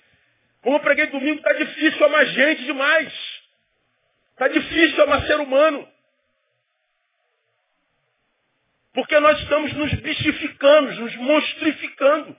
Como 0.63 0.77
eu 0.77 0.81
preguei 0.81 1.07
domingo, 1.07 1.39
está 1.39 1.53
difícil 1.53 2.05
amar 2.05 2.27
gente 2.27 2.65
demais. 2.65 3.13
Está 4.33 4.49
difícil 4.49 5.03
amar 5.03 5.27
ser 5.27 5.41
humano. 5.41 5.89
Porque 8.93 9.19
nós 9.21 9.39
estamos 9.41 9.73
nos 9.75 9.93
bichificando, 9.95 10.93
nos 11.01 11.17
monstrificando. 11.17 12.37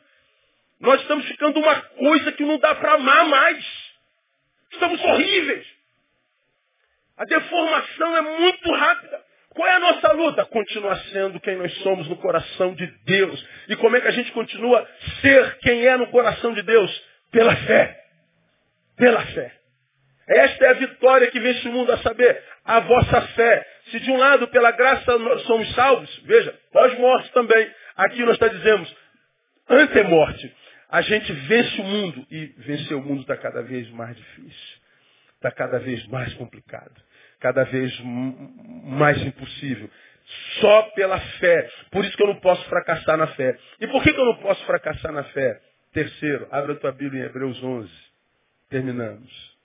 Nós 0.80 1.02
estamos 1.02 1.26
ficando 1.28 1.60
uma 1.60 1.82
coisa 1.82 2.32
que 2.32 2.44
não 2.44 2.58
dá 2.58 2.76
para 2.76 2.94
amar 2.94 3.26
mais. 3.28 3.66
Estamos 4.72 5.02
horríveis. 5.02 5.68
A 7.18 7.26
deformação 7.26 8.18
é 8.18 8.22
muito 8.22 8.72
rápida. 8.72 9.29
Qual 9.60 9.68
é 9.68 9.74
a 9.74 9.80
nossa 9.80 10.14
luta? 10.14 10.46
Continuar 10.46 10.96
sendo 11.12 11.38
quem 11.42 11.58
nós 11.58 11.74
somos 11.80 12.08
no 12.08 12.16
coração 12.16 12.74
de 12.76 12.88
Deus. 13.04 13.46
E 13.68 13.76
como 13.76 13.98
é 13.98 14.00
que 14.00 14.08
a 14.08 14.12
gente 14.12 14.32
continua 14.32 14.88
ser 15.20 15.58
quem 15.58 15.86
é 15.86 15.98
no 15.98 16.08
coração 16.08 16.54
de 16.54 16.62
Deus? 16.62 17.04
Pela 17.30 17.54
fé. 17.54 18.00
Pela 18.96 19.22
fé. 19.26 19.52
Esta 20.30 20.66
é 20.66 20.70
a 20.70 20.74
vitória 20.76 21.30
que 21.30 21.42
vence 21.42 21.68
o 21.68 21.74
mundo 21.74 21.92
a 21.92 21.98
saber, 21.98 22.42
a 22.64 22.80
vossa 22.80 23.22
fé. 23.36 23.68
Se 23.92 24.00
de 24.00 24.10
um 24.10 24.16
lado, 24.16 24.48
pela 24.48 24.72
graça, 24.72 25.18
nós 25.18 25.42
somos 25.42 25.70
salvos, 25.76 26.22
veja, 26.24 26.58
pós-morte 26.72 27.30
também. 27.34 27.70
Aqui 27.98 28.24
nós 28.24 28.36
está 28.36 28.48
dizemos, 28.48 28.96
ante-morte, 29.68 30.56
a 30.90 31.02
gente 31.02 31.34
vence 31.34 31.82
o 31.82 31.84
mundo. 31.84 32.26
E 32.32 32.46
vencer 32.60 32.96
o 32.96 33.02
mundo 33.02 33.24
está 33.24 33.36
cada 33.36 33.62
vez 33.62 33.90
mais 33.90 34.16
difícil. 34.16 34.78
Está 35.36 35.52
cada 35.52 35.80
vez 35.80 36.08
mais 36.08 36.34
complicado 36.36 37.09
cada 37.40 37.64
vez 37.64 37.92
mais 38.04 39.22
impossível. 39.22 39.90
Só 40.62 40.84
pela 40.92 41.20
fé. 41.20 41.70
Por 41.92 42.06
isso 42.06 42.16
que 42.16 42.24
eu 42.24 42.28
não 42.28 42.40
posso 42.40 42.64
fracassar 42.70 43.18
na 43.18 43.28
fé. 43.28 43.58
E 43.80 43.88
por 43.88 44.04
que, 44.04 44.14
que 44.14 44.20
eu 44.20 44.26
não 44.26 44.38
posso 44.38 44.64
fracassar 44.66 45.12
na 45.12 45.24
fé? 45.24 45.62
Terceiro, 45.92 46.48
abre 46.52 46.74
a 46.74 46.76
tua 46.76 46.92
Bíblia 46.92 47.24
em 47.24 47.26
Hebreus 47.26 47.62
11. 47.64 47.92
Terminamos. 48.70 49.58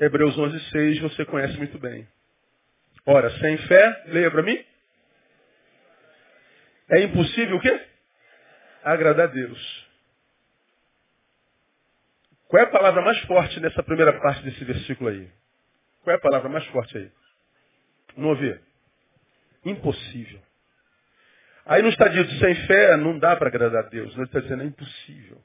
Hebreus 0.00 0.38
11, 0.38 0.70
6, 0.70 0.98
você 1.00 1.24
conhece 1.24 1.56
muito 1.58 1.78
bem. 1.78 2.08
Ora, 3.04 3.30
sem 3.38 3.58
fé, 3.58 4.04
leia 4.06 4.30
para 4.30 4.42
mim. 4.42 4.64
É 6.90 7.02
impossível 7.02 7.56
o 7.56 7.60
quê? 7.60 7.88
agradar 8.82 9.28
a 9.28 9.32
Deus. 9.32 9.88
Qual 12.48 12.62
é 12.62 12.64
a 12.64 12.70
palavra 12.70 13.02
mais 13.02 13.18
forte 13.24 13.60
nessa 13.60 13.82
primeira 13.82 14.18
parte 14.20 14.42
desse 14.42 14.64
versículo 14.64 15.10
aí? 15.10 15.30
Qual 16.02 16.14
é 16.14 16.16
a 16.16 16.20
palavra 16.20 16.48
mais 16.48 16.66
forte 16.66 16.96
aí? 16.96 17.10
Não 18.16 18.30
ouvi? 18.30 18.58
Impossível. 19.64 20.40
Aí 21.66 21.82
no 21.82 21.88
estadio 21.90 22.24
de 22.24 22.38
sem 22.38 22.54
fé, 22.66 22.96
não 22.96 23.18
dá 23.18 23.36
para 23.36 23.48
agradar 23.48 23.84
a 23.84 23.88
Deus. 23.88 24.14
Ele 24.14 24.24
está 24.24 24.40
dizendo, 24.40 24.62
é 24.62 24.66
impossível. 24.66 25.42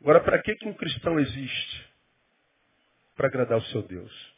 Agora, 0.00 0.20
para 0.20 0.40
que, 0.40 0.54
que 0.54 0.68
um 0.68 0.72
cristão 0.72 1.18
existe? 1.18 1.90
Para 3.16 3.26
agradar 3.26 3.58
o 3.58 3.64
seu 3.64 3.82
Deus. 3.82 4.34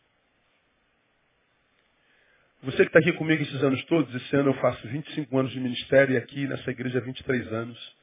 Você 2.63 2.79
que 2.79 2.83
está 2.85 3.01
aqui 3.01 3.13
comigo 3.13 3.43
esses 3.43 3.63
anos 3.63 3.85
todos, 3.85 4.15
esse 4.15 4.37
ano 4.37 4.51
eu 4.51 4.55
faço 4.55 4.87
25 4.87 5.39
anos 5.39 5.53
de 5.53 5.61
ministério 5.61 6.15
e 6.15 6.17
aqui 6.17 6.47
nessa 6.47 6.71
igreja 6.71 6.99
há 6.99 7.03
23 7.03 7.53
anos. 7.53 7.97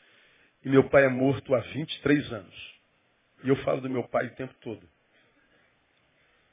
E 0.64 0.70
meu 0.70 0.90
pai 0.90 1.06
é 1.06 1.10
morto 1.10 1.56
há 1.56 1.60
23 1.60 2.34
anos. 2.34 2.79
E 3.44 3.50
eu 3.50 3.56
falo 3.58 3.82
do 3.82 3.90
meu 3.90 4.04
pai 4.08 4.28
o 4.28 4.36
tempo 4.36 4.54
todo. 4.62 4.88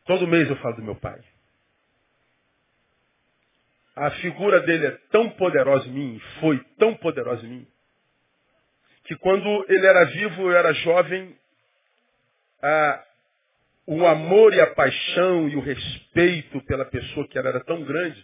Todo 0.04 0.26
mês 0.26 0.48
eu 0.48 0.56
falo 0.56 0.76
do 0.76 0.82
meu 0.82 0.96
pai. 0.96 1.20
A 3.96 4.10
figura 4.10 4.60
dele 4.60 4.86
é 4.86 4.90
tão 5.10 5.30
poderosa 5.30 5.88
em 5.88 5.92
mim, 5.92 6.22
foi 6.38 6.58
tão 6.78 6.94
poderosa 6.94 7.44
em 7.46 7.48
mim, 7.48 7.68
que 9.04 9.16
quando 9.16 9.64
ele 9.68 9.86
era 9.86 10.04
vivo, 10.04 10.42
eu 10.42 10.52
era 10.52 10.72
jovem, 10.74 11.34
o 13.86 14.04
amor 14.04 14.52
e 14.52 14.60
a 14.60 14.74
paixão 14.74 15.48
e 15.48 15.56
o 15.56 15.60
respeito 15.60 16.60
pela 16.66 16.84
pessoa 16.84 17.26
que 17.26 17.38
ela 17.38 17.48
era 17.48 17.64
tão 17.64 17.82
grande, 17.84 18.22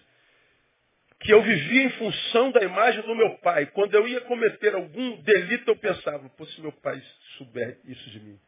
que 1.20 1.32
eu 1.32 1.42
vivia 1.42 1.84
em 1.84 1.90
função 1.90 2.50
da 2.50 2.62
imagem 2.62 3.00
do 3.02 3.14
meu 3.14 3.38
pai. 3.38 3.66
Quando 3.66 3.94
eu 3.94 4.06
ia 4.06 4.20
cometer 4.22 4.74
algum 4.74 5.22
delito, 5.22 5.70
eu 5.70 5.76
pensava, 5.76 6.28
pô, 6.30 6.44
se 6.46 6.60
meu 6.60 6.72
pai 6.72 7.00
souber 7.38 7.78
isso 7.84 8.10
de 8.10 8.20
mim, 8.20 8.38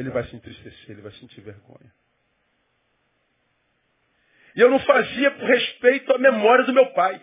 ele 0.00 0.10
vai 0.10 0.24
se 0.24 0.34
entristecer, 0.34 0.90
ele 0.90 1.02
vai 1.02 1.12
sentir 1.12 1.40
vergonha. 1.42 1.92
E 4.56 4.60
eu 4.60 4.70
não 4.70 4.80
fazia 4.80 5.30
por 5.32 5.44
respeito 5.44 6.12
à 6.12 6.18
memória 6.18 6.64
do 6.64 6.72
meu 6.72 6.86
pai. 6.92 7.20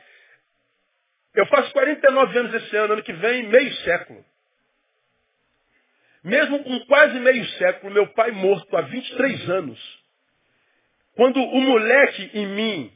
Eu 1.34 1.45
faço 1.47 1.71
49 1.73 2.38
anos 2.38 2.53
esse 2.53 2.75
ano, 2.75 2.93
ano 2.93 3.03
que 3.03 3.13
vem, 3.13 3.47
meio 3.47 3.73
século. 3.78 4.23
Mesmo 6.23 6.63
com 6.63 6.80
quase 6.86 7.19
meio 7.19 7.45
século, 7.51 7.93
meu 7.93 8.07
pai 8.13 8.32
morto 8.32 8.78
há 8.78 8.82
23 8.82 9.49
anos. 9.49 10.03
Quando 11.15 11.41
o 11.41 11.61
moleque 11.61 12.32
em 12.34 12.45
mim 12.45 12.93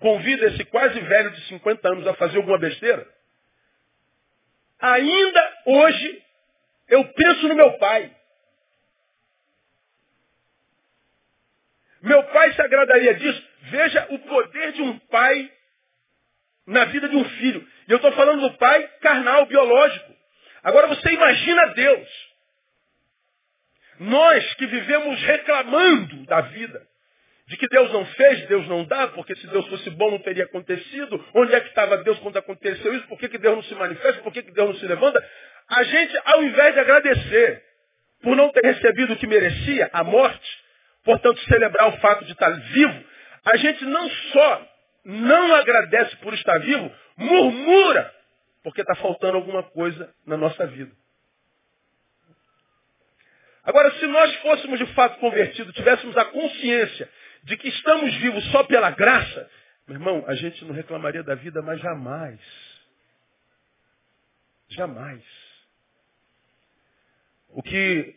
convida 0.00 0.46
esse 0.46 0.64
quase 0.64 0.98
velho 0.98 1.30
de 1.30 1.46
50 1.46 1.88
anos 1.88 2.06
a 2.06 2.14
fazer 2.14 2.38
alguma 2.38 2.58
besteira, 2.58 3.06
ainda 4.80 5.62
hoje 5.66 6.24
eu 6.88 7.04
penso 7.12 7.48
no 7.48 7.54
meu 7.54 7.78
pai. 7.78 8.19
Meu 12.02 12.22
pai 12.24 12.52
se 12.54 12.62
agradaria 12.62 13.14
disso. 13.14 13.42
Veja 13.62 14.06
o 14.10 14.18
poder 14.20 14.72
de 14.72 14.82
um 14.82 14.98
pai 14.98 15.50
na 16.66 16.84
vida 16.86 17.08
de 17.08 17.16
um 17.16 17.24
filho. 17.24 17.66
E 17.88 17.92
eu 17.92 17.96
estou 17.96 18.12
falando 18.12 18.40
do 18.40 18.56
pai 18.56 18.82
carnal, 19.00 19.46
biológico. 19.46 20.14
Agora 20.62 20.86
você 20.86 21.10
imagina 21.10 21.66
Deus. 21.74 22.30
Nós 23.98 24.54
que 24.54 24.66
vivemos 24.66 25.20
reclamando 25.22 26.24
da 26.24 26.40
vida, 26.42 26.86
de 27.46 27.56
que 27.56 27.68
Deus 27.68 27.92
não 27.92 28.06
fez, 28.06 28.46
Deus 28.46 28.66
não 28.68 28.84
dá, 28.84 29.08
porque 29.08 29.34
se 29.34 29.46
Deus 29.48 29.66
fosse 29.66 29.90
bom 29.90 30.10
não 30.10 30.20
teria 30.20 30.44
acontecido. 30.44 31.22
Onde 31.34 31.54
é 31.54 31.60
que 31.60 31.68
estava 31.68 31.98
Deus 31.98 32.18
quando 32.20 32.36
aconteceu 32.36 32.94
isso? 32.94 33.06
Por 33.08 33.18
que, 33.18 33.28
que 33.28 33.38
Deus 33.38 33.56
não 33.56 33.62
se 33.64 33.74
manifesta? 33.74 34.22
Por 34.22 34.32
que, 34.32 34.42
que 34.42 34.52
Deus 34.52 34.68
não 34.68 34.76
se 34.76 34.86
levanta? 34.86 35.22
A 35.68 35.82
gente, 35.82 36.16
ao 36.24 36.42
invés 36.44 36.74
de 36.74 36.80
agradecer 36.80 37.62
por 38.22 38.36
não 38.36 38.50
ter 38.50 38.64
recebido 38.64 39.14
o 39.14 39.16
que 39.16 39.26
merecia, 39.26 39.90
a 39.92 40.04
morte, 40.04 40.59
portanto 41.04 41.40
celebrar 41.44 41.88
o 41.88 41.98
fato 41.98 42.24
de 42.24 42.32
estar 42.32 42.50
vivo, 42.50 43.04
a 43.44 43.56
gente 43.56 43.84
não 43.84 44.08
só 44.10 44.68
não 45.04 45.54
agradece 45.54 46.16
por 46.16 46.34
estar 46.34 46.58
vivo, 46.58 46.92
murmura, 47.16 48.14
porque 48.62 48.82
está 48.82 48.94
faltando 48.96 49.36
alguma 49.36 49.62
coisa 49.62 50.12
na 50.26 50.36
nossa 50.36 50.66
vida. 50.66 50.94
Agora, 53.64 53.90
se 53.98 54.06
nós 54.06 54.34
fôssemos 54.36 54.78
de 54.78 54.86
fato 54.94 55.18
convertidos, 55.18 55.74
tivéssemos 55.74 56.16
a 56.16 56.24
consciência 56.26 57.10
de 57.44 57.56
que 57.56 57.68
estamos 57.68 58.14
vivos 58.16 58.44
só 58.50 58.64
pela 58.64 58.90
graça, 58.90 59.50
meu 59.86 59.96
irmão, 59.96 60.24
a 60.26 60.34
gente 60.34 60.64
não 60.64 60.74
reclamaria 60.74 61.22
da 61.22 61.34
vida, 61.34 61.60
mas 61.62 61.80
jamais. 61.80 62.40
Jamais. 64.68 65.22
O 67.48 67.62
que 67.62 68.14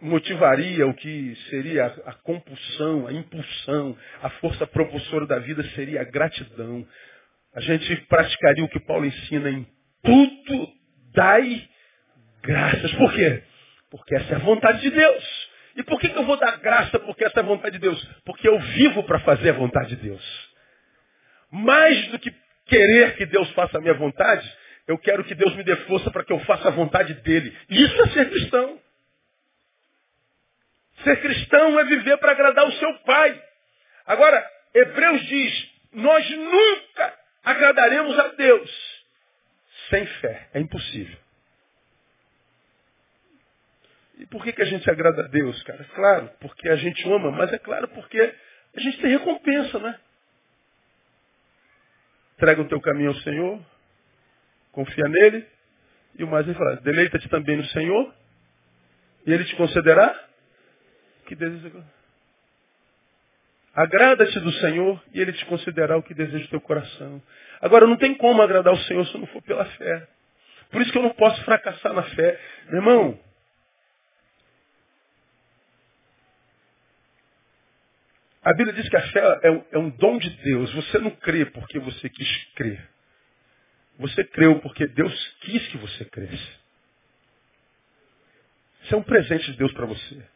motivaria 0.00 0.86
o 0.86 0.94
que 0.94 1.36
seria 1.48 1.86
a, 2.06 2.14
compulsão, 2.14 3.06
a 3.06 3.12
impulsão, 3.12 3.96
a 4.22 4.30
força 4.30 4.66
propulsora 4.66 5.26
da 5.26 5.38
vida 5.38 5.62
seria 5.74 6.00
a 6.00 6.04
gratidão. 6.04 6.86
A 7.54 7.60
gente 7.60 7.96
praticaria 8.06 8.64
o 8.64 8.68
que 8.68 8.80
Paulo 8.80 9.04
ensina 9.04 9.50
em 9.50 9.66
tudo 10.02 10.72
dai 11.12 11.68
graças. 12.42 12.92
Por 12.92 13.12
quê? 13.12 13.42
Porque 13.90 14.14
essa 14.14 14.34
é 14.34 14.36
a 14.36 14.40
vontade 14.40 14.80
de 14.80 14.90
Deus. 14.90 15.50
E 15.76 15.82
por 15.82 16.00
que 16.00 16.08
eu 16.08 16.24
vou 16.24 16.36
dar 16.36 16.58
graça 16.58 16.98
porque 17.00 17.24
essa 17.24 17.40
é 17.40 17.42
a 17.42 17.46
vontade 17.46 17.74
de 17.74 17.80
Deus? 17.80 18.02
Porque 18.24 18.48
eu 18.48 18.58
vivo 18.58 19.02
para 19.04 19.20
fazer 19.20 19.50
a 19.50 19.54
vontade 19.54 19.90
de 19.90 19.96
Deus. 19.96 20.50
Mais 21.50 22.08
do 22.08 22.18
que 22.18 22.32
querer 22.66 23.16
que 23.16 23.26
Deus 23.26 23.50
faça 23.52 23.78
a 23.78 23.80
minha 23.80 23.94
vontade, 23.94 24.48
eu 24.86 24.96
quero 24.98 25.24
que 25.24 25.34
Deus 25.34 25.54
me 25.56 25.64
dê 25.64 25.76
força 25.76 26.10
para 26.10 26.24
que 26.24 26.32
eu 26.32 26.38
faça 26.40 26.68
a 26.68 26.70
vontade 26.70 27.14
dele. 27.14 27.56
Isso 27.68 28.02
é 28.02 28.08
ser 28.08 28.30
cristão. 28.30 28.78
Ser 31.04 31.20
cristão 31.20 31.78
é 31.78 31.84
viver 31.84 32.16
para 32.18 32.32
agradar 32.32 32.66
o 32.66 32.72
seu 32.72 32.94
Pai. 33.00 33.42
Agora, 34.06 34.50
Hebreus 34.74 35.26
diz, 35.26 35.70
nós 35.92 36.30
nunca 36.30 37.18
agradaremos 37.44 38.18
a 38.18 38.28
Deus 38.28 38.90
sem 39.90 40.06
fé. 40.06 40.48
É 40.54 40.60
impossível. 40.60 41.18
E 44.18 44.26
por 44.26 44.44
que, 44.44 44.52
que 44.52 44.62
a 44.62 44.66
gente 44.66 44.88
agrada 44.90 45.22
a 45.24 45.28
Deus, 45.28 45.62
cara? 45.62 45.84
Claro, 45.94 46.30
porque 46.40 46.68
a 46.68 46.76
gente 46.76 47.02
ama, 47.10 47.30
mas 47.30 47.52
é 47.52 47.58
claro 47.58 47.88
porque 47.88 48.20
a 48.76 48.80
gente 48.80 49.00
tem 49.00 49.10
recompensa, 49.10 49.78
né? 49.78 49.98
Entrega 52.36 52.62
o 52.62 52.68
teu 52.68 52.80
caminho 52.80 53.10
ao 53.10 53.16
Senhor, 53.16 53.60
confia 54.72 55.08
nele, 55.08 55.46
e 56.18 56.24
o 56.24 56.26
mais 56.26 56.46
ele 56.46 56.56
fala, 56.56 56.76
deleita-te 56.76 57.28
também 57.28 57.56
no 57.56 57.64
Senhor, 57.66 58.14
e 59.26 59.32
ele 59.32 59.44
te 59.44 59.56
concederá 59.56 60.28
que 61.30 61.36
deseja. 61.36 61.80
Agrada-te 63.72 64.40
do 64.40 64.52
Senhor 64.54 65.00
e 65.14 65.20
Ele 65.20 65.32
te 65.32 65.46
concederará 65.46 65.96
o 65.96 66.02
que 66.02 66.12
deseja 66.12 66.44
o 66.44 66.48
teu 66.48 66.60
coração. 66.60 67.22
Agora, 67.60 67.86
não 67.86 67.96
tem 67.96 68.16
como 68.16 68.42
agradar 68.42 68.74
o 68.74 68.78
Senhor 68.78 69.06
se 69.06 69.16
não 69.16 69.28
for 69.28 69.40
pela 69.42 69.64
fé. 69.64 70.08
Por 70.72 70.82
isso 70.82 70.90
que 70.90 70.98
eu 70.98 71.02
não 71.02 71.14
posso 71.14 71.40
fracassar 71.44 71.92
na 71.92 72.02
fé. 72.02 72.40
Meu 72.66 72.76
irmão, 72.78 73.20
a 78.42 78.52
Bíblia 78.52 78.74
diz 78.74 78.88
que 78.88 78.96
a 78.96 79.08
fé 79.12 79.40
é 79.44 79.50
um, 79.52 79.64
é 79.70 79.78
um 79.78 79.90
dom 79.90 80.18
de 80.18 80.30
Deus. 80.30 80.72
Você 80.74 80.98
não 80.98 81.12
crê 81.12 81.44
porque 81.46 81.78
você 81.78 82.08
quis 82.08 82.44
crer. 82.56 82.88
Você 84.00 84.24
creu 84.24 84.58
porque 84.60 84.84
Deus 84.88 85.36
quis 85.42 85.68
que 85.68 85.78
você 85.78 86.04
cresça. 86.06 86.60
Isso 88.82 88.94
é 88.96 88.98
um 88.98 89.02
presente 89.02 89.52
de 89.52 89.58
Deus 89.58 89.72
para 89.72 89.86
você. 89.86 90.29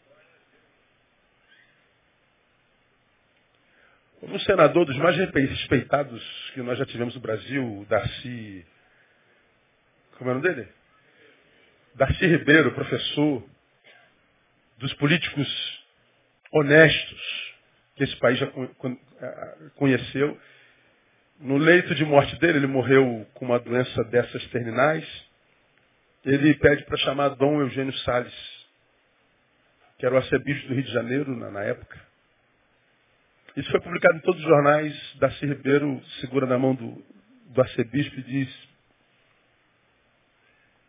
Um 4.23 4.39
senador 4.41 4.87
dos 4.87 4.97
mais 4.97 5.17
respeitados 5.17 6.51
que 6.55 6.63
nós 6.63 6.79
já 6.79 6.87
tivemos 6.87 7.15
no 7.15 7.21
Brasil, 7.21 7.87
Darcy. 7.89 8.65
Como 10.17 10.31
é 10.31 10.33
o 10.33 10.37
nome 10.37 10.49
dele? 10.49 10.69
Darcy 11.95 12.27
Ribeiro, 12.27 12.73
professor, 12.73 13.45
dos 14.79 14.93
políticos 14.95 15.85
honestos 16.53 17.55
que 17.97 18.05
esse 18.05 18.17
país 18.17 18.39
já 18.39 18.51
conheceu. 19.77 20.41
No 21.41 21.59
leito 21.59 21.95
de 21.95 22.05
morte 22.05 22.37
dele, 22.39 22.59
ele 22.59 22.67
morreu 22.67 23.27
com 23.35 23.45
uma 23.45 23.59
doença 23.59 24.05
dessas 24.05 24.45
terminais. 24.49 25.07
Ele 26.25 26.55
pede 26.55 26.85
para 26.85 26.97
chamar 26.99 27.31
Dom 27.31 27.61
Eugênio 27.61 27.93
Salles, 27.99 28.35
que 29.99 30.07
era 30.07 30.15
o 30.15 30.19
arcebispo 30.19 30.69
do 30.69 30.75
Rio 30.75 30.85
de 30.85 30.93
Janeiro 30.93 31.37
na, 31.37 31.51
na 31.51 31.63
época. 31.63 32.14
Isso 33.57 33.71
foi 33.71 33.81
publicado 33.81 34.17
em 34.17 34.21
todos 34.21 34.41
os 34.41 34.49
jornais. 34.49 35.17
Darcy 35.17 35.47
Ribeiro 35.47 36.03
segura 36.21 36.47
na 36.47 36.59
mão 36.59 36.75
do, 36.75 37.05
do 37.47 37.61
arcebispo 37.61 38.19
e 38.19 38.23
diz, 38.23 38.69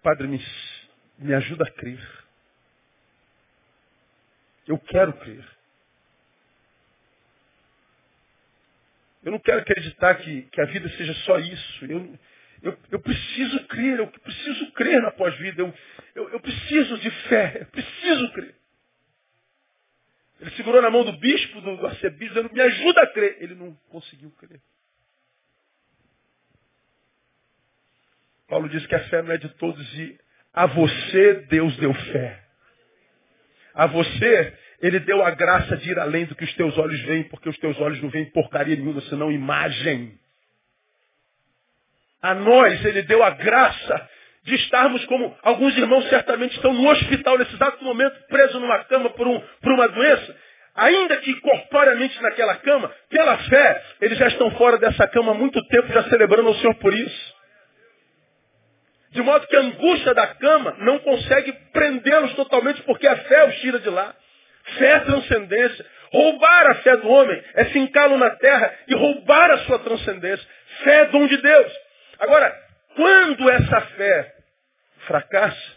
Padre, 0.02 0.28
me, 0.28 0.44
me 1.20 1.34
ajuda 1.34 1.64
a 1.64 1.72
crer. 1.72 2.00
Eu 4.68 4.80
quero 4.80 5.14
crer. 5.14 5.46
Eu 9.24 9.32
não 9.32 9.40
quero 9.40 9.60
acreditar 9.60 10.16
que, 10.16 10.44
que 10.44 10.62
a 10.62 10.66
vida 10.66 10.90
seja 10.90 11.14
só 11.26 11.40
isso. 11.40 11.86
Eu, 11.86 12.20
eu, 12.62 12.80
eu 12.92 13.00
preciso 13.00 13.68
crer, 13.68 14.00
eu 14.00 14.08
preciso 14.08 14.72
crer 14.74 15.02
na 15.02 15.12
pós-vida. 15.12 15.62
Eu, 15.62 15.74
eu, 16.16 16.30
eu 16.30 16.40
preciso 16.40 16.98
de 17.00 17.12
fé, 17.28 17.58
eu 17.62 17.66
preciso 17.68 18.32
crer. 18.34 18.56
Ele 20.40 20.52
segurou 20.52 20.82
na 20.82 20.90
mão 20.90 21.04
do 21.04 21.14
bispo, 21.14 21.62
do, 21.62 21.86
arcebispo, 21.86 22.34
dizendo, 22.34 22.54
me 22.54 22.62
ajuda 22.62 23.02
a 23.02 23.08
crer. 23.08 23.38
Ele 23.40 23.56
não 23.56 23.74
conseguiu 23.90 24.32
crer. 24.32 24.62
Paulo 28.48 28.70
diz 28.70 28.86
que 28.86 28.96
a 28.96 29.04
fé 29.10 29.22
não 29.22 29.32
é 29.32 29.38
de 29.38 29.50
todos 29.56 29.94
e 29.98 30.20
a 30.54 30.66
você 30.68 31.34
Deus 31.50 31.76
deu 31.78 31.94
fé. 31.94 32.44
A 33.74 33.88
você 33.88 34.58
ele 34.82 35.00
deu 35.00 35.24
a 35.24 35.32
graça 35.32 35.78
de 35.78 35.90
ir 35.90 36.00
além 36.00 36.26
do 36.26 36.36
que 36.36 36.44
os 36.44 36.54
teus 36.54 36.78
olhos 36.78 37.02
veem, 37.04 37.24
porque 37.24 37.50
os 37.50 37.58
teus 37.58 37.80
olhos 37.80 38.02
não 38.02 38.10
veem 38.10 38.30
porcaria 38.32 38.76
nenhuma, 38.76 39.02
senão 39.02 39.32
imagem. 39.32 40.20
A 42.22 42.34
nós 42.34 42.84
ele 42.86 43.02
deu 43.04 43.24
a 43.24 43.32
graça 43.32 44.10
de 44.46 44.56
estarmos 44.56 45.04
como 45.06 45.36
alguns 45.42 45.76
irmãos 45.76 46.08
certamente 46.08 46.56
estão 46.56 46.72
no 46.72 46.88
hospital 46.88 47.38
nesse 47.38 47.56
exato 47.56 47.84
momento, 47.84 48.16
presos 48.28 48.62
numa 48.62 48.84
cama 48.84 49.10
por, 49.10 49.28
um, 49.28 49.40
por 49.40 49.72
uma 49.72 49.88
doença. 49.88 50.36
Ainda 50.76 51.18
que 51.18 51.34
corporeamente 51.40 52.22
naquela 52.22 52.56
cama, 52.58 52.92
pela 53.10 53.38
fé, 53.40 53.84
eles 54.02 54.18
já 54.20 54.28
estão 54.28 54.52
fora 54.52 54.78
dessa 54.78 55.08
cama 55.08 55.32
há 55.32 55.36
muito 55.36 55.60
tempo, 55.68 55.92
já 55.92 56.04
celebrando 56.04 56.50
o 56.50 56.56
Senhor 56.56 56.76
por 56.76 56.94
isso. 56.94 57.36
De 59.12 59.22
modo 59.22 59.48
que 59.48 59.56
a 59.56 59.62
angústia 59.62 60.14
da 60.14 60.28
cama 60.28 60.76
não 60.80 61.00
consegue 61.00 61.52
prendê-los 61.74 62.34
totalmente, 62.34 62.84
porque 62.84 63.08
a 63.08 63.16
fé 63.16 63.48
os 63.48 63.56
tira 63.62 63.80
de 63.80 63.90
lá. 63.90 64.14
Fé 64.78 64.92
é 64.92 65.00
transcendência. 65.00 65.86
Roubar 66.12 66.68
a 66.68 66.76
fé 66.76 66.98
do 66.98 67.10
homem 67.10 67.42
é 67.56 67.66
fincá-lo 67.66 68.18
na 68.18 68.30
terra 68.32 68.74
e 68.88 68.94
roubar 68.94 69.50
a 69.52 69.58
sua 69.60 69.80
transcendência. 69.80 70.46
Fé 70.84 71.02
é 71.02 71.06
dom 71.06 71.26
de 71.26 71.38
Deus. 71.38 71.74
Agora, 72.20 72.54
quando 72.96 73.50
essa 73.50 73.82
fé 73.82 74.35
fracassa, 75.08 75.76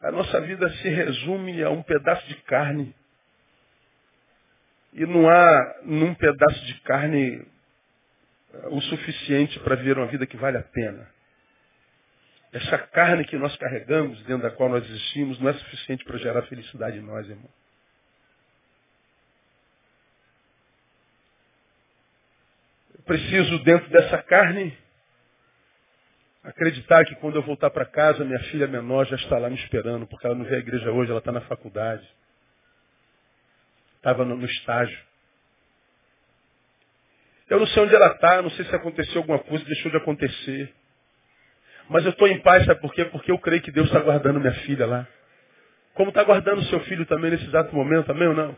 a 0.00 0.10
nossa 0.12 0.40
vida 0.42 0.68
se 0.68 0.88
resume 0.88 1.62
a 1.62 1.70
um 1.70 1.82
pedaço 1.82 2.26
de 2.28 2.34
carne. 2.42 2.94
E 4.92 5.04
não 5.06 5.28
há 5.28 5.80
num 5.82 6.14
pedaço 6.14 6.64
de 6.66 6.80
carne 6.82 7.46
o 8.70 8.80
suficiente 8.82 9.58
para 9.60 9.76
viver 9.76 9.98
uma 9.98 10.06
vida 10.06 10.26
que 10.26 10.36
vale 10.36 10.58
a 10.58 10.62
pena. 10.62 11.08
Essa 12.52 12.78
carne 12.78 13.24
que 13.24 13.36
nós 13.36 13.56
carregamos, 13.56 14.22
dentro 14.24 14.42
da 14.42 14.50
qual 14.50 14.68
nós 14.68 14.84
existimos, 14.84 15.40
não 15.40 15.48
é 15.48 15.54
suficiente 15.54 16.04
para 16.04 16.18
gerar 16.18 16.42
felicidade 16.42 16.98
em 16.98 17.02
nós, 17.02 17.28
irmão. 17.28 17.50
Eu 22.94 23.02
preciso, 23.02 23.58
dentro 23.64 23.90
dessa 23.90 24.22
carne, 24.22 24.76
acreditar 26.44 27.04
que 27.06 27.14
quando 27.16 27.36
eu 27.36 27.42
voltar 27.42 27.70
para 27.70 27.86
casa, 27.86 28.24
minha 28.24 28.38
filha 28.50 28.66
menor 28.66 29.06
já 29.06 29.16
está 29.16 29.38
lá 29.38 29.48
me 29.48 29.56
esperando, 29.56 30.06
porque 30.06 30.26
ela 30.26 30.36
não 30.36 30.44
vê 30.44 30.56
a 30.56 30.58
igreja 30.58 30.90
hoje, 30.92 31.10
ela 31.10 31.18
está 31.18 31.32
na 31.32 31.40
faculdade. 31.42 32.06
Estava 33.96 34.24
no, 34.24 34.44
estágio. 34.44 34.98
Eu 37.48 37.58
não 37.58 37.66
sei 37.66 37.82
onde 37.82 37.94
ela 37.94 38.08
está, 38.08 38.42
não 38.42 38.50
sei 38.50 38.64
se 38.66 38.76
aconteceu 38.76 39.22
alguma 39.22 39.38
coisa, 39.38 39.64
deixou 39.64 39.90
de 39.90 39.96
acontecer. 39.96 40.74
Mas 41.88 42.04
eu 42.04 42.10
estou 42.10 42.28
em 42.28 42.40
paz, 42.40 42.64
sabe 42.66 42.80
por 42.80 42.92
quê? 42.92 43.06
Porque 43.06 43.30
eu 43.30 43.38
creio 43.38 43.62
que 43.62 43.70
Deus 43.70 43.86
está 43.86 44.00
guardando 44.00 44.40
minha 44.40 44.54
filha 44.66 44.86
lá. 44.86 45.08
Como 45.94 46.10
está 46.10 46.22
guardando 46.24 46.62
seu 46.64 46.80
filho 46.80 47.06
também 47.06 47.30
nesse 47.30 47.44
exato 47.44 47.74
momento, 47.74 48.10
amém 48.10 48.28
ou 48.28 48.34
não? 48.34 48.56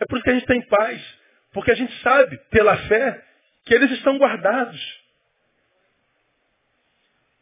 É 0.00 0.06
por 0.06 0.16
isso 0.16 0.24
que 0.24 0.30
a 0.30 0.34
gente 0.34 0.42
está 0.42 0.56
em 0.56 0.66
paz. 0.66 1.18
Porque 1.52 1.70
a 1.70 1.74
gente 1.74 1.92
sabe, 2.00 2.38
pela 2.50 2.76
fé, 2.76 3.24
que 3.64 3.74
eles 3.74 3.90
estão 3.92 4.18
guardados. 4.18 4.99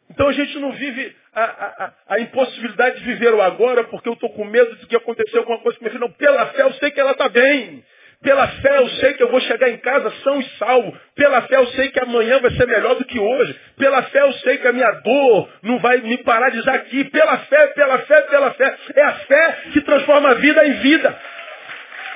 Então 0.09 0.27
a 0.27 0.31
gente 0.31 0.57
não 0.57 0.71
vive 0.71 1.15
a, 1.33 1.43
a, 1.43 1.93
a, 2.15 2.19
impossibilidade 2.19 2.99
de 2.99 3.05
viver 3.05 3.33
o 3.33 3.41
agora 3.41 3.83
porque 3.85 4.09
eu 4.09 4.13
estou 4.13 4.29
com 4.31 4.43
medo 4.43 4.75
de 4.77 4.87
que 4.87 4.95
aconteceu 4.95 5.41
alguma 5.41 5.59
coisa 5.59 5.77
com 5.77 5.85
minha 5.85 5.91
filha. 5.91 6.07
Não, 6.07 6.11
pela 6.13 6.47
fé 6.47 6.63
eu 6.63 6.73
sei 6.73 6.91
que 6.91 6.99
ela 6.99 7.11
está 7.11 7.29
bem. 7.29 7.83
Pela 8.21 8.47
fé 8.47 8.79
eu 8.79 8.89
sei 8.89 9.13
que 9.13 9.23
eu 9.23 9.29
vou 9.29 9.39
chegar 9.41 9.69
em 9.69 9.77
casa 9.77 10.11
são 10.23 10.39
e 10.39 10.43
salvo. 10.57 10.97
Pela 11.15 11.43
fé 11.43 11.57
eu 11.57 11.67
sei 11.67 11.89
que 11.89 11.99
amanhã 11.99 12.39
vai 12.39 12.51
ser 12.51 12.67
melhor 12.67 12.95
do 12.95 13.05
que 13.05 13.19
hoje. 13.19 13.57
Pela 13.77 14.01
fé 14.03 14.21
eu 14.21 14.33
sei 14.33 14.57
que 14.57 14.67
a 14.67 14.73
minha 14.73 14.91
dor 15.03 15.49
não 15.61 15.77
vai 15.79 15.97
me 15.99 16.17
paralisar 16.23 16.75
aqui. 16.75 17.03
Pela 17.05 17.37
fé, 17.37 17.67
pela 17.67 17.99
fé, 17.99 18.21
pela 18.23 18.51
fé. 18.53 18.77
É 18.95 19.03
a 19.03 19.13
fé 19.13 19.57
que 19.73 19.81
transforma 19.81 20.31
a 20.31 20.33
vida 20.33 20.67
em 20.67 20.73
vida. 20.79 21.21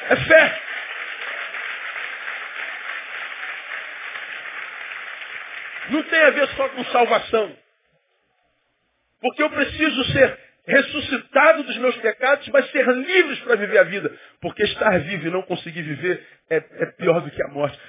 É 0.09 0.15
fé. 0.15 0.59
Não 5.89 6.03
tem 6.03 6.21
a 6.21 6.29
ver 6.31 6.47
só 6.49 6.69
com 6.69 6.83
salvação. 6.85 7.62
Porque 9.23 9.41
eu 9.41 9.49
preciso 9.49 10.03
ser 10.11 10.37
ressuscitado 10.67 11.63
dos 11.63 11.77
meus 11.77 11.95
pecados, 11.95 12.45
mas 12.49 12.69
ser 12.71 12.85
livres 12.85 13.39
para 13.39 13.55
viver 13.55 13.77
a 13.77 13.83
vida. 13.83 14.19
Porque 14.41 14.63
estar 14.63 14.99
vivo 14.99 15.27
e 15.27 15.31
não 15.31 15.43
conseguir 15.43 15.81
viver 15.81 16.27
é, 16.49 16.57
é, 16.57 16.85
pior 16.87 17.21
do 17.21 17.31
que 17.31 17.41
a 17.41 17.47
morte. 17.47 17.79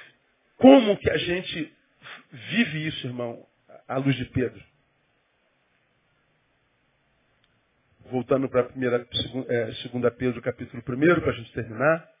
Como 0.55 0.97
que 0.97 1.11
a 1.11 1.17
gente 1.17 1.75
vive 2.31 2.87
isso, 2.87 3.05
irmão, 3.05 3.45
à 3.85 3.97
luz 3.97 4.15
de 4.15 4.23
Pedro? 4.25 4.63
Voltando 8.09 8.47
para 8.47 8.61
a 8.61 8.65
primeira, 8.65 9.05
é, 9.49 9.73
segunda 9.83 10.09
Pedro, 10.09 10.41
capítulo 10.41 10.81
1, 10.87 11.19
para 11.19 11.31
a 11.31 11.35
gente 11.35 11.51
terminar. 11.51 12.14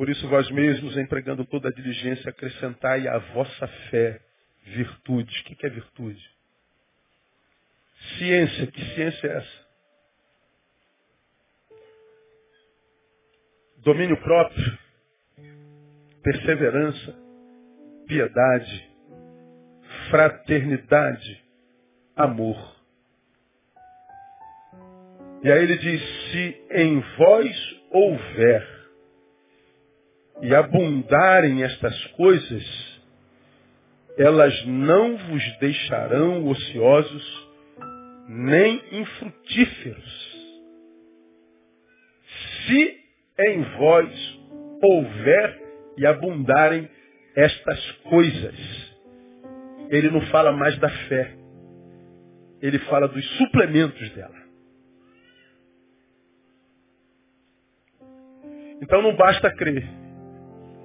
Por 0.00 0.08
isso 0.08 0.26
vós 0.28 0.50
mesmos, 0.50 0.96
empregando 0.96 1.44
toda 1.44 1.68
a 1.68 1.70
diligência, 1.70 2.30
acrescentai 2.30 3.06
a 3.06 3.18
vossa 3.18 3.68
fé 3.90 4.18
virtude. 4.64 5.30
O 5.40 5.44
que 5.44 5.66
é 5.66 5.68
virtude? 5.68 6.26
Ciência. 8.16 8.66
Que 8.68 8.82
ciência 8.94 9.26
é 9.26 9.36
essa? 9.36 9.66
Domínio 13.76 14.16
próprio, 14.22 14.78
perseverança, 16.22 17.14
piedade, 18.06 18.90
fraternidade, 20.08 21.44
amor. 22.16 22.74
E 25.42 25.52
aí 25.52 25.62
ele 25.62 25.76
diz: 25.76 26.00
se 26.32 26.66
em 26.70 27.00
vós 27.18 27.80
houver 27.90 28.79
e 30.42 30.54
abundarem 30.54 31.62
estas 31.62 32.06
coisas, 32.12 33.00
elas 34.18 34.66
não 34.66 35.16
vos 35.16 35.58
deixarão 35.58 36.46
ociosos 36.46 37.48
nem 38.28 38.82
infrutíferos. 38.92 40.30
Se 42.66 43.00
em 43.38 43.62
vós 43.78 44.40
houver 44.82 45.60
e 45.96 46.06
abundarem 46.06 46.88
estas 47.34 47.92
coisas. 48.02 48.56
Ele 49.88 50.10
não 50.10 50.20
fala 50.26 50.52
mais 50.52 50.78
da 50.78 50.88
fé. 50.88 51.36
Ele 52.60 52.78
fala 52.80 53.08
dos 53.08 53.26
suplementos 53.38 54.10
dela. 54.10 54.40
Então 58.82 59.02
não 59.02 59.14
basta 59.16 59.50
crer. 59.54 59.99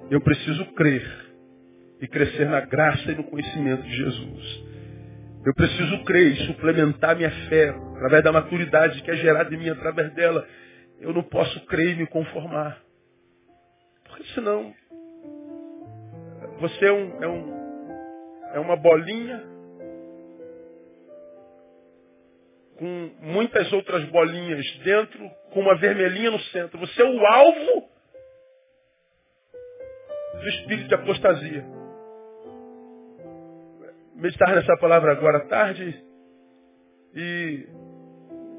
Eu 0.08 0.20
preciso 0.20 0.64
crer 0.74 1.26
e 2.00 2.06
crescer 2.06 2.46
na 2.46 2.60
graça 2.60 3.10
e 3.10 3.14
no 3.14 3.24
conhecimento 3.24 3.82
de 3.82 3.96
Jesus. 3.96 4.64
Eu 5.44 5.54
preciso 5.54 6.04
crer 6.04 6.32
e 6.32 6.46
suplementar 6.46 7.16
minha 7.16 7.30
fé 7.48 7.70
através 7.70 8.22
da 8.22 8.32
maturidade 8.32 9.02
que 9.02 9.10
é 9.10 9.16
gerada 9.16 9.52
em 9.52 9.58
mim 9.58 9.68
através 9.68 10.12
dela. 10.14 10.46
Eu 11.00 11.12
não 11.12 11.22
posso 11.22 11.60
crer 11.66 11.90
e 11.90 11.96
me 11.96 12.06
conformar. 12.06 12.80
Porque 14.04 14.24
senão 14.34 14.72
você 16.60 16.86
é, 16.86 16.92
um, 16.92 17.22
é, 17.22 17.28
um, 17.28 18.50
é 18.54 18.60
uma 18.60 18.76
bolinha 18.76 19.42
com 22.78 23.10
muitas 23.22 23.72
outras 23.72 24.04
bolinhas 24.10 24.64
dentro, 24.84 25.30
com 25.50 25.60
uma 25.60 25.76
vermelhinha 25.76 26.30
no 26.30 26.40
centro. 26.40 26.78
Você 26.78 27.02
é 27.02 27.04
o 27.04 27.26
alvo 27.26 27.95
do 30.46 30.50
espírito 30.50 30.88
de 30.88 30.94
apostasia 30.94 31.66
meditar 34.14 34.54
nessa 34.54 34.76
palavra 34.76 35.10
agora 35.10 35.38
à 35.38 35.40
tarde 35.40 36.04
e 37.14 37.66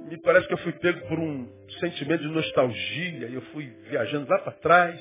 me 0.09 0.21
parece 0.21 0.47
que 0.47 0.53
eu 0.53 0.57
fui 0.57 0.73
pego 0.73 1.07
por 1.07 1.17
um 1.17 1.47
sentimento 1.79 2.23
de 2.23 2.27
nostalgia 2.27 3.27
e 3.29 3.35
eu 3.35 3.41
fui 3.53 3.67
viajando 3.89 4.29
lá 4.29 4.39
para 4.39 4.51
trás. 4.53 4.99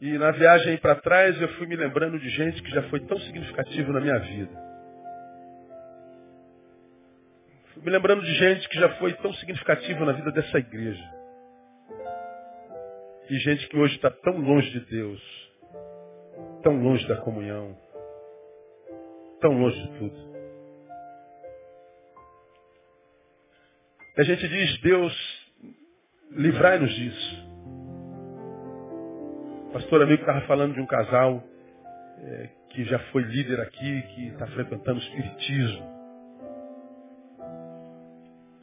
E 0.00 0.18
na 0.18 0.32
viagem 0.32 0.76
para 0.78 0.96
trás 0.96 1.40
eu 1.40 1.48
fui 1.54 1.68
me 1.68 1.76
lembrando 1.76 2.18
de 2.18 2.28
gente 2.30 2.60
que 2.60 2.70
já 2.70 2.82
foi 2.84 3.00
tão 3.00 3.18
significativa 3.20 3.92
na 3.92 4.00
minha 4.00 4.18
vida. 4.18 4.64
Fui 7.74 7.82
me 7.84 7.90
lembrando 7.90 8.22
de 8.22 8.34
gente 8.34 8.68
que 8.68 8.78
já 8.78 8.88
foi 8.96 9.12
tão 9.14 9.32
significativa 9.34 10.04
na 10.04 10.12
vida 10.12 10.32
dessa 10.32 10.58
igreja. 10.58 11.14
E 13.30 13.38
gente 13.38 13.68
que 13.68 13.76
hoje 13.76 13.94
está 13.96 14.10
tão 14.10 14.36
longe 14.38 14.70
de 14.70 14.80
Deus, 14.80 15.43
tão 16.64 16.82
longe 16.82 17.06
da 17.06 17.16
comunhão, 17.18 17.76
tão 19.40 19.52
longe 19.52 19.80
de 19.80 19.98
tudo. 19.98 20.34
E 24.16 24.20
a 24.20 24.24
gente 24.24 24.48
diz, 24.48 24.80
Deus, 24.80 25.12
livrai-nos 26.32 26.90
disso. 26.94 27.44
O 29.68 29.72
pastor 29.74 30.02
amigo 30.02 30.22
estava 30.22 30.40
falando 30.46 30.74
de 30.74 30.80
um 30.80 30.86
casal 30.86 31.44
é, 32.18 32.48
que 32.70 32.84
já 32.84 32.98
foi 33.10 33.22
líder 33.22 33.60
aqui, 33.60 34.02
que 34.14 34.28
está 34.28 34.46
frequentando 34.48 34.98
o 34.98 35.02
Espiritismo. 35.02 35.94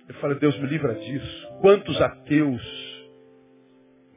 Eu 0.07 0.15
falei, 0.15 0.39
Deus 0.39 0.57
me 0.59 0.67
livra 0.67 0.95
disso. 0.95 1.47
Quantos 1.61 2.01
ateus 2.01 2.61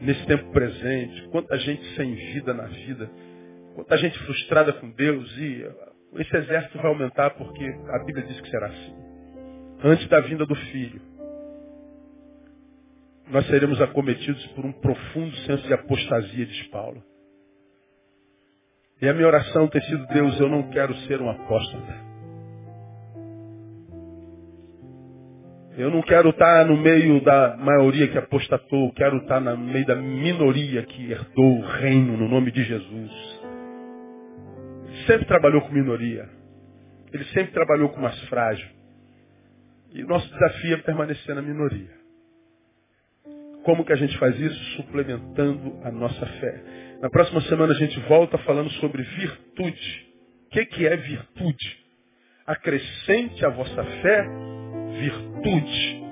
nesse 0.00 0.24
tempo 0.26 0.50
presente, 0.52 1.28
quanta 1.28 1.58
gente 1.58 1.84
sem 1.96 2.14
vida 2.14 2.54
na 2.54 2.66
vida, 2.66 3.10
quanta 3.74 3.96
gente 3.98 4.18
frustrada 4.20 4.72
com 4.72 4.90
Deus 4.90 5.30
e 5.36 5.66
esse 6.16 6.36
exército 6.36 6.78
vai 6.78 6.86
aumentar 6.86 7.30
porque 7.30 7.64
a 7.64 8.04
Bíblia 8.04 8.26
diz 8.26 8.40
que 8.40 8.48
será 8.48 8.66
assim. 8.66 8.94
Antes 9.82 10.08
da 10.08 10.20
vinda 10.20 10.46
do 10.46 10.54
Filho, 10.54 11.00
nós 13.28 13.46
seremos 13.46 13.80
acometidos 13.80 14.46
por 14.48 14.64
um 14.64 14.72
profundo 14.72 15.34
senso 15.38 15.66
de 15.66 15.72
apostasia, 15.72 16.46
diz 16.46 16.62
Paulo. 16.68 17.02
E 19.02 19.08
a 19.08 19.12
minha 19.12 19.26
oração 19.26 19.66
tem 19.68 19.82
sido, 19.82 20.06
Deus, 20.06 20.38
eu 20.38 20.48
não 20.48 20.70
quero 20.70 20.94
ser 21.06 21.20
um 21.20 21.28
apóstata. 21.28 22.04
Eu 25.76 25.90
não 25.90 26.02
quero 26.02 26.30
estar 26.30 26.64
no 26.66 26.76
meio 26.76 27.20
da 27.22 27.56
maioria 27.56 28.06
que 28.06 28.16
apostatou, 28.16 28.92
quero 28.92 29.16
estar 29.18 29.40
no 29.40 29.58
meio 29.58 29.84
da 29.84 29.96
minoria 29.96 30.84
que 30.84 31.10
herdou 31.10 31.58
o 31.58 31.66
reino 31.66 32.16
no 32.16 32.28
nome 32.28 32.52
de 32.52 32.62
Jesus. 32.62 33.33
Sempre 35.06 35.26
trabalhou 35.26 35.62
com 35.62 35.72
minoria. 35.72 36.28
Ele 37.12 37.24
sempre 37.26 37.52
trabalhou 37.52 37.90
com 37.90 38.00
mais 38.00 38.18
frágil. 38.24 38.68
E 39.92 40.02
o 40.02 40.06
nosso 40.08 40.28
desafio 40.32 40.74
é 40.74 40.78
permanecer 40.78 41.34
na 41.34 41.42
minoria. 41.42 41.90
Como 43.62 43.84
que 43.84 43.92
a 43.92 43.96
gente 43.96 44.16
faz 44.18 44.38
isso? 44.38 44.76
Suplementando 44.76 45.80
a 45.84 45.90
nossa 45.90 46.26
fé. 46.26 46.62
Na 47.00 47.08
próxima 47.08 47.40
semana 47.42 47.72
a 47.72 47.76
gente 47.76 47.98
volta 48.00 48.36
falando 48.38 48.70
sobre 48.72 49.02
virtude. 49.02 50.06
O 50.46 50.50
que, 50.50 50.66
que 50.66 50.86
é 50.86 50.96
virtude? 50.96 51.84
Acrescente 52.46 53.44
a 53.44 53.50
vossa 53.50 53.84
fé 53.84 54.26
virtude. 54.98 56.04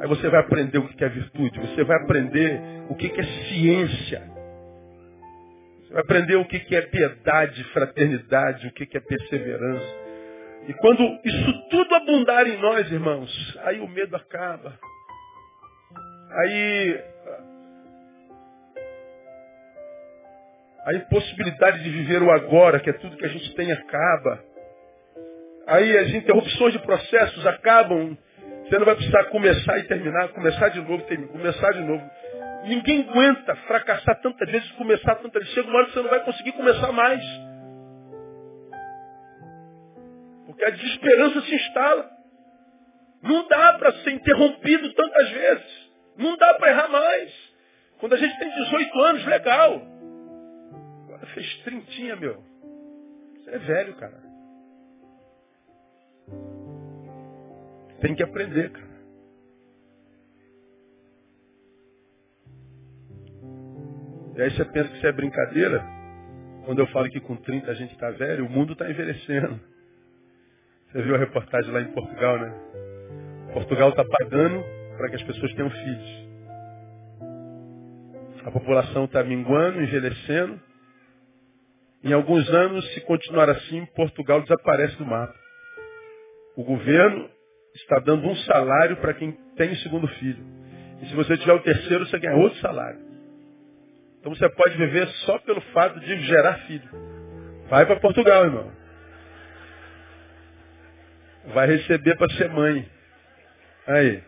Aí 0.00 0.08
você 0.08 0.28
vai 0.28 0.40
aprender 0.40 0.78
o 0.78 0.88
que 0.88 1.04
é 1.04 1.08
virtude, 1.08 1.60
você 1.60 1.84
vai 1.84 1.96
aprender 2.02 2.60
o 2.88 2.94
que 2.94 3.06
é 3.08 3.22
ciência. 3.22 4.29
Você 5.90 5.94
vai 5.94 6.02
aprender 6.04 6.36
o 6.36 6.44
que 6.44 6.76
é 6.76 6.82
piedade, 6.82 7.64
fraternidade, 7.72 8.68
o 8.68 8.70
que 8.70 8.96
é 8.96 9.00
perseverança. 9.00 9.96
E 10.68 10.74
quando 10.74 11.02
isso 11.24 11.68
tudo 11.68 11.94
abundar 11.96 12.46
em 12.46 12.56
nós, 12.58 12.90
irmãos, 12.92 13.58
aí 13.64 13.80
o 13.80 13.88
medo 13.88 14.14
acaba. 14.14 14.78
Aí 16.30 17.04
a 20.86 20.94
impossibilidade 20.94 21.82
de 21.82 21.90
viver 21.90 22.22
o 22.22 22.30
agora, 22.30 22.78
que 22.78 22.90
é 22.90 22.92
tudo 22.92 23.16
que 23.16 23.26
a 23.26 23.30
gente 23.30 23.52
tem, 23.56 23.72
acaba. 23.72 24.44
Aí 25.66 25.98
as 25.98 26.10
interrupções 26.10 26.72
de 26.72 26.78
processos 26.78 27.44
acabam. 27.48 28.16
Você 28.62 28.78
não 28.78 28.86
vai 28.86 28.94
precisar 28.94 29.24
começar 29.24 29.78
e 29.78 29.88
terminar, 29.88 30.28
começar 30.28 30.68
de 30.68 30.80
novo, 30.82 31.02
terminar, 31.02 31.32
começar 31.32 31.72
de 31.72 31.80
novo. 31.80 32.08
Ninguém 32.64 33.08
aguenta 33.08 33.56
fracassar 33.56 34.20
tantas 34.20 34.50
vezes, 34.50 34.70
começar 34.72 35.16
tantas 35.16 35.42
vezes. 35.42 35.54
Chega 35.54 35.68
uma 35.68 35.78
hora 35.78 35.86
que 35.86 35.92
você 35.92 36.02
não 36.02 36.10
vai 36.10 36.24
conseguir 36.24 36.52
começar 36.52 36.92
mais. 36.92 37.24
Porque 40.46 40.64
a 40.64 40.70
desesperança 40.70 41.40
se 41.42 41.54
instala. 41.54 42.10
Não 43.22 43.46
dá 43.48 43.74
para 43.74 43.92
ser 44.02 44.10
interrompido 44.12 44.92
tantas 44.94 45.30
vezes. 45.30 45.90
Não 46.16 46.36
dá 46.36 46.54
para 46.54 46.70
errar 46.70 46.88
mais. 46.88 47.32
Quando 47.98 48.14
a 48.14 48.16
gente 48.16 48.38
tem 48.38 48.50
18 48.50 49.00
anos, 49.00 49.26
legal. 49.26 49.82
Agora 51.04 51.26
fez 51.34 51.56
trintinha, 51.64 52.16
meu. 52.16 52.42
Você 53.36 53.50
é 53.50 53.58
velho, 53.58 53.94
cara. 53.96 54.20
Tem 58.00 58.14
que 58.14 58.22
aprender, 58.22 58.70
cara. 58.70 58.89
E 64.40 64.42
aí 64.42 64.50
você 64.52 64.64
pensa 64.64 64.88
que 64.88 64.96
isso 64.96 65.06
é 65.06 65.12
brincadeira. 65.12 65.84
Quando 66.64 66.78
eu 66.78 66.86
falo 66.86 67.10
que 67.10 67.20
com 67.20 67.36
30 67.36 67.70
a 67.70 67.74
gente 67.74 67.92
está 67.92 68.10
velho, 68.10 68.46
o 68.46 68.48
mundo 68.48 68.72
está 68.72 68.88
envelhecendo. 68.88 69.60
Você 70.86 71.02
viu 71.02 71.14
a 71.14 71.18
reportagem 71.18 71.70
lá 71.70 71.82
em 71.82 71.92
Portugal, 71.92 72.38
né? 72.38 72.50
Portugal 73.52 73.90
está 73.90 74.02
pagando 74.02 74.64
para 74.96 75.10
que 75.10 75.16
as 75.16 75.22
pessoas 75.24 75.52
tenham 75.52 75.68
filhos. 75.68 76.28
A 78.46 78.50
população 78.50 79.04
está 79.04 79.22
minguando, 79.22 79.82
envelhecendo. 79.82 80.58
Em 82.02 82.14
alguns 82.14 82.48
anos, 82.48 82.94
se 82.94 83.02
continuar 83.02 83.50
assim, 83.50 83.84
Portugal 83.94 84.40
desaparece 84.40 84.96
do 84.96 85.04
mapa. 85.04 85.34
O 86.56 86.64
governo 86.64 87.28
está 87.74 87.98
dando 87.98 88.26
um 88.26 88.36
salário 88.36 88.96
para 88.96 89.12
quem 89.12 89.32
tem 89.54 89.70
o 89.72 89.76
segundo 89.80 90.08
filho. 90.08 90.42
E 91.02 91.08
se 91.08 91.14
você 91.14 91.36
tiver 91.36 91.52
o 91.52 91.60
terceiro, 91.62 92.06
você 92.06 92.18
ganha 92.18 92.38
outro 92.38 92.58
salário. 92.60 93.09
Então 94.20 94.34
você 94.34 94.48
pode 94.50 94.76
viver 94.76 95.08
só 95.24 95.38
pelo 95.38 95.60
fato 95.72 95.98
de 95.98 96.20
gerar 96.26 96.54
filho. 96.66 96.88
Vai 97.68 97.86
para 97.86 97.98
Portugal, 97.98 98.44
irmão. 98.44 98.70
Vai 101.54 101.66
receber 101.66 102.16
para 102.16 102.30
ser 102.34 102.50
mãe. 102.50 102.86
Aí. 103.86 104.22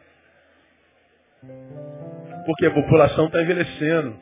Porque 2.46 2.66
a 2.66 2.70
população 2.70 3.26
está 3.26 3.42
envelhecendo. 3.42 4.18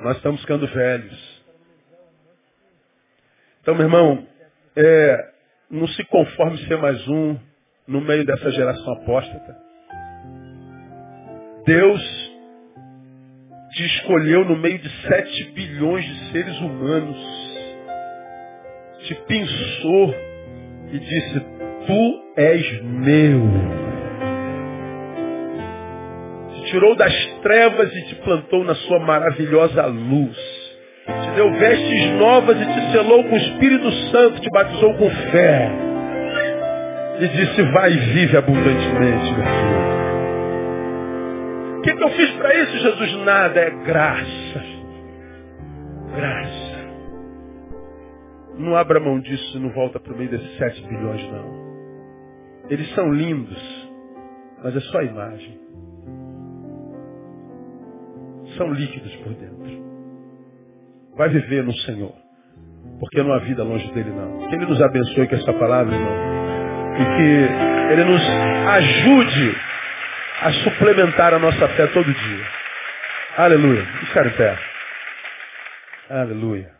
Nós 0.00 0.16
estamos 0.18 0.42
ficando 0.42 0.66
velhos. 0.66 1.44
Então, 3.62 3.74
meu 3.74 3.84
irmão, 3.86 4.26
é, 4.76 5.30
não 5.70 5.88
se 5.88 6.04
conforme 6.04 6.58
ser 6.68 6.76
mais 6.76 7.08
um, 7.08 7.38
no 7.86 8.02
meio 8.02 8.24
dessa 8.26 8.50
geração 8.50 8.92
apóstata. 8.92 9.56
Deus 11.64 12.25
te 13.76 13.84
escolheu 13.84 14.42
no 14.46 14.56
meio 14.56 14.78
de 14.78 14.88
sete 15.02 15.52
bilhões 15.52 16.02
de 16.02 16.32
seres 16.32 16.58
humanos. 16.60 17.18
Te 19.06 19.14
pensou 19.14 20.14
e 20.92 20.98
disse, 20.98 21.40
tu 21.86 22.22
és 22.38 22.82
meu. 22.82 23.42
Te 26.54 26.70
tirou 26.70 26.96
das 26.96 27.14
trevas 27.42 27.94
e 27.94 28.02
te 28.06 28.14
plantou 28.16 28.64
na 28.64 28.74
sua 28.74 28.98
maravilhosa 29.00 29.84
luz. 29.84 30.38
Te 31.04 31.30
deu 31.36 31.52
vestes 31.52 32.12
novas 32.12 32.56
e 32.58 32.64
te 32.64 32.92
selou 32.92 33.24
com 33.24 33.34
o 33.34 33.38
Espírito 33.38 33.92
Santo, 34.10 34.40
te 34.40 34.50
batizou 34.50 34.94
com 34.94 35.10
fé 35.30 35.70
e 37.20 37.28
disse, 37.28 37.62
vai 37.72 37.92
e 37.92 37.96
vive 37.96 38.36
abundantemente, 38.38 39.32
meu 39.34 39.44
filho. 39.44 40.05
Que, 41.86 41.94
que 41.94 42.02
eu 42.02 42.10
fiz 42.10 42.30
para 42.32 42.52
isso, 42.52 42.78
Jesus? 42.78 43.24
Nada, 43.24 43.60
é 43.60 43.70
graça. 43.70 44.64
Graça. 46.16 46.76
Não 48.58 48.74
abra 48.74 48.98
mão 48.98 49.20
disso 49.20 49.56
e 49.56 49.60
não 49.60 49.70
volta 49.70 50.00
para 50.00 50.12
o 50.12 50.16
meio 50.16 50.28
desses 50.28 50.56
sete 50.56 50.82
bilhões, 50.82 51.22
não. 51.30 51.66
Eles 52.68 52.92
são 52.94 53.12
lindos, 53.12 53.88
mas 54.64 54.74
é 54.74 54.80
só 54.80 55.00
imagem. 55.02 55.60
São 58.56 58.72
líquidos 58.72 59.14
por 59.16 59.32
dentro. 59.34 59.86
Vai 61.16 61.28
viver 61.28 61.62
no 61.62 61.72
Senhor. 61.72 62.14
Porque 62.98 63.22
não 63.22 63.32
há 63.32 63.38
vida 63.38 63.62
longe 63.62 63.88
dele, 63.92 64.10
não. 64.10 64.48
Que 64.48 64.56
Ele 64.56 64.66
nos 64.66 64.82
abençoe 64.82 65.28
com 65.28 65.36
essa 65.36 65.52
palavra, 65.52 65.94
irmão 65.94 66.36
e 66.96 67.04
que 67.04 67.92
Ele 67.92 68.04
nos 68.04 68.22
ajude 68.68 69.56
a 70.42 70.52
suplementar 70.52 71.34
a 71.34 71.38
nossa 71.38 71.68
fé 71.68 71.86
todo 71.88 72.12
dia. 72.12 72.46
Aleluia. 73.38 73.84
Ficar 74.00 74.26
em 74.26 74.30
pé. 74.30 74.58
Aleluia. 76.10 76.75